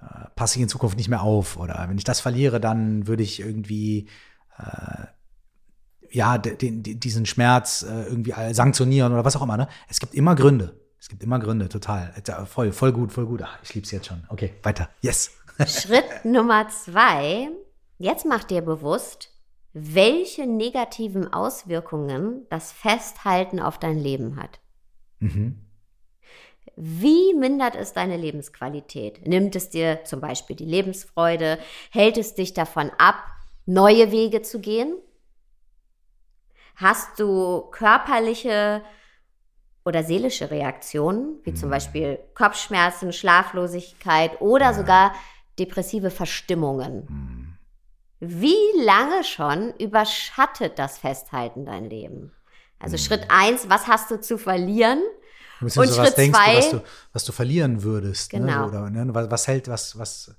äh, 0.00 0.28
passe 0.36 0.56
ich 0.56 0.62
in 0.62 0.68
Zukunft 0.68 0.96
nicht 0.96 1.08
mehr 1.08 1.22
auf. 1.22 1.56
Oder 1.56 1.86
wenn 1.88 1.98
ich 1.98 2.04
das 2.04 2.20
verliere, 2.20 2.60
dann 2.60 3.06
würde 3.06 3.22
ich 3.22 3.40
irgendwie, 3.40 4.08
äh, 4.58 5.06
ja, 6.10 6.38
den, 6.38 6.82
den, 6.82 7.00
diesen 7.00 7.26
Schmerz 7.26 7.82
äh, 7.82 8.04
irgendwie 8.04 8.34
sanktionieren 8.52 9.12
oder 9.12 9.24
was 9.24 9.36
auch 9.36 9.42
immer. 9.42 9.56
Ne? 9.56 9.68
Es 9.88 10.00
gibt 10.00 10.14
immer 10.14 10.34
Gründe. 10.34 10.78
Es 10.98 11.08
gibt 11.08 11.22
immer 11.22 11.38
Gründe, 11.38 11.68
total. 11.68 12.12
Voll, 12.46 12.72
voll 12.72 12.92
gut, 12.92 13.12
voll 13.12 13.26
gut. 13.26 13.42
Ach, 13.42 13.58
ich 13.62 13.74
lieb's 13.74 13.90
jetzt 13.90 14.06
schon. 14.06 14.22
Okay, 14.28 14.52
weiter. 14.62 14.90
Yes. 15.00 15.30
Schritt 15.66 16.24
Nummer 16.24 16.68
zwei. 16.68 17.48
Jetzt 17.98 18.26
mach 18.26 18.44
dir 18.44 18.62
bewusst, 18.62 19.30
welche 19.72 20.46
negativen 20.46 21.32
Auswirkungen 21.32 22.46
das 22.50 22.72
Festhalten 22.72 23.60
auf 23.60 23.78
dein 23.78 23.98
Leben 23.98 24.36
hat. 24.36 24.60
Mhm. 25.20 25.58
Wie 26.76 27.34
mindert 27.34 27.76
es 27.76 27.92
deine 27.92 28.16
Lebensqualität? 28.16 29.26
Nimmt 29.26 29.54
es 29.56 29.70
dir 29.70 30.04
zum 30.04 30.20
Beispiel 30.20 30.56
die 30.56 30.64
Lebensfreude? 30.64 31.58
Hält 31.90 32.16
es 32.16 32.34
dich 32.34 32.54
davon 32.54 32.90
ab, 32.98 33.16
neue 33.66 34.12
Wege 34.12 34.42
zu 34.42 34.60
gehen? 34.60 34.94
Hast 36.80 37.20
du 37.20 37.62
körperliche 37.72 38.82
oder 39.84 40.02
seelische 40.02 40.50
Reaktionen, 40.50 41.40
wie 41.44 41.52
zum 41.52 41.68
mhm. 41.68 41.72
Beispiel 41.72 42.18
Kopfschmerzen, 42.34 43.12
Schlaflosigkeit 43.12 44.40
oder 44.40 44.66
ja. 44.66 44.74
sogar 44.74 45.14
depressive 45.58 46.10
Verstimmungen? 46.10 47.06
Mhm. 47.08 47.56
Wie 48.20 48.82
lange 48.82 49.24
schon 49.24 49.74
überschattet 49.78 50.78
das 50.78 50.98
Festhalten 50.98 51.64
dein 51.64 51.84
Leben? 51.84 52.32
Also 52.78 52.96
mhm. 52.96 53.00
Schritt 53.00 53.26
eins, 53.28 53.68
was 53.68 53.86
hast 53.86 54.10
du 54.10 54.20
zu 54.20 54.38
verlieren? 54.38 55.02
Und 55.60 55.72
Schritt 55.72 55.98
was 55.98 56.14
denkst 56.14 56.38
zwei, 56.38 56.52
du, 56.52 56.58
was 56.58 56.70
du, 56.70 56.82
was 57.12 57.24
du 57.24 57.32
verlieren 57.32 57.82
würdest. 57.82 58.32
Ne? 58.32 58.40
Genau. 58.40 58.60
Ne? 58.60 58.68
Oder, 58.68 58.90
ne? 58.90 59.14
Was, 59.14 59.30
was 59.30 59.48
hält, 59.48 59.68
was, 59.68 59.98
was, 59.98 60.34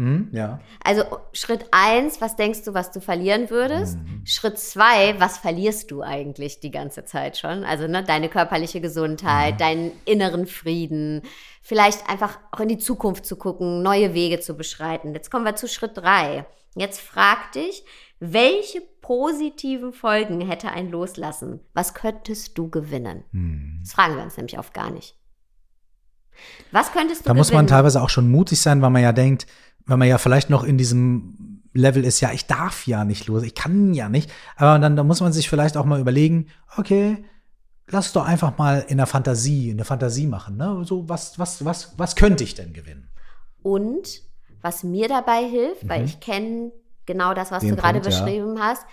hm, 0.00 0.28
ja. 0.32 0.60
Also 0.82 1.02
Schritt 1.34 1.66
eins, 1.72 2.22
was 2.22 2.34
denkst 2.34 2.62
du, 2.64 2.72
was 2.72 2.90
du 2.90 3.02
verlieren 3.02 3.50
würdest? 3.50 3.98
Mhm. 3.98 4.22
Schritt 4.24 4.58
zwei, 4.58 5.14
was 5.20 5.36
verlierst 5.36 5.90
du 5.90 6.00
eigentlich 6.00 6.58
die 6.60 6.70
ganze 6.70 7.04
Zeit 7.04 7.36
schon? 7.36 7.64
Also 7.64 7.86
ne, 7.86 8.02
deine 8.02 8.30
körperliche 8.30 8.80
Gesundheit, 8.80 9.54
mhm. 9.54 9.58
deinen 9.58 9.92
inneren 10.06 10.46
Frieden, 10.46 11.20
vielleicht 11.60 12.08
einfach 12.08 12.38
auch 12.50 12.60
in 12.60 12.68
die 12.68 12.78
Zukunft 12.78 13.26
zu 13.26 13.36
gucken, 13.36 13.82
neue 13.82 14.14
Wege 14.14 14.40
zu 14.40 14.56
beschreiten. 14.56 15.12
Jetzt 15.12 15.30
kommen 15.30 15.44
wir 15.44 15.56
zu 15.56 15.68
Schritt 15.68 15.98
drei. 15.98 16.46
Jetzt 16.76 17.02
frag 17.02 17.52
dich, 17.52 17.84
welche 18.20 18.80
positiven 19.02 19.92
Folgen 19.92 20.40
hätte 20.40 20.70
ein 20.70 20.90
Loslassen? 20.90 21.60
Was 21.74 21.92
könntest 21.92 22.56
du 22.56 22.70
gewinnen? 22.70 23.24
Mhm. 23.32 23.80
Das 23.82 23.92
fragen 23.92 24.16
wir 24.16 24.22
uns 24.22 24.38
nämlich 24.38 24.58
oft 24.58 24.72
gar 24.72 24.90
nicht. 24.90 25.14
Was 26.72 26.92
könntest 26.92 27.20
du 27.20 27.24
Da 27.24 27.32
gewinnen? 27.32 27.38
muss 27.38 27.52
man 27.52 27.66
teilweise 27.66 28.00
auch 28.00 28.08
schon 28.08 28.30
mutig 28.30 28.60
sein, 28.60 28.80
weil 28.82 28.90
man 28.90 29.02
ja 29.02 29.12
denkt, 29.12 29.46
wenn 29.86 29.98
man 29.98 30.08
ja 30.08 30.18
vielleicht 30.18 30.50
noch 30.50 30.64
in 30.64 30.78
diesem 30.78 31.62
Level 31.72 32.04
ist, 32.04 32.20
ja, 32.20 32.32
ich 32.32 32.46
darf 32.46 32.86
ja 32.86 33.04
nicht 33.04 33.26
los, 33.26 33.42
ich 33.42 33.54
kann 33.54 33.94
ja 33.94 34.08
nicht. 34.08 34.30
Aber 34.56 34.78
dann, 34.78 34.96
dann 34.96 35.06
muss 35.06 35.20
man 35.20 35.32
sich 35.32 35.48
vielleicht 35.48 35.76
auch 35.76 35.84
mal 35.84 36.00
überlegen, 36.00 36.48
okay, 36.76 37.24
lass 37.86 38.12
doch 38.12 38.24
einfach 38.24 38.58
mal 38.58 38.84
in 38.88 38.96
der 38.96 39.06
Fantasie, 39.06 39.70
in 39.70 39.76
der 39.76 39.86
Fantasie 39.86 40.26
machen. 40.26 40.56
Ne? 40.56 40.84
So, 40.84 41.08
was, 41.08 41.38
was, 41.38 41.64
was, 41.64 41.94
was 41.96 42.16
könnte 42.16 42.44
ich 42.44 42.54
denn 42.54 42.72
gewinnen? 42.72 43.08
Und 43.62 44.22
was 44.62 44.82
mir 44.82 45.08
dabei 45.08 45.44
hilft, 45.44 45.84
mhm. 45.84 45.88
weil 45.88 46.04
ich 46.04 46.20
kenne 46.20 46.72
genau 47.06 47.34
das, 47.34 47.50
was 47.50 47.60
Den 47.60 47.70
du 47.70 47.76
gerade 47.76 48.00
beschrieben 48.00 48.56
ja. 48.56 48.64
hast, 48.64 48.86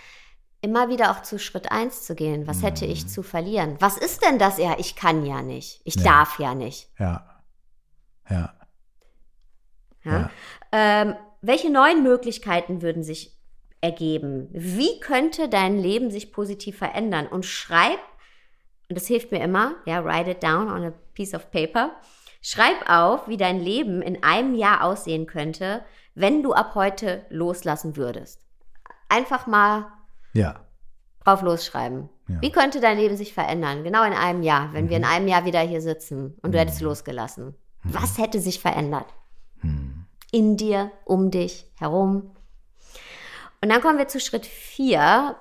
immer 0.60 0.88
wieder 0.88 1.12
auch 1.12 1.22
zu 1.22 1.38
Schritt 1.38 1.70
1 1.70 2.04
zu 2.04 2.14
gehen. 2.14 2.46
Was 2.46 2.58
mhm. 2.58 2.62
hätte 2.62 2.86
ich 2.86 3.04
mhm. 3.04 3.08
zu 3.08 3.22
verlieren? 3.22 3.76
Was 3.80 3.96
ist 3.96 4.24
denn 4.24 4.38
das? 4.38 4.58
Ja, 4.58 4.76
ich 4.78 4.96
kann 4.96 5.24
ja 5.24 5.42
nicht. 5.42 5.80
Ich 5.84 5.96
ja. 5.96 6.02
darf 6.02 6.38
ja 6.38 6.54
nicht. 6.54 6.88
Ja. 6.98 7.42
Ja. 8.28 8.54
ja. 10.04 10.30
Ähm, 10.72 11.14
welche 11.40 11.70
neuen 11.70 12.02
Möglichkeiten 12.02 12.82
würden 12.82 13.02
sich 13.02 13.36
ergeben? 13.80 14.48
Wie 14.52 15.00
könnte 15.00 15.48
dein 15.48 15.78
Leben 15.78 16.10
sich 16.10 16.32
positiv 16.32 16.78
verändern? 16.78 17.26
Und 17.26 17.46
schreib, 17.46 18.00
und 18.88 18.96
das 18.96 19.06
hilft 19.06 19.32
mir 19.32 19.42
immer, 19.42 19.74
ja, 19.86 20.04
write 20.04 20.32
it 20.32 20.42
down 20.42 20.68
on 20.68 20.84
a 20.84 20.92
piece 21.14 21.34
of 21.34 21.50
paper. 21.50 21.92
Schreib 22.40 22.88
auf, 22.88 23.28
wie 23.28 23.36
dein 23.36 23.60
Leben 23.60 24.02
in 24.02 24.22
einem 24.22 24.54
Jahr 24.54 24.84
aussehen 24.84 25.26
könnte, 25.26 25.84
wenn 26.14 26.42
du 26.42 26.52
ab 26.52 26.74
heute 26.74 27.24
loslassen 27.30 27.96
würdest. 27.96 28.40
Einfach 29.08 29.46
mal 29.46 29.86
ja. 30.32 30.60
drauf 31.24 31.42
losschreiben. 31.42 32.08
Ja. 32.28 32.40
Wie 32.40 32.52
könnte 32.52 32.80
dein 32.80 32.98
Leben 32.98 33.16
sich 33.16 33.32
verändern? 33.32 33.84
Genau 33.84 34.04
in 34.04 34.12
einem 34.12 34.42
Jahr, 34.42 34.72
wenn 34.72 34.86
mhm. 34.86 34.90
wir 34.90 34.96
in 34.98 35.04
einem 35.04 35.28
Jahr 35.28 35.44
wieder 35.44 35.60
hier 35.60 35.80
sitzen 35.80 36.36
und 36.42 36.50
mhm. 36.50 36.52
du 36.52 36.58
hättest 36.58 36.80
losgelassen. 36.80 37.56
Mhm. 37.82 37.94
Was 37.94 38.18
hätte 38.18 38.40
sich 38.40 38.60
verändert? 38.60 39.06
In 40.30 40.56
dir, 40.56 40.90
um 41.04 41.30
dich 41.30 41.66
herum. 41.76 42.34
Und 43.60 43.70
dann 43.70 43.80
kommen 43.80 43.98
wir 43.98 44.08
zu 44.08 44.20
Schritt 44.20 44.46
4. 44.46 45.36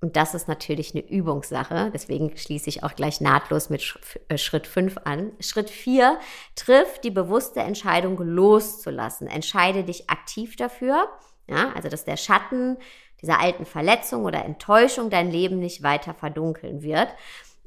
Und 0.00 0.16
das 0.16 0.34
ist 0.34 0.48
natürlich 0.48 0.94
eine 0.94 1.06
Übungssache. 1.06 1.90
Deswegen 1.92 2.34
schließe 2.34 2.70
ich 2.70 2.82
auch 2.82 2.94
gleich 2.94 3.20
nahtlos 3.20 3.68
mit 3.68 3.98
äh, 4.28 4.38
Schritt 4.38 4.66
5 4.66 4.98
an. 5.04 5.32
Schritt 5.40 5.68
4, 5.68 6.18
triff 6.56 7.00
die 7.00 7.10
bewusste 7.10 7.60
Entscheidung 7.60 8.16
loszulassen. 8.18 9.26
Entscheide 9.26 9.84
dich 9.84 10.08
aktiv 10.08 10.56
dafür. 10.56 11.08
Ja, 11.48 11.72
also 11.74 11.88
dass 11.88 12.04
der 12.04 12.16
Schatten 12.16 12.78
dieser 13.20 13.40
alten 13.40 13.66
Verletzung 13.66 14.24
oder 14.24 14.44
Enttäuschung 14.44 15.10
dein 15.10 15.30
Leben 15.30 15.58
nicht 15.58 15.82
weiter 15.82 16.14
verdunkeln 16.14 16.82
wird. 16.82 17.08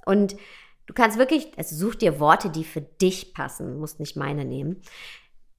Und 0.06 0.36
du 0.88 0.94
kannst 0.94 1.18
wirklich, 1.18 1.52
also 1.58 1.76
such 1.76 1.96
dir 1.96 2.20
Worte, 2.20 2.50
die 2.50 2.64
für 2.64 2.82
dich 2.82 3.34
passen, 3.34 3.80
musst 3.80 4.00
nicht 4.00 4.16
meine 4.16 4.46
nehmen. 4.46 4.82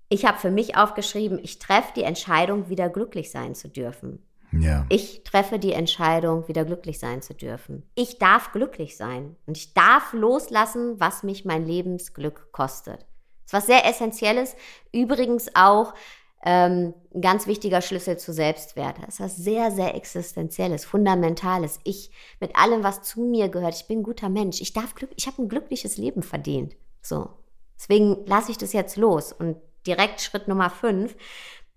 Ich 0.09 0.25
habe 0.25 0.39
für 0.39 0.51
mich 0.51 0.77
aufgeschrieben, 0.77 1.39
ich 1.43 1.59
treffe 1.59 1.93
die 1.97 2.03
Entscheidung, 2.03 2.69
wieder 2.69 2.89
glücklich 2.89 3.31
sein 3.31 3.55
zu 3.55 3.69
dürfen. 3.69 4.23
Ja. 4.53 4.87
Ich 4.89 5.25
treffe 5.25 5.59
die 5.59 5.73
Entscheidung, 5.73 6.47
wieder 6.47 6.65
glücklich 6.65 6.99
sein 6.99 7.23
zu 7.23 7.35
dürfen. 7.35 7.83
Ich 7.95 8.19
darf 8.19 8.53
glücklich 8.53 8.97
sein 8.97 9.37
und 9.47 9.57
ich 9.57 9.75
darf 9.75 10.13
loslassen, 10.13 11.01
was 11.01 11.23
mich 11.23 11.45
mein 11.45 11.67
Lebensglück 11.67 12.53
kostet. 12.53 13.01
Das 13.01 13.47
ist 13.47 13.53
was 13.53 13.67
sehr 13.67 13.87
Essentielles. 13.87 14.55
Übrigens 14.93 15.51
auch 15.55 15.95
ähm, 16.45 16.95
ein 17.15 17.21
ganz 17.21 17.47
wichtiger 17.47 17.81
Schlüssel 17.81 18.19
zu 18.19 18.33
Selbstwert. 18.33 18.99
Das 18.99 19.15
ist 19.15 19.21
was 19.21 19.37
sehr, 19.37 19.71
sehr 19.71 19.95
Existenzielles, 19.95 20.85
Fundamentales. 20.85 21.81
Ich 21.85 22.11
mit 22.39 22.55
allem, 22.55 22.85
was 22.85 23.03
zu 23.03 23.23
mir 23.23 23.49
gehört, 23.49 23.75
ich 23.75 23.87
bin 23.87 24.01
ein 24.01 24.05
guter 24.05 24.29
Mensch. 24.29 24.61
Ich 24.61 24.75
darf 24.75 24.95
Glück, 24.95 25.11
ich 25.17 25.27
habe 25.27 25.43
ein 25.43 25.49
glückliches 25.49 25.97
Leben 25.97 26.23
verdient. 26.23 26.77
So. 27.01 27.31
Deswegen 27.79 28.25
lasse 28.27 28.51
ich 28.51 28.59
das 28.59 28.73
jetzt 28.73 28.97
los. 28.97 29.33
Und 29.33 29.57
direkt 29.87 30.21
Schritt 30.21 30.47
Nummer 30.47 30.71
fünf. 30.71 31.17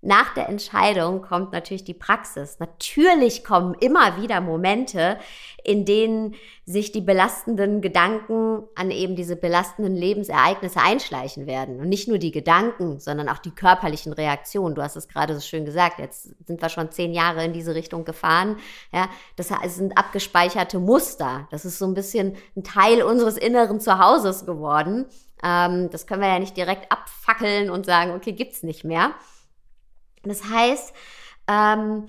Nach 0.00 0.32
der 0.32 0.48
Entscheidung 0.48 1.22
kommt 1.22 1.52
natürlich 1.52 1.82
die 1.82 1.92
Praxis. 1.92 2.60
Natürlich 2.60 3.42
kommen 3.42 3.74
immer 3.80 4.22
wieder 4.22 4.40
Momente, 4.40 5.18
in 5.64 5.84
denen 5.84 6.36
sich 6.64 6.92
die 6.92 7.00
belastenden 7.00 7.80
Gedanken 7.80 8.62
an 8.76 8.92
eben 8.92 9.16
diese 9.16 9.34
belastenden 9.34 9.96
Lebensereignisse 9.96 10.78
einschleichen 10.80 11.48
werden. 11.48 11.80
Und 11.80 11.88
nicht 11.88 12.06
nur 12.06 12.18
die 12.18 12.30
Gedanken, 12.30 13.00
sondern 13.00 13.28
auch 13.28 13.38
die 13.38 13.50
körperlichen 13.50 14.12
Reaktionen. 14.12 14.76
Du 14.76 14.82
hast 14.82 14.94
es 14.94 15.08
gerade 15.08 15.34
so 15.34 15.40
schön 15.40 15.64
gesagt. 15.64 15.98
Jetzt 15.98 16.30
sind 16.46 16.62
wir 16.62 16.68
schon 16.68 16.92
zehn 16.92 17.12
Jahre 17.12 17.44
in 17.44 17.52
diese 17.52 17.74
Richtung 17.74 18.04
gefahren. 18.04 18.58
Ja, 18.92 19.08
das 19.34 19.50
sind 19.74 19.98
abgespeicherte 19.98 20.78
Muster. 20.78 21.48
Das 21.50 21.64
ist 21.64 21.76
so 21.76 21.86
ein 21.86 21.94
bisschen 21.94 22.36
ein 22.56 22.62
Teil 22.62 23.02
unseres 23.02 23.36
inneren 23.36 23.80
Zuhauses 23.80 24.46
geworden. 24.46 25.06
Ähm, 25.42 25.90
das 25.90 26.06
können 26.06 26.22
wir 26.22 26.28
ja 26.28 26.38
nicht 26.38 26.56
direkt 26.56 26.92
abfackeln 26.92 27.68
und 27.68 27.84
sagen, 27.84 28.12
okay, 28.12 28.30
gibt's 28.30 28.62
nicht 28.62 28.84
mehr. 28.84 29.10
Das 30.24 30.44
heißt, 30.44 30.92
ähm, 31.48 32.08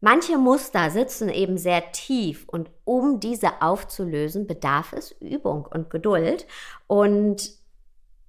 manche 0.00 0.38
Muster 0.38 0.90
sitzen 0.90 1.28
eben 1.28 1.58
sehr 1.58 1.92
tief 1.92 2.44
und 2.48 2.70
um 2.84 3.20
diese 3.20 3.62
aufzulösen, 3.62 4.46
bedarf 4.46 4.92
es 4.92 5.12
Übung 5.20 5.66
und 5.66 5.90
Geduld. 5.90 6.46
Und 6.86 7.50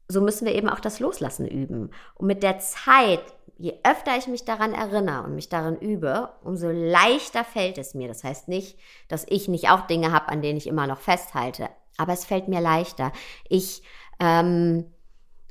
so 0.07 0.21
müssen 0.21 0.45
wir 0.45 0.55
eben 0.55 0.69
auch 0.69 0.79
das 0.79 0.99
Loslassen 0.99 1.47
üben. 1.47 1.91
Und 2.15 2.27
mit 2.27 2.43
der 2.43 2.59
Zeit, 2.59 3.21
je 3.57 3.73
öfter 3.83 4.17
ich 4.17 4.27
mich 4.27 4.45
daran 4.45 4.73
erinnere 4.73 5.23
und 5.23 5.35
mich 5.35 5.49
daran 5.49 5.77
übe, 5.77 6.29
umso 6.43 6.69
leichter 6.69 7.43
fällt 7.43 7.77
es 7.77 7.93
mir. 7.93 8.07
Das 8.07 8.23
heißt 8.23 8.47
nicht, 8.47 8.79
dass 9.09 9.25
ich 9.27 9.47
nicht 9.47 9.69
auch 9.69 9.81
Dinge 9.81 10.11
habe, 10.11 10.29
an 10.29 10.41
denen 10.41 10.57
ich 10.57 10.67
immer 10.67 10.87
noch 10.87 10.99
festhalte, 10.99 11.69
aber 11.97 12.13
es 12.13 12.25
fällt 12.25 12.47
mir 12.47 12.61
leichter. 12.61 13.11
Ich, 13.49 13.83
ähm, 14.19 14.85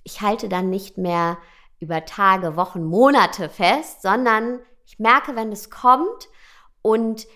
ich 0.05 0.23
halte 0.23 0.49
dann 0.49 0.71
nicht 0.71 0.97
mehr 0.97 1.39
über 1.79 2.05
Tage, 2.05 2.57
Wochen, 2.57 2.85
Monate 2.85 3.49
fest, 3.49 4.03
sondern 4.03 4.61
ich 4.87 4.99
merke, 4.99 5.37
wenn 5.37 5.53
es 5.53 5.71
kommt 5.71 6.29
und 6.83 7.27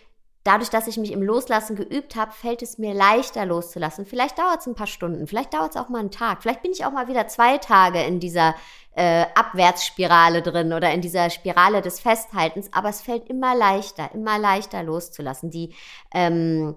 dadurch, 0.45 0.70
dass 0.70 0.86
ich 0.86 0.97
mich 0.97 1.12
im 1.12 1.22
Loslassen 1.22 1.76
geübt 1.76 2.16
habe, 2.16 2.32
fällt 2.32 2.62
es 2.62 2.78
mir 2.78 2.95
leichter 2.95 3.45
loszulassen. 3.45 4.07
Vielleicht 4.07 4.38
dauert 4.38 4.61
es 4.61 4.66
ein 4.66 4.74
paar 4.74 4.86
Stunden, 4.86 5.26
vielleicht 5.26 5.53
dauert 5.53 5.74
es 5.74 5.80
auch 5.80 5.88
mal 5.88 5.99
einen 5.99 6.11
Tag, 6.11 6.43
vielleicht 6.43 6.62
bin 6.62 6.72
ich 6.72 6.84
auch 6.84 6.93
mal 6.93 7.09
wieder 7.09 7.28
zwei 7.28 7.59
Tage 7.59 8.03
in 8.03 8.20
dieser 8.20 8.55
äh, 8.93 9.26
Abwärtsspirale 9.34 10.43
drin 10.43 10.72
oder 10.72 10.93
in 10.93 11.01
dieser 11.01 11.30
Spirale 11.30 11.82
des 11.82 12.01
Festhaltens, 12.01 12.72
aber 12.72 12.88
es 12.88 13.03
fällt 13.03 13.28
immer 13.28 13.55
leichter, 13.55 14.12
immer 14.14 14.38
leichter 14.38 14.82
loszulassen. 14.82 15.51
Die 15.51 15.74
ähm, 16.12 16.76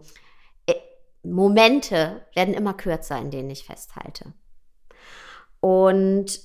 äh, 0.65 0.73
Momente 1.23 2.25
werden 2.35 2.53
immer 2.53 2.73
kürzer, 2.73 3.17
in 3.17 3.31
denen 3.31 3.49
ich 3.49 3.65
festhalte. 3.65 4.33
Und 5.59 6.41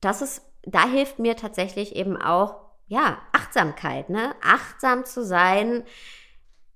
das 0.00 0.22
ist, 0.22 0.42
da 0.62 0.88
hilft 0.88 1.18
mir 1.18 1.36
tatsächlich 1.36 1.96
eben 1.96 2.16
auch 2.16 2.56
ja, 2.86 3.18
Achtsamkeit, 3.32 4.10
ne? 4.10 4.34
Achtsam 4.42 5.04
zu 5.04 5.24
sein 5.24 5.84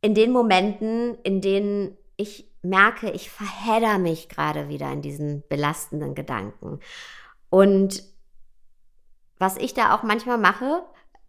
in 0.01 0.15
den 0.15 0.31
Momenten, 0.31 1.19
in 1.25 1.41
denen 1.41 1.97
ich 2.17 2.49
merke, 2.63 3.11
ich 3.11 3.31
verhedder 3.31 3.99
mich 3.99 4.29
gerade 4.29 4.69
wieder 4.69 4.93
in 4.93 5.03
diesen 5.03 5.43
belastenden 5.49 6.15
Gedanken. 6.15 6.79
Und 7.51 8.05
was 9.39 9.57
ich 9.57 9.75
da 9.75 9.95
auch 9.95 10.03
manchmal 10.05 10.39
mache, 10.39 10.85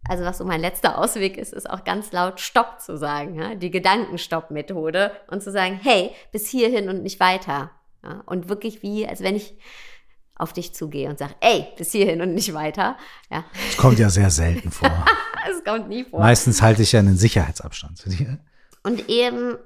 also 0.08 0.24
was 0.24 0.38
so 0.38 0.44
mein 0.44 0.60
letzter 0.60 0.98
Ausweg 0.98 1.36
ist, 1.36 1.52
ist 1.52 1.68
auch 1.68 1.82
ganz 1.82 2.12
laut 2.12 2.38
Stopp 2.38 2.80
zu 2.80 2.96
sagen, 2.96 3.34
ja? 3.34 3.54
die 3.54 3.70
Gedankenstopp-Methode 3.70 5.10
und 5.28 5.42
zu 5.42 5.50
sagen, 5.50 5.80
hey, 5.82 6.12
bis 6.30 6.48
hierhin 6.48 6.88
und 6.88 7.02
nicht 7.02 7.18
weiter. 7.18 7.72
Ja? 8.04 8.22
Und 8.26 8.48
wirklich 8.48 8.82
wie, 8.82 9.06
als 9.06 9.20
wenn 9.20 9.34
ich 9.34 9.58
auf 10.36 10.52
dich 10.52 10.74
zugehe 10.74 11.08
und 11.08 11.18
sage, 11.18 11.34
ey, 11.40 11.66
bis 11.76 11.92
hierhin 11.92 12.20
und 12.20 12.34
nicht 12.34 12.52
weiter. 12.54 12.96
Ja. 13.30 13.44
Das 13.66 13.76
kommt 13.76 13.98
ja 13.98 14.10
sehr 14.10 14.30
selten 14.30 14.70
vor. 14.70 15.04
Es 15.48 15.62
kommt 15.62 15.88
nie 15.88 16.02
vor. 16.02 16.18
Meistens 16.18 16.60
halte 16.60 16.82
ich 16.82 16.90
ja 16.90 16.98
einen 16.98 17.16
Sicherheitsabstand 17.16 17.98
zu 17.98 18.08
dir. 18.08 18.40
Und 18.82 19.08
eben 19.08 19.58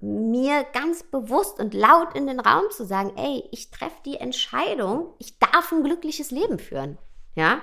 mir 0.00 0.64
ganz 0.72 1.02
bewusst 1.02 1.60
und 1.60 1.74
laut 1.74 2.14
in 2.14 2.26
den 2.26 2.40
Raum 2.40 2.64
zu 2.70 2.86
sagen, 2.86 3.12
ey, 3.16 3.44
ich 3.52 3.70
treffe 3.70 4.00
die 4.06 4.16
Entscheidung, 4.16 5.08
ich 5.18 5.38
darf 5.38 5.72
ein 5.72 5.84
glückliches 5.84 6.30
Leben 6.30 6.58
führen. 6.58 6.96
Ja, 7.34 7.60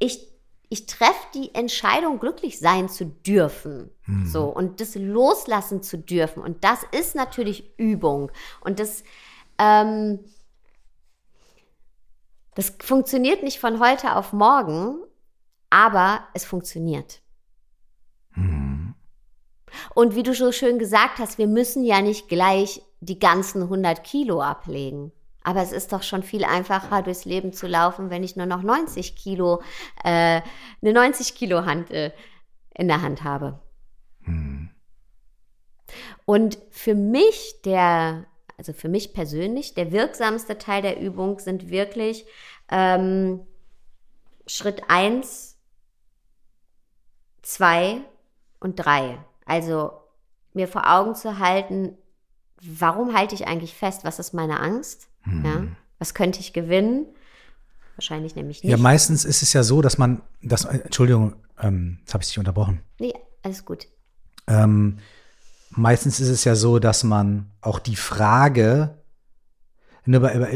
ich, 0.00 0.26
ich 0.68 0.86
treffe 0.86 1.26
die 1.34 1.54
Entscheidung, 1.54 2.18
glücklich 2.18 2.58
sein 2.58 2.88
zu 2.88 3.06
dürfen. 3.06 3.90
Mhm. 4.06 4.26
So, 4.26 4.46
und 4.46 4.80
das 4.80 4.96
loslassen 4.96 5.82
zu 5.82 5.96
dürfen. 5.96 6.42
Und 6.42 6.64
das 6.64 6.80
ist 6.90 7.14
natürlich 7.14 7.78
Übung. 7.78 8.32
Und 8.60 8.80
das, 8.80 9.04
ähm, 9.58 10.18
das 12.56 12.72
funktioniert 12.80 13.42
nicht 13.42 13.60
von 13.60 13.80
heute 13.80 14.16
auf 14.16 14.32
morgen, 14.32 14.96
aber 15.70 16.26
es 16.32 16.44
funktioniert. 16.44 17.20
Mhm. 18.34 18.94
Und 19.94 20.14
wie 20.14 20.22
du 20.22 20.34
so 20.34 20.52
schön 20.52 20.78
gesagt 20.78 21.18
hast, 21.18 21.36
wir 21.36 21.48
müssen 21.48 21.84
ja 21.84 22.00
nicht 22.00 22.28
gleich 22.28 22.80
die 23.00 23.18
ganzen 23.18 23.62
100 23.62 24.02
Kilo 24.02 24.40
ablegen. 24.40 25.12
Aber 25.42 25.62
es 25.62 25.70
ist 25.70 25.92
doch 25.92 26.02
schon 26.02 26.22
viel 26.22 26.44
einfacher, 26.44 27.02
durchs 27.02 27.26
Leben 27.26 27.52
zu 27.52 27.66
laufen, 27.66 28.08
wenn 28.08 28.24
ich 28.24 28.36
nur 28.36 28.46
noch 28.46 28.62
90 28.62 29.16
Kilo, 29.16 29.62
äh, 30.02 30.40
eine 30.82 30.92
90 30.92 31.34
Kilo 31.34 31.66
Hand 31.66 31.90
äh, 31.90 32.10
in 32.74 32.88
der 32.88 33.02
Hand 33.02 33.22
habe. 33.22 33.60
Hm. 34.22 34.70
Und 36.24 36.58
für 36.70 36.94
mich 36.94 37.60
der, 37.66 38.24
also 38.58 38.72
für 38.72 38.88
mich 38.88 39.12
persönlich, 39.12 39.74
der 39.74 39.92
wirksamste 39.92 40.58
Teil 40.58 40.82
der 40.82 41.00
Übung 41.00 41.38
sind 41.38 41.70
wirklich 41.70 42.24
ähm, 42.70 43.40
Schritt 44.46 44.82
1, 44.88 45.56
2 47.42 48.00
und 48.60 48.76
3. 48.76 49.18
Also 49.44 49.92
mir 50.54 50.68
vor 50.68 50.90
Augen 50.90 51.14
zu 51.14 51.38
halten, 51.38 51.96
warum 52.62 53.14
halte 53.14 53.34
ich 53.34 53.46
eigentlich 53.46 53.74
fest? 53.74 54.04
Was 54.04 54.18
ist 54.18 54.32
meine 54.32 54.60
Angst? 54.60 55.08
Hm. 55.22 55.44
Ja? 55.44 55.66
Was 55.98 56.14
könnte 56.14 56.40
ich 56.40 56.52
gewinnen? 56.52 57.06
Wahrscheinlich 57.96 58.34
nämlich 58.36 58.62
nicht. 58.62 58.70
Ja, 58.70 58.76
meistens 58.76 59.24
ist 59.24 59.42
es 59.42 59.52
ja 59.52 59.62
so, 59.62 59.80
dass 59.80 59.96
man, 59.98 60.22
das, 60.42 60.64
Entschuldigung, 60.64 61.36
ähm, 61.60 61.98
jetzt 62.00 62.14
habe 62.14 62.22
ich 62.22 62.28
dich 62.28 62.38
unterbrochen. 62.38 62.82
Nee, 62.98 63.14
alles 63.42 63.64
gut. 63.64 63.86
Ähm, 64.46 64.98
meistens 65.76 66.20
ist 66.20 66.28
es 66.28 66.44
ja 66.44 66.54
so, 66.54 66.78
dass 66.78 67.04
man 67.04 67.50
auch 67.60 67.78
die 67.78 67.96
Frage, 67.96 68.98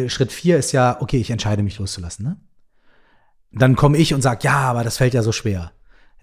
Schritt 0.08 0.32
4 0.32 0.58
ist 0.58 0.72
ja, 0.72 1.00
okay, 1.00 1.18
ich 1.18 1.30
entscheide 1.30 1.62
mich 1.62 1.78
loszulassen. 1.78 2.24
Ne? 2.24 2.36
Dann 3.52 3.76
komme 3.76 3.98
ich 3.98 4.14
und 4.14 4.22
sage, 4.22 4.40
ja, 4.42 4.58
aber 4.58 4.84
das 4.84 4.98
fällt 4.98 5.14
ja 5.14 5.22
so 5.22 5.32
schwer. 5.32 5.72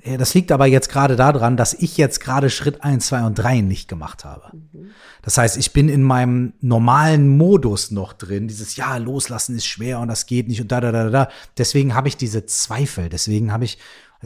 Das 0.03 0.33
liegt 0.35 0.51
aber 0.51 0.67
jetzt 0.67 0.89
gerade 0.89 1.15
daran, 1.15 1.57
dass 1.57 1.73
ich 1.73 1.97
jetzt 1.97 2.19
gerade 2.19 2.49
Schritt 2.49 2.83
1, 2.83 3.07
2 3.07 3.25
und 3.25 3.35
3 3.35 3.61
nicht 3.61 3.87
gemacht 3.87 4.25
habe. 4.25 4.51
Mhm. 4.53 4.91
Das 5.23 5.37
heißt, 5.37 5.57
ich 5.57 5.73
bin 5.73 5.89
in 5.89 6.03
meinem 6.03 6.53
normalen 6.61 7.35
Modus 7.35 7.91
noch 7.91 8.13
drin. 8.13 8.47
Dieses 8.47 8.75
Ja, 8.75 8.97
loslassen 8.97 9.55
ist 9.55 9.65
schwer 9.65 9.99
und 9.99 10.07
das 10.07 10.27
geht 10.27 10.47
nicht 10.47 10.61
und 10.61 10.71
da, 10.71 10.81
da, 10.81 10.91
da, 10.91 11.09
da. 11.09 11.29
Deswegen 11.57 11.95
habe 11.95 12.07
ich 12.07 12.15
diese 12.15 12.45
Zweifel. 12.45 13.09
Deswegen 13.09 13.51
habe 13.51 13.65
ich, 13.65 13.79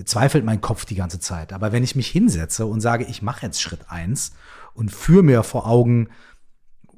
zweifelt 0.03 0.43
mein 0.43 0.61
Kopf 0.61 0.85
die 0.85 0.95
ganze 0.95 1.19
Zeit. 1.19 1.53
Aber 1.53 1.71
wenn 1.71 1.83
ich 1.83 1.95
mich 1.95 2.09
hinsetze 2.09 2.65
und 2.65 2.81
sage, 2.81 3.05
ich 3.05 3.21
mache 3.21 3.45
jetzt 3.45 3.61
Schritt 3.61 3.89
1 3.89 4.33
und 4.73 4.91
führe 4.91 5.23
mir 5.23 5.43
vor 5.43 5.67
Augen, 5.67 6.09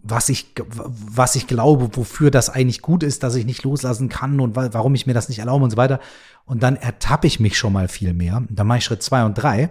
was 0.03 0.28
ich, 0.28 0.53
was 0.67 1.36
ich 1.36 1.47
glaube, 1.47 1.95
wofür 1.95 2.30
das 2.30 2.49
eigentlich 2.49 2.82
gut 2.82 3.03
ist, 3.03 3.24
dass 3.24 3.36
ich 3.36 3.45
nicht 3.45 3.63
loslassen 3.63 4.09
kann 4.09 4.41
und 4.41 4.55
warum 4.55 4.95
ich 4.95 5.07
mir 5.07 5.13
das 5.13 5.30
nicht 5.30 5.39
erlaube 5.39 5.63
und 5.63 5.71
so 5.71 5.78
weiter. 5.78 5.99
Und 6.45 6.61
dann 6.61 6.76
ertappe 6.76 7.26
ich 7.26 7.39
mich 7.39 7.57
schon 7.57 7.71
mal 7.71 7.88
viel 7.88 8.13
mehr. 8.13 8.43
Dann 8.49 8.67
mache 8.67 8.80
ich 8.80 8.84
Schritt 8.84 9.01
zwei 9.01 9.24
und 9.24 9.36
drei. 9.36 9.69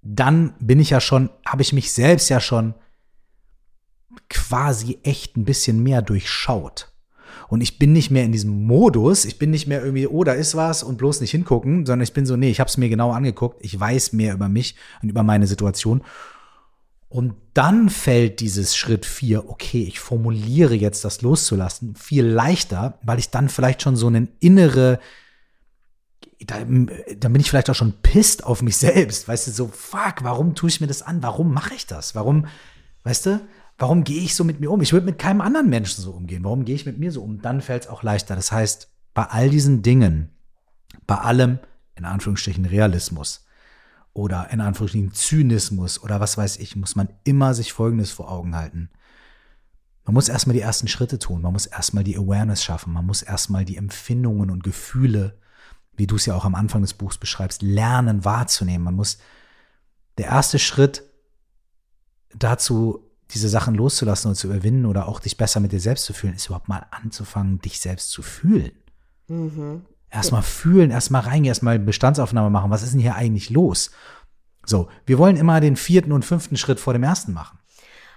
Dann 0.00 0.54
bin 0.58 0.80
ich 0.80 0.90
ja 0.90 1.00
schon, 1.00 1.28
habe 1.44 1.60
ich 1.60 1.74
mich 1.74 1.92
selbst 1.92 2.30
ja 2.30 2.40
schon 2.40 2.74
quasi 4.30 4.98
echt 5.02 5.36
ein 5.36 5.44
bisschen 5.44 5.82
mehr 5.82 6.00
durchschaut. 6.00 6.90
Und 7.48 7.60
ich 7.60 7.78
bin 7.78 7.92
nicht 7.92 8.10
mehr 8.10 8.24
in 8.24 8.32
diesem 8.32 8.64
Modus, 8.64 9.24
ich 9.24 9.38
bin 9.38 9.50
nicht 9.50 9.66
mehr 9.66 9.82
irgendwie, 9.82 10.06
oh, 10.06 10.24
da 10.24 10.32
ist 10.32 10.54
was 10.54 10.82
und 10.82 10.96
bloß 10.96 11.20
nicht 11.20 11.30
hingucken, 11.30 11.84
sondern 11.86 12.04
ich 12.04 12.12
bin 12.12 12.26
so, 12.26 12.36
nee, 12.36 12.50
ich 12.50 12.60
habe 12.60 12.68
es 12.68 12.76
mir 12.76 12.88
genau 12.88 13.12
angeguckt, 13.12 13.58
ich 13.64 13.78
weiß 13.78 14.12
mehr 14.12 14.34
über 14.34 14.48
mich 14.48 14.76
und 15.02 15.10
über 15.10 15.22
meine 15.22 15.46
Situation 15.46 16.02
und 17.08 17.34
dann 17.54 17.88
fällt 17.88 18.40
dieses 18.40 18.76
Schritt 18.76 19.06
vier, 19.06 19.48
okay, 19.48 19.82
ich 19.82 19.98
formuliere 19.98 20.74
jetzt 20.74 21.04
das 21.04 21.22
loszulassen, 21.22 21.94
viel 21.94 22.24
leichter, 22.24 22.98
weil 23.02 23.18
ich 23.18 23.30
dann 23.30 23.48
vielleicht 23.48 23.80
schon 23.82 23.96
so 23.96 24.08
einen 24.08 24.28
innere, 24.40 25.00
da, 26.40 26.58
da 26.58 27.28
bin 27.28 27.40
ich 27.40 27.48
vielleicht 27.48 27.70
auch 27.70 27.74
schon 27.74 27.94
pisst 28.02 28.44
auf 28.44 28.60
mich 28.60 28.76
selbst, 28.78 29.26
weißt 29.26 29.46
du, 29.46 29.50
so, 29.52 29.68
fuck, 29.68 30.22
warum 30.22 30.54
tue 30.54 30.68
ich 30.68 30.82
mir 30.82 30.86
das 30.86 31.02
an? 31.02 31.22
Warum 31.22 31.54
mache 31.54 31.74
ich 31.74 31.86
das? 31.86 32.14
Warum, 32.14 32.46
weißt 33.04 33.26
du, 33.26 33.40
warum 33.78 34.04
gehe 34.04 34.22
ich 34.22 34.34
so 34.34 34.44
mit 34.44 34.60
mir 34.60 34.70
um? 34.70 34.82
Ich 34.82 34.92
würde 34.92 35.06
mit 35.06 35.18
keinem 35.18 35.40
anderen 35.40 35.70
Menschen 35.70 36.02
so 36.02 36.10
umgehen. 36.10 36.44
Warum 36.44 36.66
gehe 36.66 36.74
ich 36.74 36.84
mit 36.84 36.98
mir 36.98 37.10
so 37.10 37.22
um? 37.22 37.40
Dann 37.40 37.62
fällt 37.62 37.84
es 37.84 37.88
auch 37.88 38.02
leichter. 38.02 38.36
Das 38.36 38.52
heißt, 38.52 38.88
bei 39.14 39.24
all 39.24 39.48
diesen 39.48 39.80
Dingen, 39.80 40.28
bei 41.06 41.16
allem, 41.16 41.58
in 41.94 42.04
Anführungsstrichen, 42.04 42.66
Realismus, 42.66 43.46
oder 44.18 44.50
in 44.50 44.60
Anführungsstrichen 44.60 45.12
Zynismus 45.12 46.02
oder 46.02 46.18
was 46.18 46.36
weiß 46.36 46.56
ich, 46.56 46.74
muss 46.74 46.96
man 46.96 47.08
immer 47.22 47.54
sich 47.54 47.72
Folgendes 47.72 48.10
vor 48.10 48.28
Augen 48.28 48.56
halten. 48.56 48.90
Man 50.04 50.14
muss 50.14 50.28
erstmal 50.28 50.54
die 50.54 50.60
ersten 50.60 50.88
Schritte 50.88 51.20
tun, 51.20 51.40
man 51.40 51.52
muss 51.52 51.66
erstmal 51.66 52.02
die 52.02 52.16
Awareness 52.16 52.64
schaffen, 52.64 52.92
man 52.92 53.06
muss 53.06 53.22
erstmal 53.22 53.64
die 53.64 53.76
Empfindungen 53.76 54.50
und 54.50 54.64
Gefühle, 54.64 55.38
wie 55.96 56.08
du 56.08 56.16
es 56.16 56.26
ja 56.26 56.34
auch 56.34 56.44
am 56.44 56.56
Anfang 56.56 56.82
des 56.82 56.94
Buchs 56.94 57.16
beschreibst, 57.16 57.62
lernen 57.62 58.24
wahrzunehmen. 58.24 58.82
Man 58.82 58.96
muss, 58.96 59.18
der 60.16 60.26
erste 60.26 60.58
Schritt 60.58 61.04
dazu, 62.34 63.08
diese 63.30 63.48
Sachen 63.48 63.76
loszulassen 63.76 64.30
und 64.30 64.34
zu 64.34 64.48
überwinden 64.48 64.86
oder 64.86 65.06
auch 65.06 65.20
dich 65.20 65.36
besser 65.36 65.60
mit 65.60 65.70
dir 65.70 65.80
selbst 65.80 66.06
zu 66.06 66.12
fühlen, 66.12 66.34
ist 66.34 66.46
überhaupt 66.46 66.68
mal 66.68 66.86
anzufangen, 66.90 67.60
dich 67.60 67.78
selbst 67.78 68.10
zu 68.10 68.22
fühlen. 68.22 68.72
Mhm. 69.28 69.82
Erstmal 70.10 70.42
fühlen, 70.42 70.90
erstmal 70.90 71.22
reingehen, 71.22 71.50
erstmal 71.50 71.78
Bestandsaufnahme 71.78 72.50
machen. 72.50 72.70
Was 72.70 72.82
ist 72.82 72.94
denn 72.94 73.00
hier 73.00 73.14
eigentlich 73.14 73.50
los? 73.50 73.90
So, 74.64 74.88
wir 75.06 75.18
wollen 75.18 75.36
immer 75.36 75.60
den 75.60 75.76
vierten 75.76 76.12
und 76.12 76.24
fünften 76.24 76.56
Schritt 76.56 76.80
vor 76.80 76.92
dem 76.92 77.02
ersten 77.02 77.32
machen. 77.32 77.58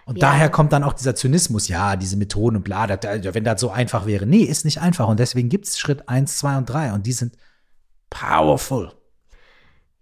Und 0.05 0.17
ja. 0.17 0.29
daher 0.29 0.49
kommt 0.49 0.73
dann 0.73 0.83
auch 0.83 0.93
dieser 0.93 1.15
Zynismus, 1.15 1.67
ja, 1.67 1.95
diese 1.95 2.17
Methoden 2.17 2.57
und 2.57 2.63
bla, 2.63 2.87
das, 2.87 2.99
wenn 3.33 3.43
das 3.43 3.61
so 3.61 3.69
einfach 3.69 4.05
wäre. 4.05 4.25
Nee, 4.25 4.43
ist 4.43 4.65
nicht 4.65 4.81
einfach. 4.81 5.07
Und 5.07 5.19
deswegen 5.19 5.49
gibt 5.49 5.67
es 5.67 5.79
Schritt 5.79 6.09
eins, 6.09 6.37
zwei 6.37 6.57
und 6.57 6.65
drei 6.65 6.91
und 6.93 7.05
die 7.05 7.11
sind 7.11 7.37
powerful. 8.09 8.91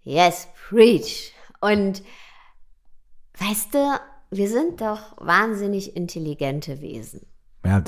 Yes, 0.02 0.48
preach. 0.68 1.32
Und 1.60 2.02
weißt 3.38 3.74
du, 3.74 4.00
wir 4.30 4.48
sind 4.48 4.80
doch 4.80 5.16
wahnsinnig 5.18 5.96
intelligente 5.96 6.80
Wesen. 6.80 7.26
Ja, 7.64 7.82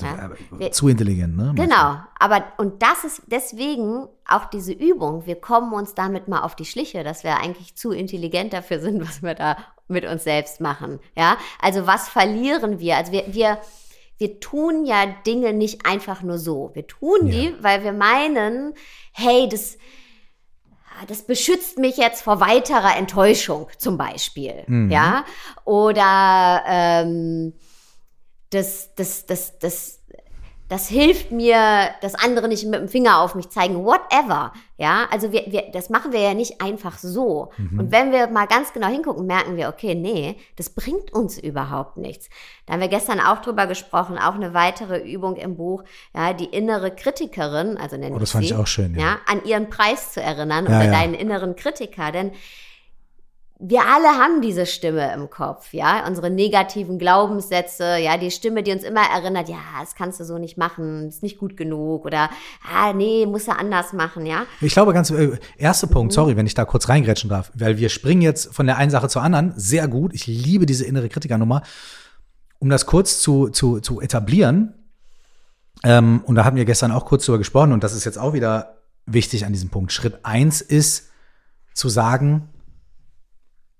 ja. 0.58 0.70
Zu 0.70 0.88
intelligent, 0.88 1.34
ne? 1.34 1.52
Genau, 1.56 1.96
aber 2.18 2.44
und 2.58 2.82
das 2.82 3.04
ist 3.04 3.22
deswegen 3.26 4.06
auch 4.28 4.44
diese 4.46 4.72
Übung. 4.72 5.24
Wir 5.24 5.36
kommen 5.36 5.72
uns 5.72 5.94
damit 5.94 6.28
mal 6.28 6.42
auf 6.42 6.54
die 6.54 6.66
Schliche, 6.66 7.04
dass 7.04 7.24
wir 7.24 7.38
eigentlich 7.38 7.74
zu 7.74 7.90
intelligent 7.90 8.52
dafür 8.52 8.80
sind, 8.80 9.00
was 9.06 9.22
wir 9.22 9.34
da 9.34 9.56
mit 9.88 10.04
uns 10.04 10.24
selbst 10.24 10.60
machen. 10.60 11.00
Ja, 11.16 11.38
also 11.60 11.86
was 11.86 12.08
verlieren 12.08 12.80
wir? 12.80 12.96
Also 12.96 13.12
wir, 13.12 13.24
wir, 13.28 13.58
wir 14.18 14.40
tun 14.40 14.84
ja 14.84 15.06
Dinge 15.26 15.54
nicht 15.54 15.86
einfach 15.86 16.22
nur 16.22 16.38
so. 16.38 16.70
Wir 16.74 16.86
tun 16.86 17.30
die, 17.30 17.46
ja. 17.46 17.52
weil 17.60 17.82
wir 17.82 17.92
meinen, 17.92 18.74
hey, 19.12 19.48
das, 19.48 19.78
das 21.08 21.22
beschützt 21.22 21.78
mich 21.78 21.96
jetzt 21.96 22.22
vor 22.22 22.40
weiterer 22.40 22.96
Enttäuschung 22.96 23.68
zum 23.78 23.96
Beispiel. 23.96 24.64
Mhm. 24.66 24.90
Ja, 24.90 25.24
oder 25.64 26.62
ähm, 26.66 27.54
das, 28.52 28.94
das, 28.94 29.26
das, 29.26 29.58
das, 29.58 30.00
das 30.68 30.88
hilft 30.88 31.32
mir, 31.32 31.90
dass 32.00 32.14
andere 32.14 32.48
nicht 32.48 32.64
mit 32.64 32.80
dem 32.80 32.88
Finger 32.88 33.20
auf 33.20 33.34
mich 33.34 33.48
zeigen, 33.50 33.84
whatever. 33.84 34.52
Ja, 34.78 35.06
also 35.10 35.32
wir, 35.32 35.44
wir, 35.48 35.70
das 35.72 35.90
machen 35.90 36.12
wir 36.12 36.20
ja 36.20 36.34
nicht 36.34 36.60
einfach 36.60 36.98
so. 36.98 37.50
Mhm. 37.56 37.78
Und 37.78 37.92
wenn 37.92 38.12
wir 38.12 38.26
mal 38.28 38.46
ganz 38.46 38.72
genau 38.72 38.88
hingucken, 38.88 39.26
merken 39.26 39.56
wir, 39.56 39.68
okay, 39.68 39.94
nee, 39.94 40.36
das 40.56 40.70
bringt 40.70 41.12
uns 41.12 41.38
überhaupt 41.38 41.96
nichts. 41.96 42.28
Da 42.66 42.74
haben 42.74 42.80
wir 42.80 42.88
gestern 42.88 43.20
auch 43.20 43.40
drüber 43.40 43.66
gesprochen, 43.66 44.18
auch 44.18 44.34
eine 44.34 44.54
weitere 44.54 44.98
Übung 44.98 45.36
im 45.36 45.56
Buch, 45.56 45.84
ja, 46.14 46.32
die 46.32 46.46
innere 46.46 46.90
Kritikerin, 46.90 47.76
also 47.76 47.96
nennen 47.96 48.16
oh, 48.16 48.18
das 48.18 48.32
fand 48.32 48.44
sie, 48.44 48.52
ich 48.52 48.56
auch 48.56 48.66
schön, 48.66 48.94
ja. 48.94 49.00
ja. 49.00 49.18
an 49.26 49.44
ihren 49.44 49.70
Preis 49.70 50.12
zu 50.12 50.22
erinnern 50.22 50.66
ja, 50.66 50.76
oder 50.76 50.86
ja. 50.86 50.90
deinen 50.90 51.14
inneren 51.14 51.56
Kritiker, 51.56 52.12
denn 52.12 52.32
wir 53.64 53.82
alle 53.82 54.08
haben 54.18 54.42
diese 54.42 54.66
Stimme 54.66 55.14
im 55.14 55.30
Kopf, 55.30 55.72
ja, 55.72 56.04
unsere 56.06 56.30
negativen 56.30 56.98
Glaubenssätze, 56.98 57.96
ja, 57.96 58.18
die 58.18 58.32
Stimme, 58.32 58.64
die 58.64 58.72
uns 58.72 58.82
immer 58.82 59.02
erinnert, 59.02 59.48
ja, 59.48 59.60
das 59.80 59.94
kannst 59.94 60.18
du 60.18 60.24
so 60.24 60.36
nicht 60.36 60.58
machen, 60.58 61.06
ist 61.08 61.22
nicht 61.22 61.38
gut 61.38 61.56
genug 61.56 62.04
oder 62.04 62.28
ah, 62.68 62.92
nee, 62.92 63.24
musst 63.24 63.46
du 63.46 63.52
anders 63.52 63.92
machen, 63.92 64.26
ja. 64.26 64.46
Ich 64.60 64.72
glaube, 64.72 64.92
ganz 64.92 65.10
äh, 65.10 65.38
erster 65.56 65.86
Punkt, 65.86 66.12
mhm. 66.12 66.14
sorry, 66.14 66.36
wenn 66.36 66.46
ich 66.46 66.54
da 66.54 66.64
kurz 66.64 66.88
reingrätschen 66.88 67.30
darf, 67.30 67.52
weil 67.54 67.78
wir 67.78 67.88
springen 67.88 68.22
jetzt 68.22 68.52
von 68.52 68.66
der 68.66 68.78
einen 68.78 68.90
Sache 68.90 69.08
zur 69.08 69.22
anderen, 69.22 69.52
sehr 69.56 69.86
gut. 69.86 70.12
Ich 70.12 70.26
liebe 70.26 70.66
diese 70.66 70.84
innere 70.84 71.08
Kritikernummer. 71.08 71.62
Um 72.58 72.68
das 72.68 72.86
kurz 72.86 73.20
zu, 73.20 73.48
zu, 73.48 73.80
zu 73.80 74.00
etablieren, 74.00 74.74
ähm, 75.84 76.22
und 76.26 76.34
da 76.34 76.44
haben 76.44 76.56
wir 76.56 76.64
gestern 76.64 76.90
auch 76.90 77.04
kurz 77.04 77.26
drüber 77.26 77.38
gesprochen, 77.38 77.72
und 77.72 77.84
das 77.84 77.94
ist 77.94 78.04
jetzt 78.04 78.18
auch 78.18 78.32
wieder 78.32 78.78
wichtig 79.06 79.46
an 79.46 79.52
diesem 79.52 79.68
Punkt. 79.68 79.92
Schritt 79.92 80.24
eins 80.24 80.60
ist 80.60 81.10
zu 81.74 81.88
sagen, 81.88 82.48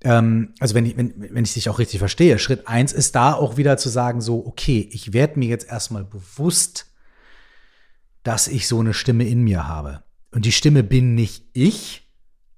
ähm, 0.04 0.54
also 0.58 0.74
wenn 0.74 0.86
ich, 0.86 0.96
wenn, 0.96 1.14
wenn 1.16 1.44
ich 1.44 1.54
dich 1.54 1.68
auch 1.68 1.78
richtig 1.78 1.98
verstehe, 1.98 2.38
Schritt 2.38 2.68
eins 2.68 2.92
ist 2.92 3.14
da 3.14 3.34
auch 3.34 3.56
wieder 3.56 3.76
zu 3.76 3.88
sagen, 3.88 4.20
so, 4.20 4.44
okay, 4.46 4.88
ich 4.92 5.12
werde 5.12 5.38
mir 5.38 5.48
jetzt 5.48 5.68
erstmal 5.68 6.04
bewusst, 6.04 6.86
dass 8.22 8.48
ich 8.48 8.68
so 8.68 8.80
eine 8.80 8.94
Stimme 8.94 9.26
in 9.26 9.42
mir 9.42 9.66
habe. 9.66 10.02
Und 10.30 10.44
die 10.44 10.52
Stimme 10.52 10.82
bin 10.82 11.14
nicht 11.14 11.44
ich, 11.52 12.08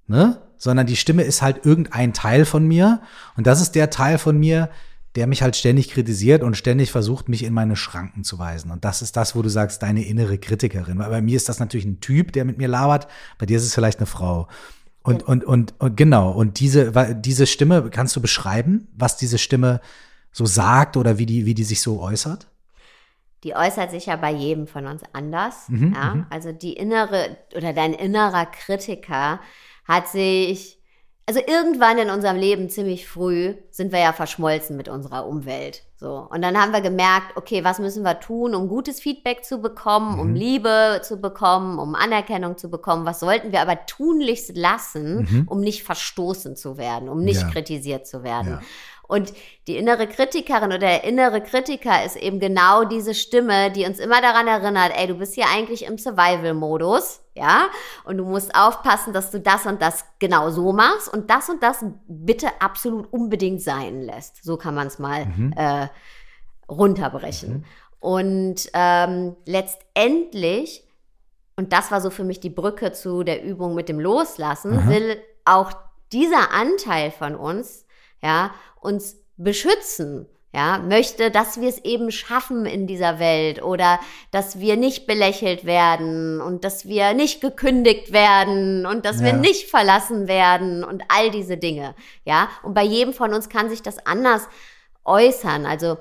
ne? 0.06 0.40
Sondern 0.56 0.86
die 0.86 0.96
Stimme 0.96 1.24
ist 1.24 1.42
halt 1.42 1.66
irgendein 1.66 2.14
Teil 2.14 2.44
von 2.44 2.66
mir. 2.66 3.02
Und 3.36 3.46
das 3.46 3.60
ist 3.60 3.74
der 3.74 3.90
Teil 3.90 4.18
von 4.18 4.38
mir, 4.38 4.70
der 5.14 5.26
mich 5.26 5.42
halt 5.42 5.56
ständig 5.56 5.90
kritisiert 5.90 6.42
und 6.42 6.56
ständig 6.56 6.90
versucht, 6.90 7.28
mich 7.28 7.44
in 7.44 7.52
meine 7.52 7.76
Schranken 7.76 8.24
zu 8.24 8.38
weisen. 8.38 8.70
Und 8.70 8.84
das 8.84 9.02
ist 9.02 9.16
das, 9.16 9.36
wo 9.36 9.42
du 9.42 9.48
sagst, 9.48 9.82
deine 9.82 10.04
innere 10.04 10.38
Kritikerin. 10.38 10.98
Weil 10.98 11.10
bei 11.10 11.22
mir 11.22 11.36
ist 11.36 11.48
das 11.48 11.60
natürlich 11.60 11.84
ein 11.84 12.00
Typ, 12.00 12.32
der 12.32 12.44
mit 12.44 12.56
mir 12.56 12.68
labert. 12.68 13.08
Bei 13.38 13.46
dir 13.46 13.58
ist 13.58 13.64
es 13.64 13.74
vielleicht 13.74 13.98
eine 13.98 14.06
Frau. 14.06 14.48
Und, 15.04 15.22
und, 15.22 15.44
und, 15.44 15.74
und 15.78 15.96
genau, 15.96 16.30
und 16.30 16.60
diese, 16.60 17.14
diese 17.14 17.46
Stimme, 17.46 17.90
kannst 17.90 18.16
du 18.16 18.22
beschreiben, 18.22 18.88
was 18.96 19.18
diese 19.18 19.36
Stimme 19.36 19.82
so 20.32 20.46
sagt 20.46 20.96
oder 20.96 21.18
wie 21.18 21.26
die, 21.26 21.44
wie 21.44 21.52
die 21.52 21.64
sich 21.64 21.82
so 21.82 22.00
äußert? 22.00 22.48
Die 23.44 23.54
äußert 23.54 23.90
sich 23.90 24.06
ja 24.06 24.16
bei 24.16 24.32
jedem 24.32 24.66
von 24.66 24.86
uns 24.86 25.02
anders. 25.12 25.68
Mhm, 25.68 25.92
ja? 25.94 26.14
Mhm. 26.14 26.26
Also 26.30 26.52
die 26.52 26.72
innere 26.72 27.36
oder 27.54 27.74
dein 27.74 27.92
innerer 27.92 28.46
Kritiker 28.46 29.40
hat 29.86 30.08
sich 30.08 30.80
also 31.26 31.40
irgendwann 31.46 31.96
in 31.98 32.10
unserem 32.10 32.36
Leben 32.36 32.68
ziemlich 32.68 33.08
früh 33.08 33.54
sind 33.70 33.92
wir 33.92 34.00
ja 34.00 34.12
verschmolzen 34.12 34.76
mit 34.76 34.88
unserer 34.88 35.26
Umwelt. 35.26 35.82
So. 35.96 36.28
Und 36.30 36.42
dann 36.42 36.60
haben 36.60 36.72
wir 36.72 36.82
gemerkt, 36.82 37.36
okay, 37.36 37.64
was 37.64 37.78
müssen 37.78 38.02
wir 38.02 38.20
tun, 38.20 38.54
um 38.54 38.68
gutes 38.68 39.00
Feedback 39.00 39.42
zu 39.42 39.58
bekommen, 39.58 40.16
mhm. 40.16 40.20
um 40.20 40.34
Liebe 40.34 41.00
zu 41.02 41.16
bekommen, 41.16 41.78
um 41.78 41.94
Anerkennung 41.94 42.58
zu 42.58 42.68
bekommen? 42.68 43.06
Was 43.06 43.20
sollten 43.20 43.52
wir 43.52 43.62
aber 43.62 43.86
tunlichst 43.86 44.54
lassen, 44.54 45.26
mhm. 45.30 45.48
um 45.48 45.60
nicht 45.60 45.82
verstoßen 45.82 46.56
zu 46.56 46.76
werden, 46.76 47.08
um 47.08 47.24
nicht 47.24 47.40
ja. 47.40 47.48
kritisiert 47.48 48.06
zu 48.06 48.22
werden? 48.22 48.50
Ja. 48.50 48.60
Und 49.06 49.32
die 49.66 49.76
innere 49.76 50.06
Kritikerin 50.06 50.68
oder 50.68 50.78
der 50.78 51.04
innere 51.04 51.42
Kritiker 51.42 52.04
ist 52.04 52.16
eben 52.16 52.40
genau 52.40 52.84
diese 52.84 53.14
Stimme, 53.14 53.70
die 53.70 53.84
uns 53.84 53.98
immer 53.98 54.20
daran 54.20 54.46
erinnert, 54.46 54.92
ey, 54.96 55.06
du 55.06 55.14
bist 55.14 55.34
hier 55.34 55.46
eigentlich 55.52 55.84
im 55.84 55.98
Survival-Modus, 55.98 57.20
ja, 57.34 57.66
und 58.04 58.16
du 58.18 58.24
musst 58.24 58.54
aufpassen, 58.54 59.12
dass 59.12 59.30
du 59.30 59.40
das 59.40 59.66
und 59.66 59.82
das 59.82 60.04
genau 60.20 60.50
so 60.50 60.72
machst 60.72 61.12
und 61.12 61.30
das 61.30 61.50
und 61.50 61.62
das 61.62 61.84
bitte 62.06 62.48
absolut 62.60 63.12
unbedingt 63.12 63.60
sein 63.60 64.02
lässt. 64.02 64.42
So 64.44 64.56
kann 64.56 64.74
man 64.74 64.86
es 64.86 64.98
mal 64.98 65.26
mhm. 65.26 65.52
äh, 65.56 65.88
runterbrechen. 66.68 67.52
Mhm. 67.52 67.64
Und 67.98 68.70
ähm, 68.74 69.36
letztendlich, 69.46 70.86
und 71.56 71.72
das 71.72 71.90
war 71.90 72.00
so 72.00 72.10
für 72.10 72.24
mich 72.24 72.38
die 72.38 72.50
Brücke 72.50 72.92
zu 72.92 73.24
der 73.24 73.42
Übung 73.42 73.74
mit 73.74 73.88
dem 73.88 73.98
Loslassen, 73.98 74.84
mhm. 74.84 74.88
will 74.88 75.16
auch 75.44 75.72
dieser 76.12 76.52
Anteil 76.52 77.10
von 77.10 77.34
uns, 77.34 77.83
ja, 78.24 78.52
uns 78.80 79.16
beschützen, 79.36 80.26
ja, 80.54 80.78
möchte, 80.78 81.30
dass 81.30 81.60
wir 81.60 81.68
es 81.68 81.78
eben 81.84 82.10
schaffen 82.10 82.64
in 82.64 82.86
dieser 82.86 83.18
Welt 83.18 83.62
oder 83.62 83.98
dass 84.30 84.60
wir 84.60 84.76
nicht 84.76 85.06
belächelt 85.06 85.64
werden 85.64 86.40
und 86.40 86.64
dass 86.64 86.86
wir 86.86 87.12
nicht 87.12 87.40
gekündigt 87.40 88.12
werden 88.12 88.86
und 88.86 89.04
dass 89.04 89.18
ja. 89.18 89.26
wir 89.26 89.32
nicht 89.34 89.68
verlassen 89.68 90.28
werden 90.28 90.84
und 90.84 91.02
all 91.08 91.30
diese 91.30 91.56
Dinge, 91.56 91.94
ja. 92.24 92.48
Und 92.62 92.72
bei 92.72 92.84
jedem 92.84 93.12
von 93.12 93.34
uns 93.34 93.48
kann 93.48 93.68
sich 93.68 93.82
das 93.82 94.06
anders 94.06 94.48
äußern. 95.04 95.66
Also 95.66 95.98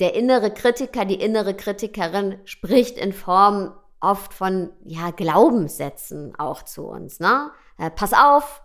der 0.00 0.14
innere 0.14 0.50
Kritiker, 0.50 1.04
die 1.04 1.20
innere 1.20 1.54
Kritikerin 1.54 2.38
spricht 2.46 2.96
in 2.96 3.12
Form 3.12 3.74
oft 4.00 4.32
von 4.32 4.70
ja 4.84 5.10
Glaubenssätzen 5.10 6.34
auch 6.38 6.62
zu 6.62 6.86
uns, 6.86 7.20
ne? 7.20 7.50
Äh, 7.76 7.90
pass 7.90 8.12
auf, 8.12 8.62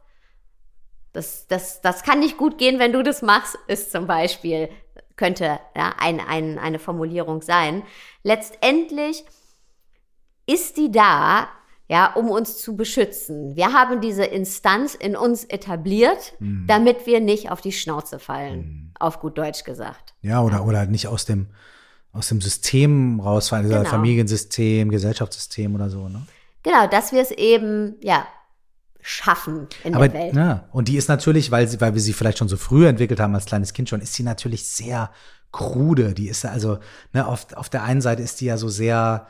das, 1.13 1.47
das, 1.47 1.81
das 1.81 2.03
kann 2.03 2.19
nicht 2.19 2.37
gut 2.37 2.57
gehen, 2.57 2.79
wenn 2.79 2.91
du 2.91 3.03
das 3.03 3.21
machst, 3.21 3.57
ist 3.67 3.91
zum 3.91 4.07
Beispiel, 4.07 4.69
könnte 5.15 5.59
ja, 5.75 5.93
ein, 5.99 6.19
ein, 6.19 6.57
eine 6.59 6.79
Formulierung 6.79 7.41
sein. 7.41 7.83
Letztendlich 8.23 9.23
ist 10.47 10.77
die 10.77 10.91
da, 10.91 11.47
ja, 11.87 12.11
um 12.13 12.29
uns 12.31 12.61
zu 12.61 12.75
beschützen. 12.75 13.55
Wir 13.55 13.73
haben 13.73 14.01
diese 14.01 14.25
Instanz 14.25 14.95
in 14.95 15.15
uns 15.15 15.43
etabliert, 15.43 16.33
mhm. 16.39 16.65
damit 16.67 17.05
wir 17.05 17.19
nicht 17.19 17.51
auf 17.51 17.61
die 17.61 17.71
Schnauze 17.71 18.17
fallen, 18.19 18.57
mhm. 18.57 18.91
auf 18.99 19.19
gut 19.19 19.37
Deutsch 19.37 19.63
gesagt. 19.63 20.15
Ja, 20.21 20.41
oder, 20.41 20.57
ja. 20.57 20.63
oder 20.63 20.85
nicht 20.87 21.07
aus 21.07 21.25
dem, 21.25 21.47
aus 22.11 22.29
dem 22.29 22.41
System 22.41 23.19
rausfallen, 23.19 23.69
genau. 23.69 23.83
Familiensystem, 23.83 24.89
Gesellschaftssystem 24.89 25.75
oder 25.75 25.89
so, 25.89 26.09
ne? 26.09 26.25
Genau, 26.63 26.87
dass 26.87 27.11
wir 27.11 27.21
es 27.21 27.31
eben, 27.31 27.97
ja, 28.01 28.25
schaffen 29.03 29.67
in 29.83 29.93
Aber, 29.93 30.07
der 30.07 30.19
Welt. 30.19 30.35
Ja, 30.35 30.67
und 30.71 30.87
die 30.87 30.97
ist 30.97 31.09
natürlich, 31.09 31.51
weil, 31.51 31.67
sie, 31.67 31.79
weil 31.81 31.93
wir 31.93 32.01
sie 32.01 32.13
vielleicht 32.13 32.37
schon 32.39 32.47
so 32.47 32.57
früh 32.57 32.87
entwickelt 32.87 33.19
haben 33.19 33.35
als 33.35 33.45
kleines 33.45 33.73
Kind 33.73 33.89
schon, 33.89 34.01
ist 34.01 34.13
sie 34.13 34.23
natürlich 34.23 34.65
sehr 34.65 35.11
krude. 35.51 36.13
Die 36.13 36.29
ist 36.29 36.45
also, 36.45 36.79
ne, 37.13 37.27
auf, 37.27 37.47
auf 37.53 37.69
der 37.69 37.83
einen 37.83 38.01
Seite 38.01 38.23
ist 38.23 38.41
die 38.41 38.45
ja 38.45 38.57
so 38.57 38.69
sehr 38.69 39.27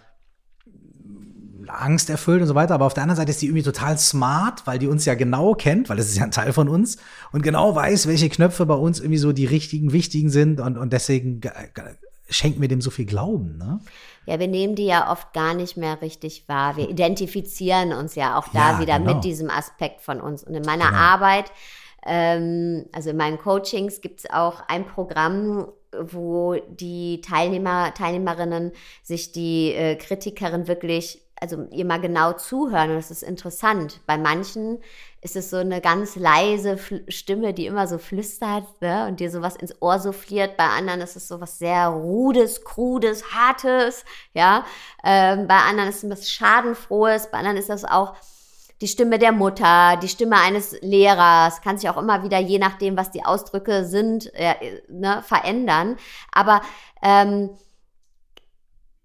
angsterfüllt 1.68 2.42
und 2.42 2.48
so 2.48 2.56
weiter, 2.56 2.74
aber 2.74 2.86
auf 2.86 2.94
der 2.94 3.04
anderen 3.04 3.18
Seite 3.18 3.32
ist 3.32 3.42
die 3.42 3.48
irgendwie 3.48 3.64
total 3.64 3.98
smart, 3.98 4.68
weil 4.68 4.80
die 4.80 4.88
uns 4.88 5.06
ja 5.06 5.16
genau 5.16 5.54
kennt, 5.54 5.90
weil 5.90 5.98
das 5.98 6.08
ist 6.08 6.18
ja 6.18 6.24
ein 6.24 6.32
Teil 6.32 6.54
von 6.54 6.68
uns 6.68 6.98
und 7.32 7.42
genau 7.42 7.76
weiß, 7.76 8.08
welche 8.08 8.30
Knöpfe 8.30 8.66
bei 8.66 8.76
uns 8.76 9.00
irgendwie 9.00 9.18
so 9.18 9.32
die 9.32 9.46
richtigen, 9.46 9.94
wichtigen 9.94 10.30
sind 10.30 10.60
und, 10.60 10.78
und 10.78 10.94
deswegen 10.94 11.42
schenken 12.30 12.62
wir 12.62 12.68
dem 12.68 12.82
so 12.82 12.90
viel 12.90 13.06
Glauben, 13.06 13.58
ne? 13.58 13.80
Ja, 14.26 14.40
wir 14.40 14.48
nehmen 14.48 14.76
die 14.76 14.86
ja 14.86 15.12
oft 15.12 15.34
gar 15.34 15.54
nicht 15.54 15.78
mehr 15.78 16.02
richtig 16.02 16.48
wahr. 16.48 16.78
Wir 16.78 16.90
identifizieren 16.90 17.94
uns 17.94 18.16
ja 18.16 18.38
auch 18.38 18.48
da 18.50 18.74
ja, 18.74 18.80
wieder 18.80 19.00
genau. 19.00 19.16
mit 19.16 19.24
diesem 19.24 19.50
Aspekt 19.50 20.02
von 20.02 20.22
uns. 20.22 20.44
Und 20.44 20.56
in 20.56 20.64
meiner 20.64 20.88
genau. 20.88 20.98
Arbeit, 20.98 21.52
ähm, 22.06 22.86
also 22.94 23.10
in 23.10 23.18
meinen 23.18 23.38
Coachings, 23.38 24.02
gibt 24.02 24.22
es 24.22 24.30
auch 24.30 24.62
ein 24.68 24.86
Programm, 24.86 25.68
wo 26.00 26.56
die 26.70 27.22
Teilnehmer, 27.22 27.94
Teilnehmerinnen 27.94 28.72
sich 29.04 29.32
die 29.32 29.74
äh, 29.74 29.96
Kritikerin 29.96 30.68
wirklich 30.68 31.24
also 31.44 31.68
ihr 31.72 31.84
mal 31.84 32.00
genau 32.00 32.32
zuhören 32.32 32.92
und 32.92 32.96
das 32.96 33.12
ist 33.12 33.22
interessant. 33.22 34.00
Bei 34.06 34.18
manchen 34.18 34.80
ist 35.24 35.38
es 35.38 35.50
so 35.50 35.58
eine 35.58 35.80
ganz 35.80 36.16
leise 36.16 36.78
Stimme, 37.08 37.54
die 37.54 37.66
immer 37.66 37.88
so 37.88 37.98
flüstert 37.98 38.66
ne? 38.82 39.08
und 39.08 39.20
dir 39.20 39.32
sowas 39.32 39.56
ins 39.56 39.82
Ohr 39.82 39.98
souffliert. 40.00 40.58
Bei 40.58 40.66
anderen 40.66 41.00
ist 41.00 41.16
es 41.16 41.28
so 41.28 41.40
was 41.40 41.60
sehr 41.60 41.88
rudes, 41.88 42.66
krudes, 42.66 43.34
hartes, 43.34 44.04
ja. 44.34 44.66
Ähm, 45.04 45.48
bei 45.48 45.58
anderen 45.58 45.90
ist 45.90 46.04
es 46.04 46.10
was 46.10 46.30
schadenfrohes. 46.30 47.32
Bei 47.32 47.38
anderen 47.38 47.58
ist 47.58 47.70
das 47.70 47.86
auch 47.86 48.16
die 48.82 48.90
Stimme 48.90 49.18
der 49.18 49.32
Mutter, 49.32 49.98
die 50.02 50.10
Stimme 50.10 50.36
eines 50.38 50.78
Lehrers, 50.82 51.62
kann 51.62 51.78
sich 51.78 51.90
auch 51.90 51.96
immer 51.96 52.24
wieder, 52.24 52.40
je 52.40 52.60
nachdem, 52.60 52.98
was 52.98 53.12
die 53.12 53.24
Ausdrücke 53.24 53.86
sind, 53.86 54.34
äh, 54.34 54.82
ne, 54.90 55.24
verändern. 55.26 55.96
Aber 56.34 56.62
ähm, 57.02 57.50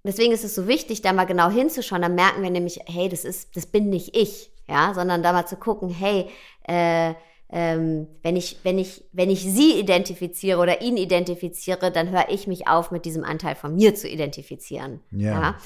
deswegen 0.02 0.32
ist 0.32 0.42
es 0.42 0.56
so 0.56 0.66
wichtig, 0.66 1.02
da 1.02 1.12
mal 1.12 1.26
genau 1.26 1.48
hinzuschauen. 1.48 2.02
Dann 2.02 2.16
merken 2.16 2.42
wir 2.42 2.50
nämlich, 2.50 2.80
hey, 2.86 3.08
das 3.08 3.24
ist, 3.24 3.56
das 3.56 3.66
bin 3.66 3.88
nicht 3.88 4.16
ich, 4.16 4.50
ja, 4.68 4.92
sondern 4.94 5.22
da 5.22 5.32
mal 5.32 5.46
zu 5.46 5.56
gucken, 5.56 5.88
hey, 5.88 6.28
äh, 6.64 7.14
ähm, 7.50 8.06
wenn 8.22 8.36
ich, 8.36 8.58
wenn 8.62 8.78
ich, 8.78 9.04
wenn 9.12 9.30
ich 9.30 9.42
sie 9.42 9.78
identifiziere 9.78 10.60
oder 10.60 10.82
ihn 10.82 10.96
identifiziere, 10.98 11.90
dann 11.90 12.10
höre 12.10 12.28
ich 12.28 12.46
mich 12.46 12.68
auf, 12.68 12.90
mit 12.90 13.06
diesem 13.06 13.24
Anteil 13.24 13.54
von 13.54 13.74
mir 13.74 13.94
zu 13.94 14.06
identifizieren. 14.06 15.00
Ja. 15.10 15.32
ja? 15.32 15.58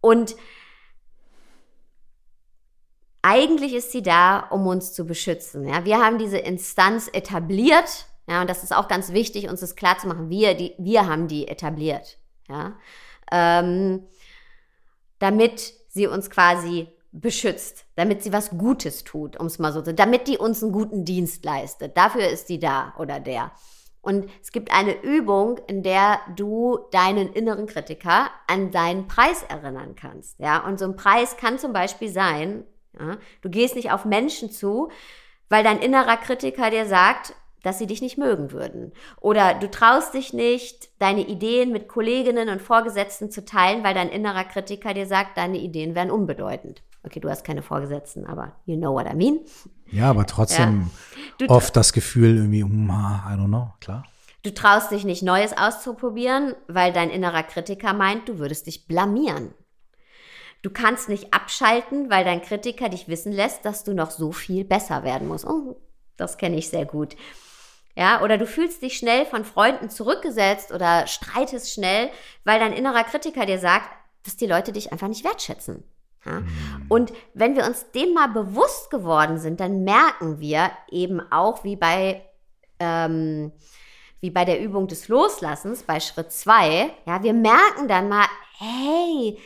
Und 0.00 0.36
eigentlich 3.22 3.74
ist 3.74 3.90
sie 3.90 4.02
da, 4.02 4.38
um 4.38 4.66
uns 4.66 4.92
zu 4.92 5.06
beschützen. 5.06 5.66
Ja? 5.66 5.84
Wir 5.84 5.98
haben 5.98 6.18
diese 6.18 6.38
Instanz 6.38 7.08
etabliert, 7.12 8.06
ja, 8.28 8.40
und 8.40 8.48
das 8.48 8.62
ist 8.62 8.74
auch 8.74 8.88
ganz 8.88 9.12
wichtig, 9.12 9.48
uns 9.48 9.60
das 9.60 9.76
klar 9.76 9.98
zu 9.98 10.06
machen. 10.06 10.30
Wir, 10.30 10.54
die, 10.54 10.74
wir 10.78 11.06
haben 11.06 11.28
die 11.28 11.46
etabliert. 11.48 12.18
Ja. 12.48 12.74
Ähm, 13.30 14.04
damit 15.18 15.74
sie 15.88 16.06
uns 16.06 16.30
quasi 16.30 16.88
beschützt, 17.14 17.86
damit 17.94 18.22
sie 18.22 18.32
was 18.32 18.50
Gutes 18.50 19.04
tut, 19.04 19.38
um 19.38 19.46
es 19.46 19.58
mal 19.58 19.72
so 19.72 19.80
zu, 19.82 19.94
damit 19.94 20.26
die 20.26 20.36
uns 20.36 20.62
einen 20.62 20.72
guten 20.72 21.04
Dienst 21.04 21.44
leistet. 21.44 21.96
Dafür 21.96 22.28
ist 22.28 22.48
die 22.48 22.58
da 22.58 22.92
oder 22.98 23.20
der. 23.20 23.52
Und 24.02 24.28
es 24.42 24.52
gibt 24.52 24.72
eine 24.72 25.00
Übung, 25.02 25.58
in 25.66 25.82
der 25.82 26.18
du 26.36 26.78
deinen 26.90 27.32
inneren 27.32 27.66
Kritiker 27.66 28.28
an 28.48 28.70
deinen 28.70 29.06
Preis 29.06 29.44
erinnern 29.44 29.94
kannst. 29.94 30.38
Ja, 30.40 30.58
und 30.66 30.78
so 30.78 30.84
ein 30.84 30.96
Preis 30.96 31.36
kann 31.36 31.58
zum 31.58 31.72
Beispiel 31.72 32.10
sein, 32.10 32.64
ja, 32.98 33.16
du 33.40 33.48
gehst 33.48 33.76
nicht 33.76 33.92
auf 33.92 34.04
Menschen 34.04 34.50
zu, 34.50 34.90
weil 35.48 35.64
dein 35.64 35.80
innerer 35.80 36.16
Kritiker 36.16 36.70
dir 36.70 36.86
sagt, 36.86 37.34
dass 37.62 37.78
sie 37.78 37.86
dich 37.86 38.02
nicht 38.02 38.18
mögen 38.18 38.52
würden. 38.52 38.92
Oder 39.20 39.54
du 39.54 39.70
traust 39.70 40.12
dich 40.14 40.34
nicht, 40.34 40.90
deine 40.98 41.26
Ideen 41.26 41.72
mit 41.72 41.88
Kolleginnen 41.88 42.50
und 42.50 42.60
Vorgesetzten 42.60 43.30
zu 43.30 43.44
teilen, 43.44 43.82
weil 43.84 43.94
dein 43.94 44.10
innerer 44.10 44.44
Kritiker 44.44 44.92
dir 44.92 45.06
sagt, 45.06 45.38
deine 45.38 45.58
Ideen 45.58 45.94
wären 45.94 46.10
unbedeutend. 46.10 46.82
Okay, 47.04 47.20
du 47.20 47.28
hast 47.28 47.44
keine 47.44 47.62
Vorgesetzten, 47.62 48.26
aber 48.26 48.52
you 48.64 48.76
know 48.76 48.92
what 48.92 49.06
I 49.10 49.14
mean. 49.14 49.40
Ja, 49.90 50.10
aber 50.10 50.26
trotzdem 50.26 50.90
ja. 51.40 51.48
oft 51.48 51.76
das 51.76 51.92
Gefühl 51.92 52.36
irgendwie, 52.36 52.62
um, 52.62 52.88
I 52.88 53.34
don't 53.34 53.48
know, 53.48 53.72
klar. 53.80 54.04
Du 54.42 54.52
traust 54.52 54.90
dich 54.90 55.04
nicht 55.04 55.22
Neues 55.22 55.56
auszuprobieren, 55.56 56.54
weil 56.68 56.92
dein 56.92 57.10
innerer 57.10 57.42
Kritiker 57.42 57.94
meint, 57.94 58.28
du 58.28 58.38
würdest 58.38 58.66
dich 58.66 58.86
blamieren. 58.86 59.54
Du 60.62 60.70
kannst 60.70 61.08
nicht 61.08 61.32
abschalten, 61.32 62.10
weil 62.10 62.24
dein 62.24 62.42
Kritiker 62.42 62.88
dich 62.88 63.08
wissen 63.08 63.32
lässt, 63.32 63.64
dass 63.64 63.84
du 63.84 63.94
noch 63.94 64.10
so 64.10 64.32
viel 64.32 64.64
besser 64.64 65.02
werden 65.02 65.28
musst. 65.28 65.46
Oh, 65.46 65.76
das 66.16 66.38
kenne 66.38 66.56
ich 66.56 66.68
sehr 66.68 66.86
gut. 66.86 67.16
Ja, 67.96 68.22
oder 68.22 68.38
du 68.38 68.46
fühlst 68.46 68.82
dich 68.82 68.96
schnell 68.96 69.24
von 69.24 69.44
Freunden 69.44 69.88
zurückgesetzt 69.88 70.72
oder 70.72 71.06
streitest 71.06 71.72
schnell, 71.72 72.10
weil 72.44 72.58
dein 72.58 72.72
innerer 72.72 73.04
Kritiker 73.04 73.46
dir 73.46 73.58
sagt, 73.58 73.88
dass 74.24 74.36
die 74.36 74.46
Leute 74.46 74.72
dich 74.72 74.90
einfach 74.90 75.08
nicht 75.08 75.24
wertschätzen. 75.24 75.84
Ja? 76.24 76.40
Mhm. 76.40 76.86
Und 76.88 77.12
wenn 77.34 77.56
wir 77.56 77.64
uns 77.66 77.90
dem 77.92 78.14
mal 78.14 78.28
bewusst 78.28 78.90
geworden 78.90 79.38
sind, 79.38 79.60
dann 79.60 79.84
merken 79.84 80.40
wir 80.40 80.70
eben 80.90 81.20
auch, 81.32 81.64
wie 81.64 81.76
bei, 81.76 82.22
ähm, 82.78 83.52
wie 84.20 84.30
bei 84.30 84.44
der 84.44 84.60
Übung 84.60 84.88
des 84.88 85.08
Loslassens, 85.08 85.82
bei 85.82 86.00
Schritt 86.00 86.32
zwei, 86.32 86.90
ja, 87.06 87.22
wir 87.22 87.34
merken 87.34 87.88
dann 87.88 88.08
mal, 88.08 88.26
hey, 88.58 89.38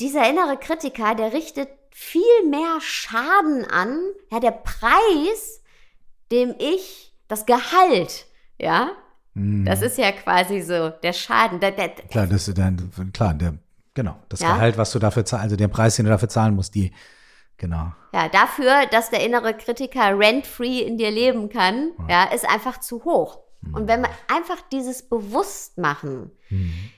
dieser 0.00 0.28
innere 0.28 0.56
Kritiker, 0.56 1.14
der 1.14 1.32
richtet 1.32 1.68
viel 1.90 2.22
mehr 2.48 2.78
Schaden 2.80 3.64
an, 3.64 3.98
ja, 4.30 4.40
der 4.40 4.52
Preis, 4.52 5.62
dem 6.30 6.54
ich 6.58 7.12
das 7.26 7.46
Gehalt, 7.46 8.26
ja, 8.58 8.92
mhm. 9.34 9.64
das 9.64 9.82
ist 9.82 9.98
ja 9.98 10.12
quasi 10.12 10.60
so 10.60 10.90
der 10.90 11.12
Schaden. 11.12 11.60
Der, 11.60 11.72
der, 11.72 11.88
klar, 11.88 12.26
das 12.26 12.46
ist 12.46 12.58
dann, 12.58 12.92
klar, 13.12 13.34
der, 13.34 13.54
genau, 13.98 14.16
das 14.28 14.38
ja? 14.38 14.52
Gehalt, 14.52 14.78
was 14.78 14.92
du 14.92 15.00
dafür 15.00 15.24
zahlst, 15.24 15.42
also 15.42 15.56
den 15.56 15.70
Preis, 15.70 15.96
den 15.96 16.04
du 16.04 16.10
dafür 16.12 16.28
zahlen 16.28 16.54
musst, 16.54 16.76
die, 16.76 16.92
genau. 17.56 17.92
Ja, 18.14 18.28
dafür, 18.28 18.86
dass 18.92 19.10
der 19.10 19.24
innere 19.24 19.54
Kritiker 19.54 20.16
rent-free 20.16 20.82
in 20.82 20.98
dir 20.98 21.10
leben 21.10 21.48
kann, 21.48 21.90
ja, 22.08 22.26
ja 22.26 22.32
ist 22.32 22.48
einfach 22.48 22.78
zu 22.78 23.04
hoch. 23.04 23.40
Mhm. 23.60 23.74
Und 23.74 23.88
wenn 23.88 24.02
wir 24.02 24.10
einfach 24.32 24.60
dieses 24.70 25.02
bewusst 25.02 25.78
machen, 25.78 26.30
mhm 26.48 26.90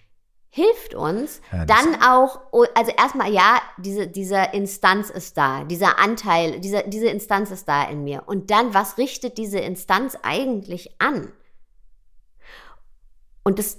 hilft 0.53 0.95
uns 0.95 1.41
ja, 1.53 1.65
dann 1.65 2.03
auch, 2.03 2.41
oh, 2.51 2.65
also 2.75 2.91
erstmal 2.91 3.33
ja, 3.33 3.61
diese, 3.79 4.09
diese 4.09 4.49
Instanz 4.53 5.09
ist 5.09 5.39
da, 5.39 5.63
dieser 5.63 6.01
Anteil, 6.01 6.59
diese, 6.59 6.83
diese 6.89 7.07
Instanz 7.07 7.53
ist 7.53 7.69
da 7.69 7.85
in 7.85 8.03
mir. 8.03 8.25
Und 8.27 8.51
dann, 8.51 8.75
was 8.75 8.99
richtet 8.99 9.39
diese 9.39 9.61
Instanz 9.61 10.19
eigentlich 10.23 11.01
an? 11.01 11.33
Und 13.45 13.61
das, 13.61 13.79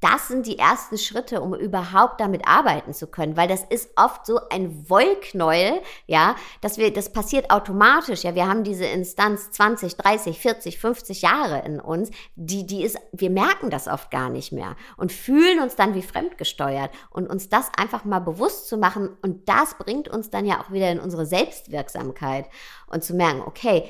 das 0.00 0.28
sind 0.28 0.46
die 0.46 0.58
ersten 0.58 0.98
Schritte, 0.98 1.40
um 1.40 1.54
überhaupt 1.54 2.20
damit 2.20 2.46
arbeiten 2.46 2.92
zu 2.92 3.06
können, 3.06 3.36
weil 3.36 3.48
das 3.48 3.64
ist 3.68 3.90
oft 3.96 4.26
so 4.26 4.40
ein 4.50 4.88
Wollknäuel, 4.88 5.80
ja, 6.06 6.36
dass 6.60 6.78
wir, 6.78 6.92
das 6.92 7.12
passiert 7.12 7.50
automatisch, 7.50 8.22
ja, 8.22 8.34
wir 8.34 8.48
haben 8.48 8.64
diese 8.64 8.86
Instanz 8.86 9.50
20, 9.50 9.96
30, 9.96 10.38
40, 10.38 10.78
50 10.78 11.22
Jahre 11.22 11.62
in 11.64 11.80
uns, 11.80 12.10
die, 12.36 12.66
die 12.66 12.82
ist, 12.82 12.98
wir 13.12 13.30
merken 13.30 13.70
das 13.70 13.88
oft 13.88 14.10
gar 14.10 14.30
nicht 14.30 14.52
mehr 14.52 14.76
und 14.96 15.12
fühlen 15.12 15.60
uns 15.60 15.76
dann 15.76 15.94
wie 15.94 16.02
fremdgesteuert. 16.02 16.90
Und 17.10 17.28
uns 17.28 17.48
das 17.48 17.70
einfach 17.76 18.04
mal 18.04 18.20
bewusst 18.20 18.68
zu 18.68 18.76
machen 18.76 19.10
und 19.22 19.48
das 19.48 19.74
bringt 19.74 20.08
uns 20.08 20.30
dann 20.30 20.46
ja 20.46 20.60
auch 20.60 20.70
wieder 20.70 20.90
in 20.90 21.00
unsere 21.00 21.26
Selbstwirksamkeit 21.26 22.46
und 22.86 23.04
zu 23.04 23.14
merken, 23.14 23.42
okay, 23.46 23.88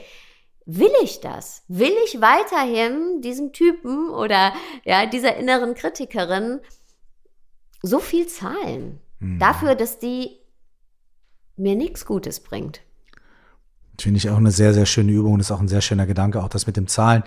Will 0.67 0.93
ich 1.03 1.21
das? 1.21 1.65
Will 1.69 1.95
ich 2.05 2.21
weiterhin 2.21 3.23
diesem 3.23 3.53
Typen 3.53 4.11
oder 4.11 4.53
ja, 4.85 5.07
dieser 5.07 5.37
inneren 5.37 5.75
Kritikerin 5.75 6.61
so 7.83 7.99
viel 7.99 8.27
zahlen? 8.27 9.01
Hm. 9.21 9.39
Dafür, 9.39 9.75
dass 9.75 9.99
die 9.99 10.39
mir 11.57 11.75
nichts 11.77 12.07
Gutes 12.07 12.41
bringt. 12.41 12.81
Finde 14.01 14.19
ich 14.19 14.31
auch 14.31 14.39
eine 14.39 14.51
sehr, 14.51 14.73
sehr 14.73 14.87
schöne 14.87 15.13
Übung. 15.13 15.39
Das 15.39 15.49
ist 15.49 15.53
auch 15.53 15.61
ein 15.61 15.69
sehr 15.69 15.83
schöner 15.83 16.07
Gedanke, 16.07 16.43
auch 16.43 16.49
das 16.49 16.67
mit 16.67 16.77
dem 16.77 16.87
Zahlen. 16.87 17.23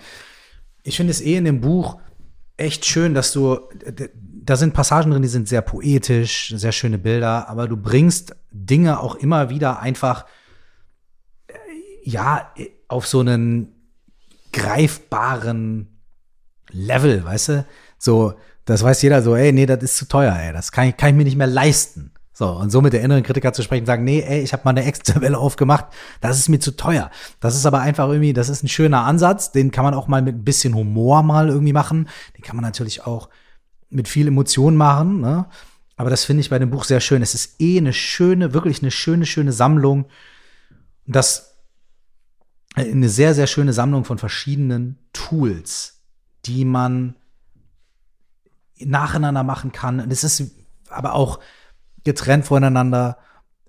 Ich 0.82 0.96
finde 0.96 1.12
es 1.12 1.20
eh 1.20 1.36
in 1.36 1.44
dem 1.44 1.60
Buch 1.60 1.98
echt 2.56 2.84
schön, 2.84 3.14
dass 3.14 3.32
du, 3.32 3.58
da 4.22 4.56
sind 4.56 4.74
Passagen 4.74 5.10
drin, 5.10 5.22
die 5.22 5.28
sind 5.28 5.48
sehr 5.48 5.62
poetisch, 5.62 6.52
sehr 6.56 6.72
schöne 6.72 6.98
Bilder, 6.98 7.48
aber 7.48 7.68
du 7.68 7.76
bringst 7.76 8.36
Dinge 8.50 9.00
auch 9.00 9.16
immer 9.16 9.50
wieder 9.50 9.80
einfach, 9.80 10.26
äh, 11.46 11.54
ja, 12.02 12.52
auf 12.88 13.06
so 13.06 13.20
einen 13.20 13.72
greifbaren 14.52 15.88
Level, 16.70 17.24
weißt 17.24 17.48
du? 17.48 17.66
So, 17.98 18.34
das 18.64 18.82
weiß 18.82 19.02
jeder 19.02 19.22
so, 19.22 19.36
ey, 19.36 19.52
nee, 19.52 19.66
das 19.66 19.82
ist 19.82 19.96
zu 19.96 20.08
teuer, 20.08 20.34
ey, 20.34 20.52
das 20.52 20.72
kann 20.72 20.88
ich, 20.88 20.96
kann 20.96 21.10
ich 21.10 21.14
mir 21.14 21.24
nicht 21.24 21.36
mehr 21.36 21.46
leisten. 21.46 22.12
So, 22.36 22.50
und 22.50 22.70
so 22.70 22.80
mit 22.80 22.92
der 22.92 23.02
inneren 23.02 23.22
Kritiker 23.22 23.52
zu 23.52 23.62
sprechen, 23.62 23.86
sagen, 23.86 24.02
nee, 24.02 24.20
ey, 24.20 24.40
ich 24.42 24.52
habe 24.52 24.62
mal 24.64 24.70
eine 24.70 24.84
Excel-Tabelle 24.84 25.38
aufgemacht, 25.38 25.86
das 26.20 26.38
ist 26.38 26.48
mir 26.48 26.58
zu 26.58 26.72
teuer. 26.76 27.10
Das 27.38 27.54
ist 27.54 27.64
aber 27.64 27.80
einfach 27.80 28.08
irgendwie, 28.08 28.32
das 28.32 28.48
ist 28.48 28.64
ein 28.64 28.68
schöner 28.68 29.04
Ansatz, 29.04 29.52
den 29.52 29.70
kann 29.70 29.84
man 29.84 29.94
auch 29.94 30.08
mal 30.08 30.20
mit 30.20 30.34
ein 30.34 30.44
bisschen 30.44 30.74
Humor 30.74 31.22
mal 31.22 31.48
irgendwie 31.48 31.72
machen. 31.72 32.08
Den 32.36 32.42
kann 32.42 32.56
man 32.56 32.64
natürlich 32.64 33.06
auch 33.06 33.28
mit 33.88 34.08
viel 34.08 34.26
Emotion 34.26 34.74
machen, 34.74 35.20
ne? 35.20 35.46
Aber 35.96 36.10
das 36.10 36.24
finde 36.24 36.40
ich 36.40 36.50
bei 36.50 36.58
dem 36.58 36.70
Buch 36.70 36.82
sehr 36.82 36.98
schön. 36.98 37.22
Es 37.22 37.34
ist 37.34 37.60
eh 37.60 37.78
eine 37.78 37.92
schöne, 37.92 38.52
wirklich 38.52 38.82
eine 38.82 38.90
schöne, 38.90 39.26
schöne 39.26 39.52
Sammlung. 39.52 40.06
Und 41.06 41.14
das 41.14 41.53
eine 42.74 43.08
sehr, 43.08 43.34
sehr 43.34 43.46
schöne 43.46 43.72
Sammlung 43.72 44.04
von 44.04 44.18
verschiedenen 44.18 44.98
Tools, 45.12 46.02
die 46.44 46.64
man 46.64 47.16
nacheinander 48.78 49.44
machen 49.44 49.72
kann. 49.72 50.00
Und 50.00 50.12
es 50.12 50.24
ist 50.24 50.50
aber 50.90 51.14
auch 51.14 51.38
getrennt 52.02 52.44
voneinander. 52.46 53.18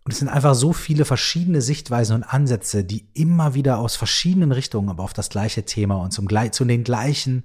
Und 0.03 0.11
es 0.11 0.19
sind 0.19 0.29
einfach 0.29 0.55
so 0.55 0.73
viele 0.73 1.05
verschiedene 1.05 1.61
Sichtweisen 1.61 2.15
und 2.15 2.23
Ansätze, 2.23 2.83
die 2.83 3.07
immer 3.13 3.53
wieder 3.53 3.79
aus 3.79 3.95
verschiedenen 3.95 4.51
Richtungen, 4.51 4.89
aber 4.89 5.03
auf 5.03 5.13
das 5.13 5.29
gleiche 5.29 5.65
Thema 5.65 5.95
und 5.95 6.11
zum, 6.11 6.27
zu 6.51 6.65
den 6.65 6.83
gleichen 6.83 7.43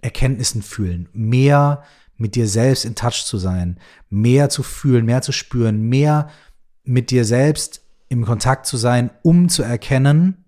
Erkenntnissen 0.00 0.62
fühlen. 0.62 1.08
Mehr 1.12 1.82
mit 2.16 2.34
dir 2.34 2.48
selbst 2.48 2.84
in 2.84 2.94
Touch 2.94 3.24
zu 3.24 3.38
sein, 3.38 3.78
mehr 4.08 4.48
zu 4.48 4.62
fühlen, 4.62 5.04
mehr 5.04 5.22
zu 5.22 5.32
spüren, 5.32 5.82
mehr 5.82 6.30
mit 6.82 7.10
dir 7.10 7.24
selbst 7.24 7.82
im 8.08 8.24
Kontakt 8.24 8.66
zu 8.66 8.76
sein, 8.76 9.10
um 9.22 9.48
zu 9.48 9.62
erkennen, 9.62 10.45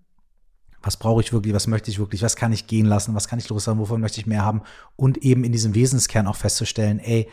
was 0.83 0.97
brauche 0.97 1.21
ich 1.21 1.33
wirklich, 1.33 1.55
was 1.55 1.67
möchte 1.67 1.91
ich 1.91 1.99
wirklich, 1.99 2.23
was 2.23 2.37
kann 2.37 2.53
ich 2.53 2.67
gehen 2.67 2.87
lassen, 2.87 3.15
was 3.15 3.29
kann 3.29 3.39
ich 3.39 3.49
loslassen, 3.49 3.79
wovon 3.79 4.01
möchte 4.01 4.21
ich 4.21 4.27
mehr 4.27 4.45
haben 4.45 4.63
und 4.97 5.19
eben 5.19 5.45
in 5.45 5.53
diesem 5.53 5.75
Wesenskern 5.75 6.27
auch 6.27 6.37
festzustellen, 6.37 6.99
ey, 7.01 7.29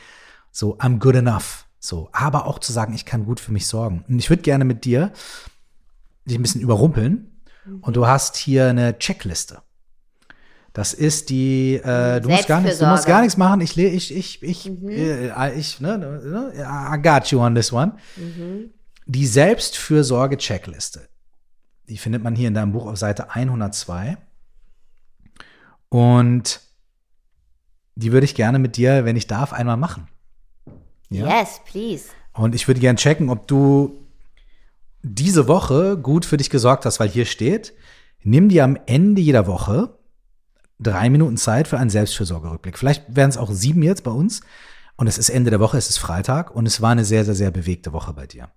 so, 0.51 0.77
I'm 0.77 0.99
good 0.99 1.15
enough. 1.15 1.65
So, 1.79 2.09
aber 2.13 2.47
auch 2.47 2.59
zu 2.59 2.71
sagen, 2.71 2.93
ich 2.93 3.05
kann 3.05 3.25
gut 3.25 3.39
für 3.39 3.51
mich 3.51 3.67
sorgen. 3.67 4.03
Und 4.07 4.17
ich 4.17 4.29
würde 4.29 4.41
gerne 4.41 4.65
mit 4.65 4.85
dir 4.85 5.11
dich 6.25 6.39
ein 6.39 6.41
bisschen 6.41 6.61
überrumpeln. 6.61 7.31
Und 7.81 7.95
du 7.95 8.07
hast 8.07 8.35
hier 8.37 8.67
eine 8.67 8.97
Checkliste. 8.97 9.61
Das 10.73 10.93
ist 10.93 11.29
die, 11.29 11.75
äh, 11.75 12.19
du 12.19 12.29
musst 12.29 12.47
gar 12.47 12.59
nichts, 12.61 12.79
du 12.79 12.85
musst 12.85 13.05
gar 13.05 13.21
nichts 13.21 13.37
machen. 13.37 13.61
Ich, 13.61 13.77
ich, 13.77 14.13
ich, 14.13 14.43
ich, 14.43 14.69
mhm. 14.69 14.89
äh, 14.89 15.53
ich, 15.53 15.79
ne, 15.79 15.97
ne, 15.97 16.51
I 16.55 17.01
got 17.01 17.27
you 17.27 17.39
on 17.39 17.55
this 17.55 17.71
one. 17.71 17.93
Mhm. 18.17 18.71
Die 19.05 19.25
Selbstfürsorge-Checkliste. 19.25 21.07
Die 21.87 21.97
findet 21.97 22.23
man 22.23 22.35
hier 22.35 22.47
in 22.47 22.53
deinem 22.53 22.71
Buch 22.71 22.87
auf 22.87 22.97
Seite 22.97 23.31
102. 23.31 24.17
Und 25.89 26.61
die 27.95 28.11
würde 28.11 28.25
ich 28.25 28.35
gerne 28.35 28.59
mit 28.59 28.77
dir, 28.77 29.05
wenn 29.05 29.15
ich 29.15 29.27
darf, 29.27 29.53
einmal 29.53 29.77
machen. 29.77 30.07
Ja? 31.09 31.39
Yes, 31.39 31.61
please. 31.65 32.05
Und 32.33 32.55
ich 32.55 32.67
würde 32.67 32.79
gerne 32.79 32.97
checken, 32.97 33.29
ob 33.29 33.47
du 33.47 33.97
diese 35.01 35.47
Woche 35.47 35.97
gut 35.97 36.25
für 36.25 36.37
dich 36.37 36.49
gesorgt 36.49 36.85
hast, 36.85 36.99
weil 36.99 37.09
hier 37.09 37.25
steht, 37.25 37.73
nimm 38.23 38.49
dir 38.49 38.63
am 38.63 38.77
Ende 38.87 39.21
jeder 39.21 39.47
Woche 39.47 39.97
drei 40.79 41.09
Minuten 41.09 41.37
Zeit 41.37 41.67
für 41.67 41.77
einen 41.77 41.89
Selbstfürsorgerückblick. 41.89 42.77
Vielleicht 42.77 43.15
wären 43.15 43.29
es 43.29 43.37
auch 43.37 43.51
sieben 43.51 43.83
jetzt 43.83 44.03
bei 44.03 44.11
uns. 44.11 44.41
Und 44.97 45.07
es 45.07 45.17
ist 45.17 45.29
Ende 45.29 45.49
der 45.49 45.59
Woche, 45.59 45.77
es 45.77 45.89
ist 45.89 45.97
Freitag 45.97 46.55
und 46.55 46.65
es 46.65 46.81
war 46.81 46.91
eine 46.91 47.05
sehr, 47.05 47.25
sehr, 47.25 47.35
sehr 47.35 47.51
bewegte 47.51 47.91
Woche 47.93 48.13
bei 48.13 48.27
dir. 48.27 48.49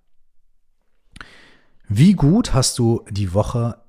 Wie 1.91 2.13
gut 2.13 2.53
hast 2.53 2.77
du 2.77 3.03
die 3.09 3.33
Woche 3.33 3.83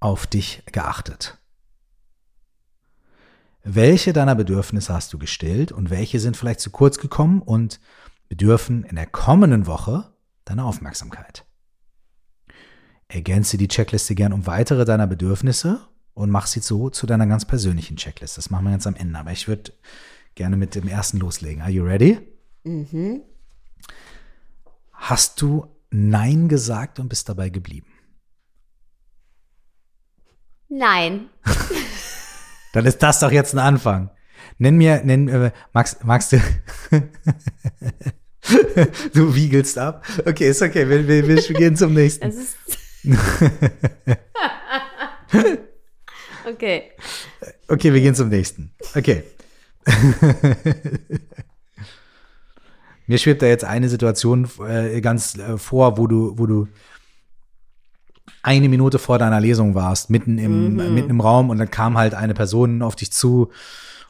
auf 0.00 0.26
dich 0.26 0.64
geachtet? 0.72 1.38
Welche 3.62 4.12
deiner 4.12 4.34
Bedürfnisse 4.34 4.92
hast 4.92 5.12
du 5.12 5.18
gestillt 5.18 5.70
und 5.70 5.88
welche 5.88 6.18
sind 6.18 6.36
vielleicht 6.36 6.58
zu 6.58 6.70
kurz 6.70 6.98
gekommen 6.98 7.40
und 7.40 7.78
bedürfen 8.28 8.82
in 8.82 8.96
der 8.96 9.06
kommenden 9.06 9.68
Woche 9.68 10.12
deine 10.44 10.64
Aufmerksamkeit. 10.64 11.46
Ergänze 13.06 13.58
die 13.58 13.68
Checkliste 13.68 14.16
gern 14.16 14.32
um 14.32 14.48
weitere 14.48 14.84
deiner 14.84 15.06
Bedürfnisse 15.06 15.86
und 16.14 16.30
mach 16.30 16.48
sie 16.48 16.58
so 16.58 16.90
zu 16.90 17.06
deiner 17.06 17.28
ganz 17.28 17.44
persönlichen 17.44 17.96
Checkliste. 17.96 18.38
Das 18.38 18.50
machen 18.50 18.64
wir 18.64 18.72
ganz 18.72 18.88
am 18.88 18.96
Ende. 18.96 19.20
Aber 19.20 19.30
ich 19.30 19.46
würde 19.46 19.72
gerne 20.34 20.56
mit 20.56 20.74
dem 20.74 20.88
ersten 20.88 21.18
loslegen. 21.18 21.62
Are 21.62 21.70
you 21.70 21.84
ready? 21.84 22.18
Mhm. 22.64 23.22
Hast 24.90 25.40
du 25.40 25.75
Nein 25.90 26.48
gesagt 26.48 26.98
und 26.98 27.08
bist 27.08 27.28
dabei 27.28 27.48
geblieben? 27.48 27.86
Nein. 30.68 31.28
Dann 32.72 32.86
ist 32.86 33.02
das 33.02 33.20
doch 33.20 33.30
jetzt 33.30 33.54
ein 33.54 33.58
Anfang. 33.58 34.10
Nenn 34.58 34.76
mir, 34.76 35.02
nenn, 35.04 35.28
äh, 35.28 35.52
magst, 35.72 36.04
magst 36.04 36.32
du, 36.32 36.40
du 39.14 39.34
wiegelst 39.34 39.78
ab. 39.78 40.04
Okay, 40.24 40.48
ist 40.48 40.62
okay, 40.62 40.88
wir, 40.88 41.06
wir, 41.06 41.26
wir 41.26 41.42
gehen 41.42 41.76
zum 41.76 41.92
nächsten. 41.94 42.32
okay. 46.46 46.92
Okay, 47.68 47.92
wir 47.92 48.00
gehen 48.00 48.14
zum 48.14 48.28
nächsten. 48.28 48.74
Okay. 48.94 49.24
Mir 53.06 53.18
schwebt 53.18 53.42
da 53.42 53.46
jetzt 53.46 53.64
eine 53.64 53.88
Situation 53.88 54.48
äh, 54.66 55.00
ganz 55.00 55.36
äh, 55.38 55.58
vor, 55.58 55.98
wo 55.98 56.06
du, 56.06 56.38
wo 56.38 56.46
du 56.46 56.68
eine 58.42 58.68
Minute 58.68 58.98
vor 58.98 59.18
deiner 59.18 59.40
Lesung 59.40 59.74
warst, 59.74 60.10
mitten 60.10 60.38
im, 60.38 60.74
mhm. 60.74 60.94
mitten 60.94 61.10
im 61.10 61.20
Raum 61.20 61.50
und 61.50 61.58
dann 61.58 61.70
kam 61.70 61.98
halt 61.98 62.14
eine 62.14 62.34
Person 62.34 62.82
auf 62.82 62.96
dich 62.96 63.12
zu 63.12 63.50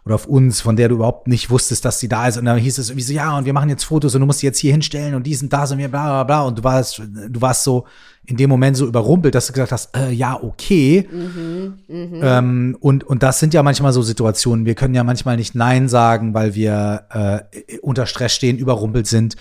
oder 0.06 0.14
auf 0.14 0.26
uns, 0.26 0.60
von 0.60 0.76
der 0.76 0.88
du 0.88 0.94
überhaupt 0.94 1.26
nicht 1.26 1.50
wusstest, 1.50 1.84
dass 1.84 1.98
sie 1.98 2.08
da 2.08 2.28
ist. 2.28 2.38
Und 2.38 2.44
dann 2.44 2.56
hieß 2.58 2.78
es 2.78 2.90
irgendwie 2.90 3.02
so, 3.02 3.12
ja, 3.12 3.36
und 3.36 3.44
wir 3.44 3.52
machen 3.52 3.68
jetzt 3.68 3.82
Fotos 3.82 4.14
und 4.14 4.20
du 4.20 4.26
musst 4.26 4.38
sie 4.38 4.46
jetzt 4.46 4.60
hier 4.60 4.70
hinstellen 4.70 5.16
und 5.16 5.26
die 5.26 5.34
sind 5.34 5.52
da, 5.52 5.66
sind 5.66 5.78
wir, 5.78 5.88
bla, 5.88 6.06
bla, 6.06 6.24
bla. 6.24 6.42
Und 6.42 6.58
du 6.58 6.64
warst, 6.64 7.02
du 7.28 7.40
warst 7.40 7.64
so 7.64 7.86
in 8.24 8.36
dem 8.36 8.48
Moment 8.48 8.76
so 8.76 8.86
überrumpelt, 8.86 9.34
dass 9.34 9.48
du 9.48 9.52
gesagt 9.52 9.72
hast, 9.72 9.96
äh, 9.96 10.12
ja, 10.12 10.40
okay. 10.40 11.08
Mhm, 11.10 11.78
mh. 11.88 12.38
ähm, 12.38 12.76
und, 12.78 13.02
und 13.02 13.24
das 13.24 13.40
sind 13.40 13.52
ja 13.52 13.64
manchmal 13.64 13.92
so 13.92 14.00
Situationen. 14.02 14.64
Wir 14.64 14.76
können 14.76 14.94
ja 14.94 15.02
manchmal 15.02 15.36
nicht 15.36 15.56
Nein 15.56 15.88
sagen, 15.88 16.34
weil 16.34 16.54
wir 16.54 17.04
äh, 17.10 17.78
unter 17.78 18.06
Stress 18.06 18.32
stehen, 18.32 18.58
überrumpelt 18.58 19.08
sind, 19.08 19.34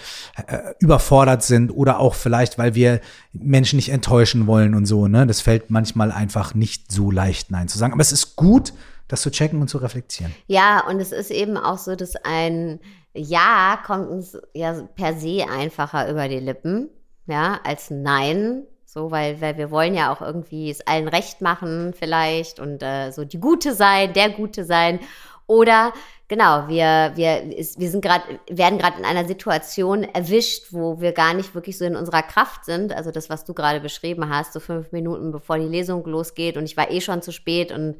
äh, 0.47 0.57
überfordert 0.80 1.43
sind 1.43 1.70
oder 1.70 1.99
auch 1.99 2.16
vielleicht, 2.16 2.57
weil 2.57 2.74
wir 2.74 3.01
Menschen 3.34 3.76
nicht 3.76 3.89
enttäuschen 3.89 4.47
wollen 4.47 4.74
und 4.74 4.88
so. 4.88 5.07
Ne? 5.07 5.28
Das 5.28 5.41
fällt 5.41 5.70
manchmal 5.70 6.11
einfach 6.11 6.55
nicht 6.55 6.91
so 6.91 7.11
leicht, 7.11 7.51
Nein 7.51 7.68
zu 7.68 7.78
sagen. 7.78 7.93
Aber 7.93 8.01
es 8.01 8.11
ist 8.11 8.36
gut, 8.36 8.74
das 9.07 9.21
zu 9.21 9.31
checken 9.31 9.61
und 9.61 9.67
zu 9.67 9.77
reflektieren. 9.77 10.33
Ja, 10.47 10.85
und 10.87 10.99
es 10.99 11.11
ist 11.11 11.31
eben 11.31 11.57
auch 11.57 11.77
so, 11.77 11.95
dass 11.95 12.15
ein 12.17 12.79
Ja 13.13 13.79
kommt 13.85 14.09
uns 14.09 14.37
ja 14.53 14.73
per 14.95 15.13
se 15.13 15.45
einfacher 15.49 16.09
über 16.09 16.27
die 16.27 16.39
Lippen, 16.39 16.89
ja, 17.27 17.59
als 17.63 17.89
Nein. 17.89 18.63
So, 18.85 19.11
weil, 19.11 19.41
weil 19.41 19.57
wir 19.57 19.71
wollen 19.71 19.93
ja 19.93 20.13
auch 20.13 20.21
irgendwie 20.21 20.69
es 20.69 20.87
allen 20.87 21.09
recht 21.09 21.41
machen, 21.41 21.93
vielleicht, 21.93 22.61
und 22.61 22.81
äh, 22.81 23.11
so 23.11 23.25
die 23.25 23.41
Gute 23.41 23.73
sein, 23.73 24.13
der 24.13 24.29
Gute 24.29 24.63
sein. 24.63 25.01
Oder 25.47 25.91
genau, 26.27 26.67
wir, 26.67 27.11
wir, 27.15 27.43
wir 27.45 27.89
sind 27.89 28.01
gerade, 28.01 28.23
werden 28.49 28.79
gerade 28.79 28.97
in 28.97 29.05
einer 29.05 29.25
Situation 29.25 30.03
erwischt, 30.03 30.67
wo 30.71 31.01
wir 31.01 31.11
gar 31.11 31.33
nicht 31.33 31.53
wirklich 31.53 31.77
so 31.77 31.85
in 31.85 31.95
unserer 31.95 32.23
Kraft 32.23 32.65
sind. 32.65 32.93
Also 32.93 33.11
das, 33.11 33.29
was 33.29 33.45
du 33.45 33.53
gerade 33.53 33.79
beschrieben 33.79 34.29
hast, 34.29 34.53
so 34.53 34.59
fünf 34.59 34.91
Minuten 34.91 35.31
bevor 35.31 35.59
die 35.59 35.67
Lesung 35.67 36.05
losgeht 36.05 36.57
und 36.57 36.63
ich 36.63 36.77
war 36.77 36.89
eh 36.89 37.01
schon 37.01 37.21
zu 37.21 37.31
spät 37.31 37.71
und 37.71 37.97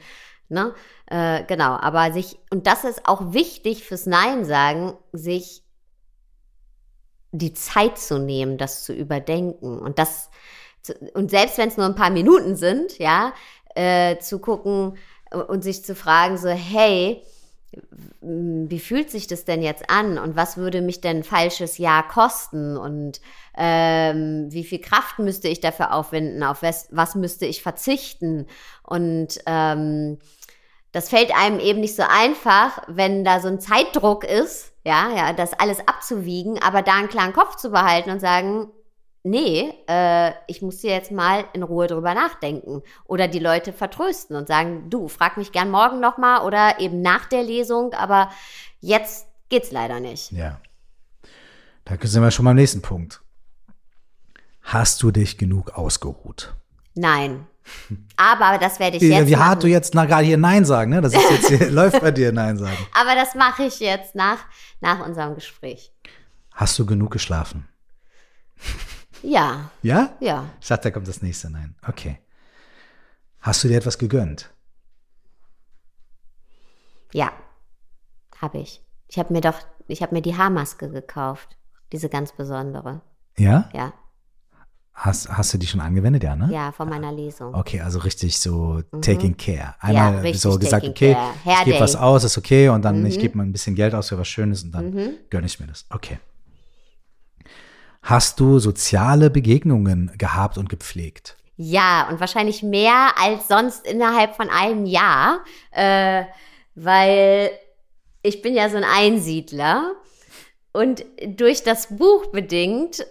Ne? 0.47 0.73
Äh, 1.07 1.43
genau, 1.45 1.71
aber 1.71 2.11
sich, 2.13 2.39
und 2.51 2.67
das 2.67 2.83
ist 2.83 3.07
auch 3.07 3.33
wichtig 3.33 3.83
fürs 3.83 4.05
Nein 4.05 4.45
sagen, 4.45 4.93
sich 5.11 5.63
die 7.31 7.53
Zeit 7.53 7.97
zu 7.97 8.19
nehmen, 8.19 8.57
das 8.57 8.83
zu 8.83 8.93
überdenken 8.93 9.79
und 9.79 9.99
das, 9.99 10.29
und 11.13 11.31
selbst 11.31 11.57
wenn 11.57 11.69
es 11.69 11.77
nur 11.77 11.85
ein 11.85 11.95
paar 11.95 12.11
Minuten 12.11 12.55
sind, 12.55 12.97
ja, 12.99 13.33
äh, 13.75 14.17
zu 14.19 14.39
gucken 14.39 14.97
und 15.47 15.63
sich 15.63 15.83
zu 15.83 15.95
fragen, 15.95 16.37
so, 16.37 16.49
hey, 16.49 17.23
wie 18.22 18.80
fühlt 18.80 19.11
sich 19.11 19.28
das 19.28 19.45
denn 19.45 19.61
jetzt 19.61 19.89
an? 19.89 20.18
Und 20.18 20.36
was 20.36 20.57
würde 20.57 20.82
mich 20.82 21.01
denn 21.01 21.18
ein 21.18 21.24
falsches 21.24 21.78
Jahr 21.78 22.07
kosten? 22.07 22.78
Und 22.78 23.22
ähm, 23.57 24.47
wie 24.49 24.63
viel 24.63 24.80
Kraft 24.80 25.20
müsste 25.20 25.47
ich 25.47 25.59
dafür 25.59 25.93
aufwenden, 25.93 26.43
auf 26.43 26.61
was, 26.61 26.88
was 26.91 27.16
müsste 27.16 27.45
ich 27.45 27.61
verzichten? 27.61 28.47
Und 28.84 29.39
ähm, 29.45 30.20
das 30.91 31.09
fällt 31.09 31.38
einem 31.38 31.59
eben 31.59 31.82
nicht 31.82 31.95
so 31.95 32.03
einfach, 32.03 32.82
wenn 32.88 33.26
da 33.26 33.41
so 33.41 33.49
ein 33.49 33.59
Zeitdruck 33.59 34.24
ist, 34.24 34.72
ja, 34.86 35.11
ja, 35.16 35.34
das 35.34 35.53
alles 35.53 35.80
abzuwiegen, 35.88 36.61
aber 36.61 36.82
da 36.82 36.93
einen 36.93 37.09
klaren 37.09 37.34
Kopf 37.34 37.57
zu 37.57 37.72
behalten 37.72 38.11
und 38.11 38.20
sagen, 38.20 38.70
nee, 39.26 39.73
äh, 39.88 40.32
ich 40.47 40.61
muss 40.61 40.82
hier 40.82 40.91
jetzt 40.91 41.11
mal 41.11 41.45
in 41.53 41.63
Ruhe 41.63 41.88
drüber 41.88 42.13
nachdenken 42.13 42.84
oder 43.05 43.28
die 43.28 43.39
Leute 43.39 43.73
vertrösten 43.73 44.36
und 44.36 44.47
sagen, 44.47 44.89
du, 44.89 45.07
frag 45.07 45.38
mich 45.38 45.51
gern 45.51 45.71
morgen 45.71 45.99
nochmal 45.99 46.45
oder 46.45 46.80
eben 46.80 47.01
nach 47.01 47.26
der 47.26 47.43
Lesung, 47.43 47.93
aber 47.93 48.30
jetzt 48.80 49.28
geht's 49.49 49.71
leider 49.71 49.99
nicht. 49.99 50.32
Ja. 50.32 50.61
Da 51.86 51.95
sind 52.01 52.21
wir 52.21 52.32
schon 52.32 52.45
beim 52.45 52.55
nächsten 52.55 52.82
Punkt. 52.82 53.21
Hast 54.61 55.03
du 55.03 55.11
dich 55.11 55.38
genug 55.38 55.71
ausgeruht? 55.71 56.55
Nein. 56.95 57.47
Aber 58.15 58.57
das 58.59 58.80
werde 58.80 58.97
ich 58.97 59.03
wie, 59.03 59.09
jetzt. 59.09 59.28
Wie 59.28 59.38
hart 59.38 59.63
du 59.63 59.67
jetzt 59.67 59.93
gerade 59.93 60.23
hier 60.23 60.38
Nein 60.38 60.65
sagen, 60.65 60.91
ne? 60.91 61.01
Das 61.01 61.13
ist 61.13 61.30
jetzt 61.32 61.47
hier, 61.47 61.69
läuft 61.71 61.99
bei 61.99 62.11
dir 62.11 62.32
Nein 62.32 62.57
sagen. 62.57 62.78
Aber 62.93 63.15
das 63.15 63.34
mache 63.36 63.63
ich 63.63 63.80
jetzt 63.80 64.15
nach, 64.15 64.38
nach 64.82 65.05
unserem 65.05 65.36
Gespräch. 65.36 65.91
Hast 66.51 66.78
du 66.78 66.86
genug 66.86 67.11
geschlafen? 67.11 67.67
Ja. 69.26 69.71
Ja? 69.82 70.13
Ja. 70.19 70.49
Ich 70.61 70.67
dachte, 70.67 70.84
da 70.84 70.91
kommt 70.91 71.07
das 71.07 71.21
nächste 71.21 71.49
Nein. 71.49 71.76
Okay. 71.88 72.19
Hast 73.41 73.63
du 73.63 73.67
dir 73.67 73.78
etwas 73.78 73.97
gegönnt? 73.97 74.51
Ja, 77.13 77.32
habe 78.41 78.59
ich. 78.59 78.82
Ich 79.07 79.19
habe 79.19 79.34
mir 79.34 79.41
doch, 79.41 79.59
ich 79.88 80.01
habe 80.01 80.13
mir 80.13 80.21
die 80.21 80.36
Haarmaske 80.36 80.89
gekauft, 80.89 81.57
diese 81.91 82.09
ganz 82.09 82.34
besondere. 82.34 83.01
Ja? 83.38 83.69
Ja. 83.73 83.93
Hast, 84.93 85.30
hast 85.30 85.53
du 85.53 85.57
die 85.57 85.67
schon 85.67 85.82
angewendet, 85.82 86.23
ja, 86.23 86.36
ne? 86.36 86.49
Ja, 86.51 86.71
von 86.71 86.88
meiner 86.88 87.11
Lesung. 87.11 87.53
Okay, 87.53 87.82
also 87.82 87.99
richtig 87.99 88.39
so 88.39 88.82
mhm. 88.91 89.01
taking 89.01 89.36
care. 89.36 89.76
Einmal 89.80 90.26
ja, 90.26 90.34
so 90.34 90.57
gesagt, 90.57 90.88
okay, 90.88 91.17
ich 91.45 91.65
gebe 91.65 91.80
was 91.82 91.95
aus, 91.97 92.23
ist 92.23 92.38
okay, 92.38 92.69
und 92.69 92.84
dann 92.84 93.01
mhm. 93.01 93.05
ich 93.07 93.19
gebe 93.19 93.38
mal 93.38 93.43
ein 93.43 93.51
bisschen 93.51 93.76
Geld 93.76 93.93
aus 93.93 94.09
für 94.09 94.17
was 94.17 94.28
Schönes 94.28 94.63
und 94.63 94.71
dann 94.71 94.91
mhm. 94.91 95.09
gönne 95.30 95.47
ich 95.47 95.59
mir 95.59 95.67
das. 95.67 95.86
Okay. 95.89 96.17
Hast 98.05 98.39
du 98.39 98.59
soziale 98.59 99.29
Begegnungen 99.29 100.11
gehabt 100.17 100.57
und 100.57 100.69
gepflegt? 100.69 101.35
Ja, 101.57 102.07
und 102.09 102.19
wahrscheinlich 102.19 102.63
mehr 102.63 103.13
als 103.21 103.47
sonst 103.47 103.85
innerhalb 103.85 104.35
von 104.35 104.49
einem 104.49 104.85
Jahr, 104.85 105.39
äh, 105.71 106.23
weil 106.75 107.51
ich 108.21 108.41
bin 108.41 108.55
ja 108.55 108.69
so 108.69 108.77
ein 108.77 108.85
Einsiedler 108.85 109.91
und 110.71 111.05
durch 111.25 111.63
das 111.63 111.97
Buch 111.97 112.27
bedingt 112.27 113.05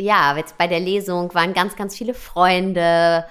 ja, 0.00 0.36
jetzt 0.36 0.56
bei 0.56 0.66
der 0.66 0.80
Lesung 0.80 1.34
waren 1.34 1.52
ganz, 1.54 1.76
ganz 1.76 1.96
viele 1.96 2.14
Freunde 2.14 3.24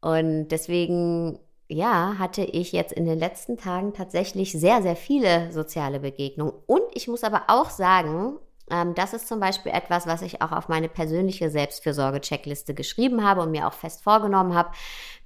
und 0.00 0.48
deswegen, 0.48 1.38
ja, 1.68 2.16
hatte 2.18 2.42
ich 2.42 2.72
jetzt 2.72 2.92
in 2.92 3.06
den 3.06 3.18
letzten 3.18 3.56
Tagen 3.56 3.94
tatsächlich 3.94 4.52
sehr, 4.52 4.82
sehr 4.82 4.96
viele 4.96 5.52
soziale 5.52 6.00
Begegnungen. 6.00 6.54
Und 6.66 6.82
ich 6.94 7.08
muss 7.08 7.24
aber 7.24 7.44
auch 7.48 7.70
sagen, 7.70 8.38
ähm, 8.70 8.94
das 8.94 9.12
ist 9.12 9.28
zum 9.28 9.40
Beispiel 9.40 9.72
etwas, 9.72 10.06
was 10.06 10.22
ich 10.22 10.42
auch 10.42 10.52
auf 10.52 10.68
meine 10.68 10.88
persönliche 10.88 11.50
Selbstfürsorge-Checkliste 11.50 12.74
geschrieben 12.74 13.24
habe 13.24 13.42
und 13.42 13.50
mir 13.50 13.66
auch 13.66 13.72
fest 13.72 14.02
vorgenommen 14.02 14.54
habe, 14.54 14.70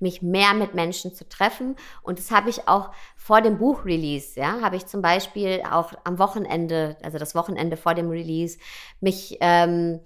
mich 0.01 0.23
mehr 0.23 0.55
mit 0.55 0.75
Menschen 0.75 1.15
zu 1.15 1.29
treffen. 1.29 1.77
Und 2.03 2.19
das 2.19 2.31
habe 2.31 2.51
ich 2.51 2.69
auch 2.69 2.91
vor 3.17 3.41
dem 3.41 3.59
Buchrelease, 3.59 4.39
ja, 4.41 4.61
habe 4.61 4.77
ich 4.77 4.87
zum 4.87 5.03
Beispiel 5.03 5.63
auch 5.71 5.93
am 6.05 6.19
Wochenende, 6.19 6.97
also 7.03 7.19
das 7.19 7.35
Wochenende 7.35 7.77
vor 7.77 7.95
dem 7.95 8.09
Release, 8.09 8.59
mich 9.01 9.39
ähm, 9.41 10.01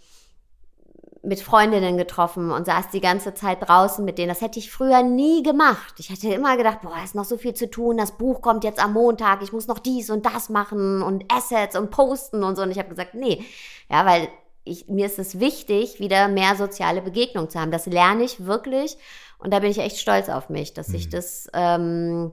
mit 1.27 1.41
Freundinnen 1.41 1.99
getroffen 1.99 2.53
und 2.53 2.67
saß 2.67 2.91
die 2.91 3.01
ganze 3.01 3.35
Zeit 3.35 3.69
draußen 3.69 4.05
mit 4.05 4.17
denen. 4.17 4.29
Das 4.29 4.41
hätte 4.41 4.61
ich 4.61 4.71
früher 4.71 5.03
nie 5.03 5.43
gemacht. 5.43 5.95
Ich 5.99 6.09
hatte 6.09 6.33
immer 6.33 6.57
gedacht, 6.57 6.83
boah, 6.83 6.95
ist 7.05 7.17
noch 7.17 7.25
so 7.25 7.37
viel 7.37 7.53
zu 7.53 7.69
tun. 7.69 7.97
Das 7.97 8.13
Buch 8.13 8.41
kommt 8.41 8.63
jetzt 8.63 8.83
am 8.83 8.93
Montag. 8.93 9.43
Ich 9.43 9.53
muss 9.53 9.67
noch 9.67 9.81
dies 9.81 10.09
und 10.09 10.25
das 10.25 10.49
machen 10.49 11.03
und 11.03 11.25
Assets 11.33 11.77
und 11.77 11.91
posten 11.91 12.45
und 12.45 12.55
so. 12.55 12.63
Und 12.63 12.71
ich 12.71 12.79
habe 12.79 12.91
gesagt, 12.91 13.15
nee. 13.15 13.45
Ja, 13.91 14.07
weil 14.07 14.29
ich, 14.63 14.87
mir 14.89 15.07
ist 15.07 15.19
es 15.19 15.41
wichtig, 15.41 15.99
wieder 15.99 16.29
mehr 16.29 16.55
soziale 16.55 17.03
Begegnungen 17.03 17.51
zu 17.51 17.59
haben. 17.59 17.73
Das 17.73 17.87
lerne 17.87 18.23
ich 18.23 18.47
wirklich. 18.47 18.97
Und 19.39 19.53
da 19.53 19.59
bin 19.59 19.71
ich 19.71 19.79
echt 19.79 19.99
stolz 19.99 20.29
auf 20.29 20.49
mich, 20.49 20.75
dass 20.75 20.89
mhm. 20.89 20.95
ich 20.95 21.09
das 21.09 21.49
ähm, 21.55 22.31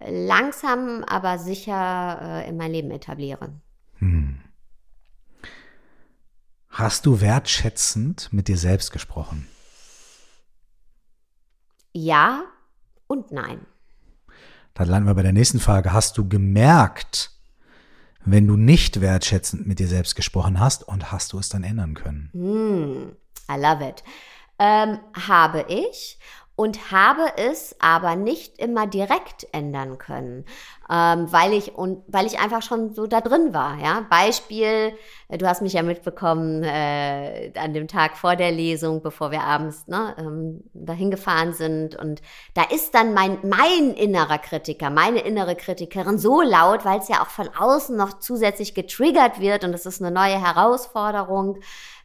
langsam, 0.00 1.04
aber 1.04 1.36
sicher 1.36 2.20
äh, 2.22 2.48
in 2.48 2.56
mein 2.56 2.72
Leben 2.72 2.90
etabliere. 2.90 3.50
Mhm. 4.00 4.40
Hast 6.78 7.06
du 7.06 7.20
wertschätzend 7.20 8.32
mit 8.32 8.46
dir 8.46 8.56
selbst 8.56 8.92
gesprochen? 8.92 9.48
Ja 11.92 12.44
und 13.08 13.32
nein. 13.32 13.66
Dann 14.74 14.86
landen 14.86 15.08
wir 15.08 15.14
bei 15.16 15.24
der 15.24 15.32
nächsten 15.32 15.58
Frage. 15.58 15.92
Hast 15.92 16.16
du 16.18 16.28
gemerkt, 16.28 17.32
wenn 18.24 18.46
du 18.46 18.56
nicht 18.56 19.00
wertschätzend 19.00 19.66
mit 19.66 19.80
dir 19.80 19.88
selbst 19.88 20.14
gesprochen 20.14 20.60
hast 20.60 20.86
und 20.86 21.10
hast 21.10 21.32
du 21.32 21.40
es 21.40 21.48
dann 21.48 21.64
ändern 21.64 21.94
können? 21.94 22.30
Hm, 22.32 23.16
I 23.50 23.60
love 23.60 23.84
it. 23.84 24.04
Ähm, 24.60 25.00
habe 25.26 25.66
ich 25.68 26.20
und 26.58 26.90
habe 26.90 27.22
es 27.36 27.76
aber 27.78 28.16
nicht 28.16 28.58
immer 28.58 28.88
direkt 28.88 29.46
ändern 29.52 29.96
können, 29.96 30.44
ähm, 30.90 31.32
weil 31.32 31.52
ich 31.52 31.76
und 31.76 32.02
weil 32.08 32.26
ich 32.26 32.40
einfach 32.40 32.62
schon 32.62 32.94
so 32.94 33.06
da 33.06 33.20
drin 33.20 33.54
war. 33.54 33.78
Ja, 33.78 34.04
Beispiel: 34.10 34.92
äh, 35.28 35.38
Du 35.38 35.46
hast 35.46 35.62
mich 35.62 35.74
ja 35.74 35.84
mitbekommen 35.84 36.64
äh, 36.64 37.52
an 37.56 37.74
dem 37.74 37.86
Tag 37.86 38.16
vor 38.16 38.34
der 38.34 38.50
Lesung, 38.50 39.02
bevor 39.02 39.30
wir 39.30 39.42
abends 39.42 39.86
ne, 39.86 40.16
ähm, 40.18 40.64
dahin 40.74 41.12
gefahren 41.12 41.52
sind 41.52 41.94
und 41.94 42.22
da 42.54 42.64
ist 42.64 42.92
dann 42.92 43.14
mein 43.14 43.38
mein 43.44 43.94
innerer 43.94 44.38
Kritiker, 44.38 44.90
meine 44.90 45.20
innere 45.20 45.54
Kritikerin 45.54 46.18
so 46.18 46.42
laut, 46.42 46.84
weil 46.84 46.98
es 46.98 47.06
ja 47.06 47.22
auch 47.22 47.30
von 47.30 47.48
außen 47.56 47.96
noch 47.96 48.18
zusätzlich 48.18 48.74
getriggert 48.74 49.38
wird 49.38 49.62
und 49.62 49.72
es 49.74 49.86
ist 49.86 50.02
eine 50.02 50.10
neue 50.10 50.44
Herausforderung. 50.44 51.60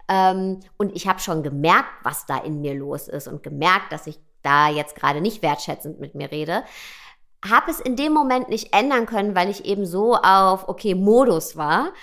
Ähm, 0.08 0.60
und 0.78 0.96
ich 0.96 1.08
habe 1.08 1.20
schon 1.20 1.44
gemerkt, 1.44 1.90
was 2.04 2.26
da 2.26 2.38
in 2.38 2.62
mir 2.62 2.74
los 2.74 3.08
ist 3.08 3.28
und 3.28 3.44
gemerkt, 3.44 3.92
dass 3.92 4.08
ich 4.08 4.20
da 4.42 4.70
jetzt 4.70 4.96
gerade 4.96 5.22
nicht 5.22 5.42
wertschätzend 5.42 6.00
mit 6.00 6.16
mir 6.16 6.32
rede, 6.32 6.64
habe 7.48 7.72
es 7.72 7.80
in 7.80 7.96
dem 7.96 8.14
Moment 8.14 8.50
nicht 8.50 8.74
ändern 8.74 9.06
können, 9.06 9.36
weil 9.36 9.50
ich 9.50 9.66
eben 9.66 9.86
so 9.86 10.16
auf, 10.16 10.68
okay, 10.68 10.96
Modus 10.96 11.58
war, 11.58 11.94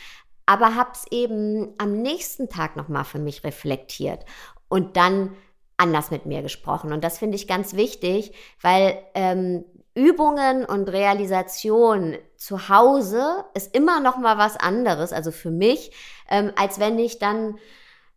aber 0.47 0.75
habe 0.75 0.91
es 0.93 1.07
eben 1.11 1.75
am 1.79 2.03
nächsten 2.03 2.49
Tag 2.49 2.77
nochmal 2.77 3.05
für 3.05 3.19
mich 3.19 3.45
reflektiert 3.45 4.25
und 4.69 4.97
dann 4.97 5.37
anders 5.77 6.11
mit 6.11 6.27
mir 6.27 6.43
gesprochen. 6.43 6.93
Und 6.93 7.05
das 7.05 7.19
finde 7.19 7.37
ich 7.37 7.49
ganz 7.49 7.75
wichtig, 7.75 8.35
weil 8.61 8.99
ähm, 9.15 9.65
Übungen 9.95 10.65
und 10.65 10.89
Realisation 10.89 12.17
zu 12.37 12.69
Hause 12.69 13.45
ist 13.55 13.75
immer 13.75 14.01
noch 14.01 14.19
mal 14.19 14.39
was 14.39 14.57
anderes, 14.57 15.13
also 15.13 15.31
für 15.31 15.51
mich, 15.51 15.93
ähm, 16.29 16.53
als 16.57 16.79
wenn 16.79 16.99
ich 16.99 17.19
dann 17.19 17.59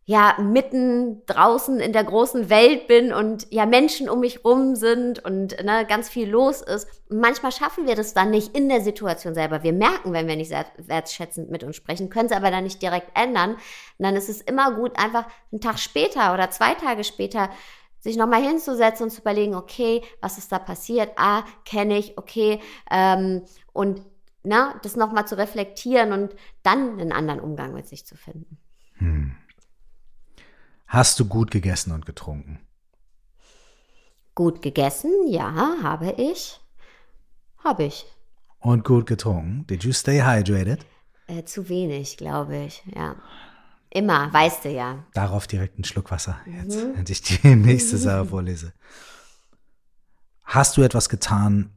ja 0.06 0.36
mitten 0.38 1.24
draußen 1.26 1.80
in 1.80 1.92
der 1.92 2.04
großen 2.04 2.50
Welt 2.50 2.86
bin 2.86 3.12
und 3.12 3.46
ja 3.50 3.64
Menschen 3.64 4.10
um 4.10 4.20
mich 4.20 4.44
rum 4.44 4.76
sind 4.76 5.24
und 5.24 5.62
ne, 5.64 5.86
ganz 5.88 6.10
viel 6.10 6.28
los 6.28 6.60
ist. 6.60 6.88
Und 7.08 7.20
manchmal 7.20 7.52
schaffen 7.52 7.86
wir 7.86 7.96
das 7.96 8.12
dann 8.12 8.30
nicht 8.30 8.54
in 8.54 8.68
der 8.68 8.82
Situation 8.82 9.34
selber. 9.34 9.62
Wir 9.62 9.72
merken, 9.72 10.12
wenn 10.12 10.28
wir 10.28 10.36
nicht 10.36 10.52
wertschätzend 10.76 11.50
mit 11.50 11.64
uns 11.64 11.76
sprechen, 11.76 12.10
können 12.10 12.26
es 12.26 12.36
aber 12.36 12.50
dann 12.50 12.64
nicht 12.64 12.82
direkt 12.82 13.16
ändern. 13.18 13.52
Und 13.52 13.60
dann 13.98 14.16
ist 14.16 14.28
es 14.28 14.42
immer 14.42 14.72
gut, 14.72 14.92
einfach 14.98 15.26
einen 15.50 15.62
Tag 15.62 15.78
später 15.78 16.34
oder 16.34 16.50
zwei 16.50 16.74
Tage 16.74 17.02
später 17.04 17.48
sich 18.00 18.18
nochmal 18.18 18.42
hinzusetzen 18.42 19.04
und 19.04 19.10
zu 19.10 19.22
überlegen, 19.22 19.54
okay, 19.54 20.02
was 20.20 20.36
ist 20.36 20.52
da 20.52 20.58
passiert? 20.58 21.12
Ah, 21.16 21.44
kenne 21.64 21.96
ich, 21.96 22.18
okay. 22.18 22.60
Ähm, 22.90 23.44
und 23.72 24.02
na, 24.42 24.78
das 24.82 24.96
nochmal 24.96 25.26
zu 25.26 25.38
reflektieren 25.38 26.12
und 26.12 26.34
dann 26.62 27.00
einen 27.00 27.12
anderen 27.12 27.40
Umgang 27.40 27.72
mit 27.72 27.88
sich 27.88 28.04
zu 28.04 28.14
finden. 28.14 28.58
Hm. 28.98 29.34
Hast 30.94 31.18
du 31.18 31.24
gut 31.24 31.50
gegessen 31.50 31.90
und 31.90 32.06
getrunken? 32.06 32.60
Gut 34.36 34.62
gegessen, 34.62 35.10
ja, 35.26 35.78
habe 35.82 36.12
ich. 36.12 36.60
Habe 37.64 37.82
ich. 37.82 38.06
Und 38.60 38.84
gut 38.84 39.06
getrunken? 39.06 39.66
Did 39.66 39.82
you 39.82 39.92
stay 39.92 40.22
hydrated? 40.22 40.86
Äh, 41.26 41.42
zu 41.42 41.68
wenig, 41.68 42.16
glaube 42.16 42.58
ich, 42.58 42.84
ja. 42.94 43.16
Immer, 43.90 44.32
weißt 44.32 44.66
du 44.66 44.70
ja. 44.70 45.04
Darauf 45.14 45.48
direkt 45.48 45.74
einen 45.74 45.82
Schluck 45.82 46.12
Wasser, 46.12 46.38
jetzt, 46.46 46.76
mhm. 46.76 46.92
wenn 46.96 47.06
ich 47.08 47.22
die 47.22 47.56
nächste 47.56 47.98
Sache 47.98 48.24
vorlese. 48.30 48.72
Hast 50.44 50.76
du 50.76 50.82
etwas 50.82 51.08
getan, 51.08 51.76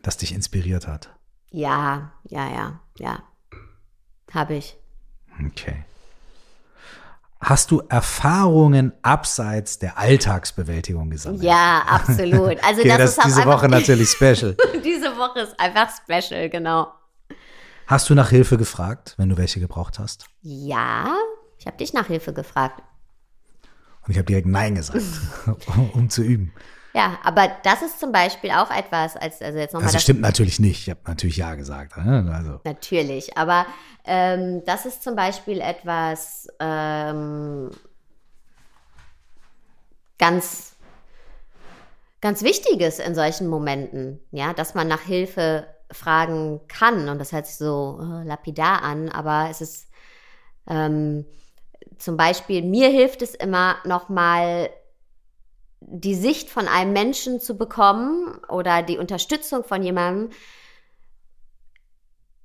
das 0.00 0.16
dich 0.16 0.32
inspiriert 0.32 0.88
hat? 0.88 1.14
Ja, 1.50 2.14
ja, 2.24 2.50
ja, 2.50 2.80
ja. 2.96 3.22
Habe 4.32 4.54
ich. 4.54 4.78
Okay. 5.46 5.84
Hast 7.44 7.70
du 7.70 7.82
Erfahrungen 7.90 8.94
abseits 9.02 9.78
der 9.78 9.98
Alltagsbewältigung 9.98 11.10
gesammelt? 11.10 11.42
Ja, 11.42 11.82
absolut. 11.86 12.56
Also 12.64 12.80
okay, 12.80 12.88
das, 12.88 13.16
das, 13.16 13.18
ist 13.18 13.24
diese 13.26 13.44
Woche 13.44 13.68
natürlich 13.68 14.08
special. 14.08 14.56
diese 14.84 15.14
Woche 15.18 15.40
ist 15.40 15.60
einfach 15.60 15.90
special, 15.90 16.48
genau. 16.48 16.88
Hast 17.86 18.08
du 18.08 18.14
nach 18.14 18.30
Hilfe 18.30 18.56
gefragt, 18.56 19.14
wenn 19.18 19.28
du 19.28 19.36
welche 19.36 19.60
gebraucht 19.60 19.98
hast? 19.98 20.24
Ja, 20.40 21.14
ich 21.58 21.66
habe 21.66 21.76
dich 21.76 21.92
nach 21.92 22.06
Hilfe 22.06 22.32
gefragt. 22.32 22.82
Und 24.06 24.12
ich 24.12 24.16
habe 24.16 24.24
direkt 24.24 24.46
Nein 24.46 24.74
gesagt, 24.74 25.02
um 25.92 26.08
zu 26.08 26.22
üben. 26.22 26.54
Ja, 26.94 27.18
aber 27.24 27.50
das 27.64 27.82
ist 27.82 27.98
zum 27.98 28.12
Beispiel 28.12 28.52
auch 28.52 28.70
etwas, 28.70 29.16
als 29.16 29.42
also 29.42 29.58
jetzt 29.58 29.72
nochmal. 29.72 29.86
Also 29.86 29.96
das 29.96 30.02
stimmt 30.04 30.20
natürlich 30.20 30.60
nicht. 30.60 30.82
Ich 30.82 30.90
habe 30.90 31.00
natürlich 31.06 31.36
ja 31.36 31.56
gesagt. 31.56 31.96
Ne? 31.96 32.32
Also. 32.32 32.60
Natürlich, 32.64 33.36
aber 33.36 33.66
ähm, 34.04 34.62
das 34.64 34.86
ist 34.86 35.02
zum 35.02 35.16
Beispiel 35.16 35.60
etwas 35.60 36.46
ähm, 36.60 37.72
ganz, 40.18 40.76
ganz 42.20 42.44
Wichtiges 42.44 43.00
in 43.00 43.16
solchen 43.16 43.48
Momenten, 43.48 44.20
ja, 44.30 44.52
dass 44.52 44.76
man 44.76 44.86
nach 44.86 45.02
Hilfe 45.02 45.66
fragen 45.90 46.60
kann. 46.68 47.08
Und 47.08 47.18
das 47.18 47.32
hört 47.32 47.48
sich 47.48 47.56
so 47.56 47.98
äh, 48.00 48.24
lapidar 48.24 48.82
an, 48.82 49.08
aber 49.08 49.48
es 49.50 49.60
ist 49.60 49.88
ähm, 50.68 51.26
zum 51.98 52.16
Beispiel, 52.16 52.62
mir 52.62 52.88
hilft 52.88 53.20
es 53.22 53.34
immer 53.34 53.76
nochmal 53.84 54.70
die 55.86 56.14
Sicht 56.14 56.50
von 56.50 56.68
einem 56.68 56.92
Menschen 56.92 57.40
zu 57.40 57.56
bekommen 57.56 58.38
oder 58.48 58.82
die 58.82 58.98
Unterstützung 58.98 59.64
von 59.64 59.82
jemandem, 59.82 60.30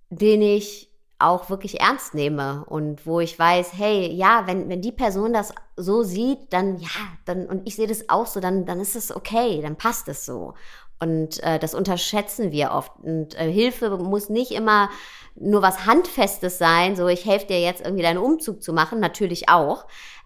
den 0.10 0.42
ich 0.42 0.90
auch 1.20 1.50
wirklich 1.50 1.82
ernst 1.82 2.14
nehme 2.14 2.64
und 2.66 3.06
wo 3.06 3.20
ich 3.20 3.38
weiß, 3.38 3.74
hey, 3.74 4.10
ja, 4.12 4.48
wenn, 4.48 4.70
wenn 4.70 4.82
die 4.82 4.94
Person 4.94 5.34
das 5.34 5.54
so 5.76 6.02
sieht, 6.04 6.54
dann 6.54 6.78
ja, 6.78 6.90
dann 7.26 7.46
und 7.46 7.68
ich 7.68 7.76
sehe 7.76 7.88
das 7.88 8.10
auch 8.10 8.26
so, 8.26 8.40
dann, 8.40 8.66
dann 8.66 8.80
ist 8.80 8.96
es 8.96 9.14
okay, 9.14 9.62
dann 9.62 9.76
passt 9.76 10.08
es 10.08 10.26
so. 10.26 10.54
Und 11.02 11.42
äh, 11.44 11.60
das 11.60 11.74
unterschätzen 11.74 12.52
wir 12.52 12.72
oft. 12.72 12.92
Und 13.02 13.40
äh, 13.40 13.52
Hilfe 13.52 13.98
muss 13.98 14.30
nicht 14.30 14.52
immer 14.52 14.90
nur 15.36 15.62
was 15.62 15.86
Handfestes 15.86 16.58
sein, 16.58 16.96
so 16.96 17.08
ich 17.08 17.26
helfe 17.26 17.48
dir 17.48 17.62
jetzt 17.62 17.82
irgendwie 17.82 18.04
deinen 18.04 18.18
Umzug 18.18 18.62
zu 18.64 18.74
machen, 18.74 19.00
natürlich 19.00 19.50
auch, 19.50 19.86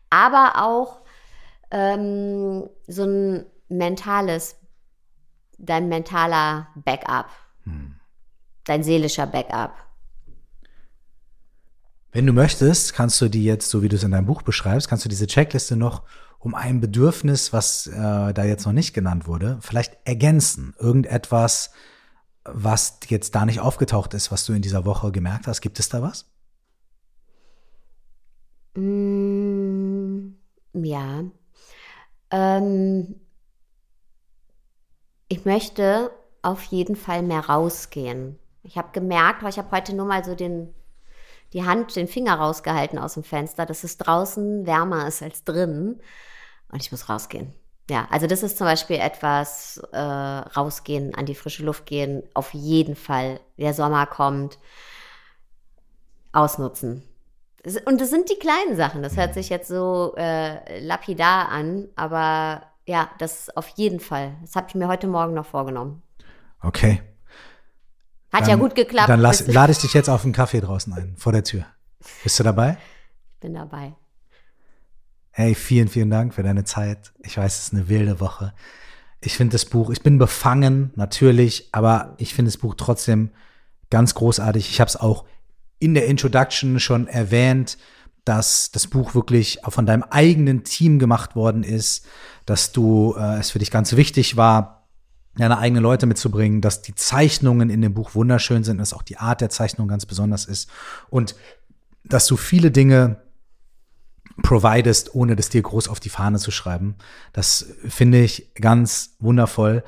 aber 0.09 0.63
auch 0.63 1.02
ähm, 1.73 2.69
so 2.87 3.03
ein 3.03 3.45
mentales, 3.67 4.55
dein 5.57 5.89
mentaler 5.89 6.67
Backup, 6.75 7.29
hm. 7.63 7.95
dein 8.63 8.83
seelischer 8.83 9.27
Backup. 9.27 9.73
Wenn 12.11 12.27
du 12.27 12.33
möchtest, 12.33 12.93
kannst 12.93 13.19
du 13.19 13.27
die 13.27 13.43
jetzt, 13.43 13.71
so 13.71 13.81
wie 13.81 13.89
du 13.89 13.95
es 13.95 14.03
in 14.03 14.11
deinem 14.11 14.27
Buch 14.27 14.43
beschreibst, 14.43 14.87
kannst 14.87 15.03
du 15.03 15.09
diese 15.09 15.25
Checkliste 15.25 15.75
noch 15.75 16.03
um 16.37 16.53
ein 16.53 16.79
Bedürfnis, 16.79 17.53
was 17.53 17.87
äh, 17.87 18.33
da 18.33 18.43
jetzt 18.43 18.65
noch 18.67 18.73
nicht 18.73 18.93
genannt 18.93 19.27
wurde, 19.27 19.57
vielleicht 19.61 19.97
ergänzen. 20.03 20.75
Irgendetwas, 20.77 21.71
was 22.43 22.99
jetzt 23.07 23.33
da 23.33 23.45
nicht 23.45 23.61
aufgetaucht 23.61 24.13
ist, 24.13 24.31
was 24.31 24.45
du 24.45 24.53
in 24.53 24.61
dieser 24.61 24.85
Woche 24.85 25.11
gemerkt 25.11 25.47
hast. 25.47 25.61
Gibt 25.61 25.79
es 25.79 25.89
da 25.89 26.03
was? 26.03 26.29
Mm, 28.75 30.33
ja. 30.73 31.23
Ähm, 32.33 33.15
ich 35.29 35.45
möchte 35.45 36.11
auf 36.41 36.63
jeden 36.63 36.95
Fall 36.95 37.21
mehr 37.21 37.47
rausgehen. 37.47 38.39
Ich 38.63 38.77
habe 38.77 38.89
gemerkt, 38.91 39.43
weil 39.43 39.51
ich 39.51 39.57
habe 39.57 39.71
heute 39.71 39.95
nur 39.95 40.05
mal 40.05 40.25
so 40.25 40.35
den 40.35 40.73
die 41.53 41.63
Hand, 41.63 41.95
den 41.95 42.07
Finger 42.07 42.33
rausgehalten 42.33 42.97
aus 42.97 43.13
dem 43.13 43.23
Fenster, 43.23 43.67
dass 43.67 43.83
es 43.83 43.97
draußen 43.97 44.65
wärmer 44.65 45.07
ist 45.07 45.21
als 45.21 45.43
drin. 45.43 46.01
Und 46.71 46.81
ich 46.81 46.91
muss 46.91 47.09
rausgehen. 47.09 47.53
Ja, 47.91 48.07
also 48.09 48.25
das 48.25 48.41
ist 48.41 48.57
zum 48.57 48.65
Beispiel 48.65 48.95
etwas, 48.95 49.77
äh, 49.91 49.99
rausgehen, 49.99 51.13
an 51.13 51.27
die 51.27 51.35
frische 51.35 51.63
Luft 51.63 51.85
gehen, 51.85 52.23
auf 52.33 52.55
jeden 52.55 52.95
Fall. 52.95 53.39
Der 53.57 53.75
Sommer 53.75 54.07
kommt, 54.07 54.57
ausnutzen. 56.31 57.03
Und 57.85 58.01
das 58.01 58.09
sind 58.09 58.29
die 58.29 58.35
kleinen 58.35 58.75
Sachen. 58.75 59.03
Das 59.03 59.15
hört 59.15 59.33
sich 59.33 59.49
jetzt 59.49 59.69
so 59.69 60.15
äh, 60.17 60.79
lapidar 60.79 61.49
an, 61.49 61.87
aber 61.95 62.63
ja, 62.85 63.09
das 63.19 63.49
auf 63.55 63.69
jeden 63.69 64.01
Fall. 64.01 64.35
Das 64.41 64.55
habe 64.55 64.67
ich 64.67 64.75
mir 64.75 64.87
heute 64.87 65.07
Morgen 65.07 65.33
noch 65.33 65.45
vorgenommen. 65.45 66.01
Okay. 66.61 67.01
Hat 68.33 68.41
dann, 68.41 68.49
ja 68.49 68.55
gut 68.57 68.75
geklappt. 68.75 69.09
Dann 69.09 69.21
lass, 69.21 69.47
lade 69.47 69.71
ich 69.71 69.77
dich 69.77 69.93
jetzt 69.93 70.09
auf 70.09 70.23
einen 70.23 70.33
Kaffee 70.33 70.59
draußen 70.59 70.91
ein, 70.91 71.15
vor 71.17 71.31
der 71.31 71.43
Tür. 71.43 71.65
Bist 72.23 72.37
du 72.39 72.43
dabei? 72.43 72.77
Ich 73.35 73.39
bin 73.39 73.53
dabei. 73.53 73.93
Hey, 75.31 75.55
vielen, 75.55 75.87
vielen 75.87 76.09
Dank 76.09 76.33
für 76.33 76.43
deine 76.43 76.63
Zeit. 76.63 77.13
Ich 77.23 77.37
weiß, 77.37 77.57
es 77.57 77.63
ist 77.67 77.73
eine 77.73 77.87
wilde 77.87 78.19
Woche. 78.19 78.53
Ich 79.21 79.37
finde 79.37 79.53
das 79.53 79.65
Buch, 79.65 79.89
ich 79.89 80.03
bin 80.03 80.17
befangen, 80.17 80.91
natürlich, 80.95 81.69
aber 81.71 82.13
ich 82.17 82.33
finde 82.33 82.49
das 82.51 82.57
Buch 82.57 82.75
trotzdem 82.75 83.31
ganz 83.89 84.15
großartig. 84.15 84.69
Ich 84.69 84.81
habe 84.81 84.89
es 84.89 84.97
auch 84.97 85.25
in 85.83 85.93
der 85.93 86.07
Introduction 86.07 86.79
schon 86.79 87.07
erwähnt, 87.07 87.77
dass 88.25 88.71
das 88.71 88.87
Buch 88.87 89.15
wirklich 89.15 89.59
von 89.67 89.85
deinem 89.85 90.03
eigenen 90.03 90.63
Team 90.63 90.97
gemacht 90.97 91.35
worden 91.35 91.63
ist, 91.63 92.05
dass 92.45 92.71
du 92.71 93.15
äh, 93.17 93.39
es 93.39 93.51
für 93.51 93.59
dich 93.59 93.69
ganz 93.69 93.95
wichtig 93.95 94.37
war, 94.37 94.87
deine 95.35 95.57
eigenen 95.57 95.83
Leute 95.83 96.05
mitzubringen, 96.05 96.61
dass 96.61 96.81
die 96.81 96.95
Zeichnungen 96.95 97.69
in 97.69 97.81
dem 97.81 97.93
Buch 97.93 98.15
wunderschön 98.15 98.63
sind, 98.63 98.77
dass 98.77 98.93
auch 98.93 99.01
die 99.01 99.17
Art 99.17 99.41
der 99.41 99.49
Zeichnung 99.49 99.87
ganz 99.87 100.05
besonders 100.05 100.45
ist 100.45 100.69
und 101.09 101.35
dass 102.05 102.27
du 102.27 102.37
viele 102.37 102.71
Dinge 102.71 103.17
providest, 104.41 105.13
ohne 105.15 105.35
das 105.35 105.49
dir 105.49 105.61
groß 105.61 105.87
auf 105.89 105.99
die 105.99 106.09
Fahne 106.09 106.39
zu 106.39 106.51
schreiben. 106.51 106.95
Das 107.33 107.65
finde 107.87 108.21
ich 108.21 108.53
ganz 108.55 109.15
wundervoll. 109.19 109.83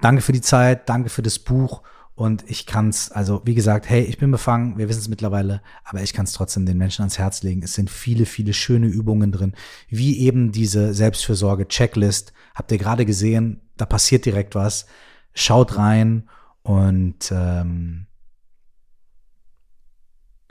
Danke 0.00 0.22
für 0.22 0.32
die 0.32 0.40
Zeit, 0.40 0.88
danke 0.88 1.08
für 1.08 1.22
das 1.22 1.38
Buch 1.38 1.82
und 2.20 2.44
ich 2.50 2.66
kann 2.66 2.90
es, 2.90 3.10
also 3.10 3.40
wie 3.46 3.54
gesagt, 3.54 3.88
hey, 3.88 4.02
ich 4.02 4.18
bin 4.18 4.30
befangen, 4.30 4.76
wir 4.76 4.90
wissen 4.90 5.00
es 5.00 5.08
mittlerweile, 5.08 5.62
aber 5.84 6.02
ich 6.02 6.12
kann 6.12 6.26
es 6.26 6.34
trotzdem 6.34 6.66
den 6.66 6.76
Menschen 6.76 7.00
ans 7.00 7.16
Herz 7.16 7.42
legen. 7.42 7.62
Es 7.62 7.72
sind 7.72 7.88
viele, 7.88 8.26
viele 8.26 8.52
schöne 8.52 8.88
Übungen 8.88 9.32
drin, 9.32 9.54
wie 9.88 10.20
eben 10.20 10.52
diese 10.52 10.92
Selbstfürsorge-Checklist. 10.92 12.34
Habt 12.54 12.72
ihr 12.72 12.76
gerade 12.76 13.06
gesehen, 13.06 13.62
da 13.78 13.86
passiert 13.86 14.26
direkt 14.26 14.54
was. 14.54 14.84
Schaut 15.32 15.78
rein 15.78 16.28
und 16.62 17.32
ähm, 17.32 18.04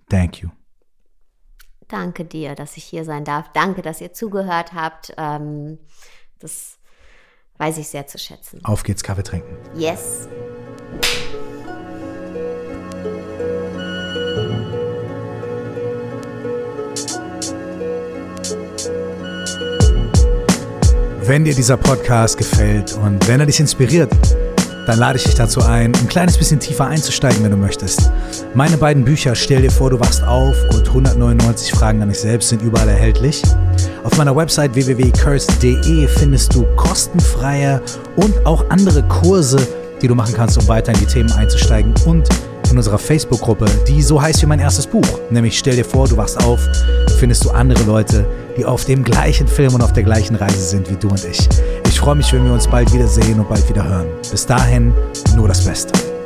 thank 0.10 0.42
you. 0.42 0.50
Danke 1.88 2.26
dir, 2.26 2.56
dass 2.56 2.78
ich 2.78 2.84
hier 2.84 3.06
sein 3.06 3.26
darf. 3.26 3.52
Danke, 3.54 3.84
dass 3.84 4.02
ihr 4.02 4.12
zugehört 4.12 4.74
habt. 4.74 5.14
Ähm, 5.20 5.78
das 6.40 6.80
weiß 7.60 7.78
ich 7.78 7.90
sehr 7.90 8.08
zu 8.08 8.18
schätzen. 8.18 8.60
Auf 8.66 8.82
geht's, 8.82 9.04
Kaffee 9.04 9.22
trinken. 9.22 9.56
Yes. 9.76 10.28
Wenn 21.30 21.46
dir 21.46 21.54
dieser 21.54 21.78
Podcast 21.78 22.40
gefällt 22.40 22.94
und 22.94 23.28
wenn 23.28 23.40
er 23.40 23.46
dich 23.46 23.60
inspiriert, 23.60 24.12
dann 24.88 24.98
lade 24.98 25.20
ich 25.20 25.26
dich 25.26 25.36
dazu 25.36 25.62
ein, 25.62 25.94
ein 25.94 26.08
kleines 26.08 26.36
bisschen 26.36 26.60
tiefer 26.60 26.88
einzusteigen, 26.88 27.44
wenn 27.44 27.52
du 27.52 27.58
möchtest. 27.58 28.12
Meine 28.56 28.78
beiden 28.78 29.06
Bücher 29.06 29.36
Stell 29.36 29.62
dir 29.62 29.70
vor, 29.70 29.92
du 29.92 30.00
wachst 30.00 30.24
auf 30.24 30.56
und 30.72 30.88
199 30.88 31.72
Fragen 31.72 32.02
an 32.02 32.10
dich 32.10 32.18
selbst 32.18 32.50
sind 32.50 32.64
überall 32.64 32.90
erhältlich. 32.90 33.44
Auf 34.04 34.18
meiner 34.18 34.36
Website 34.36 34.74
www.curse.de 34.74 36.08
findest 36.08 36.56
du 36.56 36.66
kostenfreie 36.76 37.80
und 38.16 38.34
auch 38.48 38.68
andere 38.72 39.04
Kurse, 39.04 39.60
die 40.02 40.08
du 40.08 40.16
machen 40.16 40.34
kannst, 40.36 40.58
um 40.58 40.68
weiter 40.68 40.94
in 40.94 41.00
die 41.00 41.06
Themen 41.06 41.32
einzusteigen 41.34 41.94
und 42.08 42.28
in 42.72 42.78
unserer 42.78 42.98
Facebook-Gruppe, 42.98 43.66
die 43.88 44.02
so 44.02 44.22
heißt 44.22 44.42
wie 44.42 44.46
mein 44.46 44.60
erstes 44.60 44.88
Buch, 44.88 45.08
nämlich 45.30 45.58
Stell 45.58 45.76
dir 45.76 45.86
vor, 45.86 46.08
du 46.08 46.18
wachst 46.18 46.44
auf, 46.44 46.60
findest 47.20 47.46
du 47.46 47.52
andere 47.52 47.84
Leute, 47.84 48.26
die 48.58 48.66
auf 48.66 48.86
dem 48.86 49.04
gleichen 49.04 49.48
Film 49.48 49.74
und 49.74 49.82
auf 49.82 49.94
der 49.94 50.04
gleichen 50.04 50.36
Reise 50.36 50.62
sind 50.62 50.90
wie 50.90 50.96
du 50.96 51.10
und 51.10 51.24
ich. 51.26 51.48
Ich 51.88 52.00
freue 52.00 52.16
mich, 52.16 52.32
wenn 52.34 52.46
wir 52.46 52.54
uns 52.54 52.68
bald 52.68 52.94
wiedersehen 52.94 53.40
und 53.40 53.50
bald 53.50 53.68
wieder 53.70 53.84
hören. 53.84 54.08
Bis 54.32 54.46
dahin, 54.46 54.94
nur 55.36 55.48
das 55.48 55.64
Beste. 55.64 56.19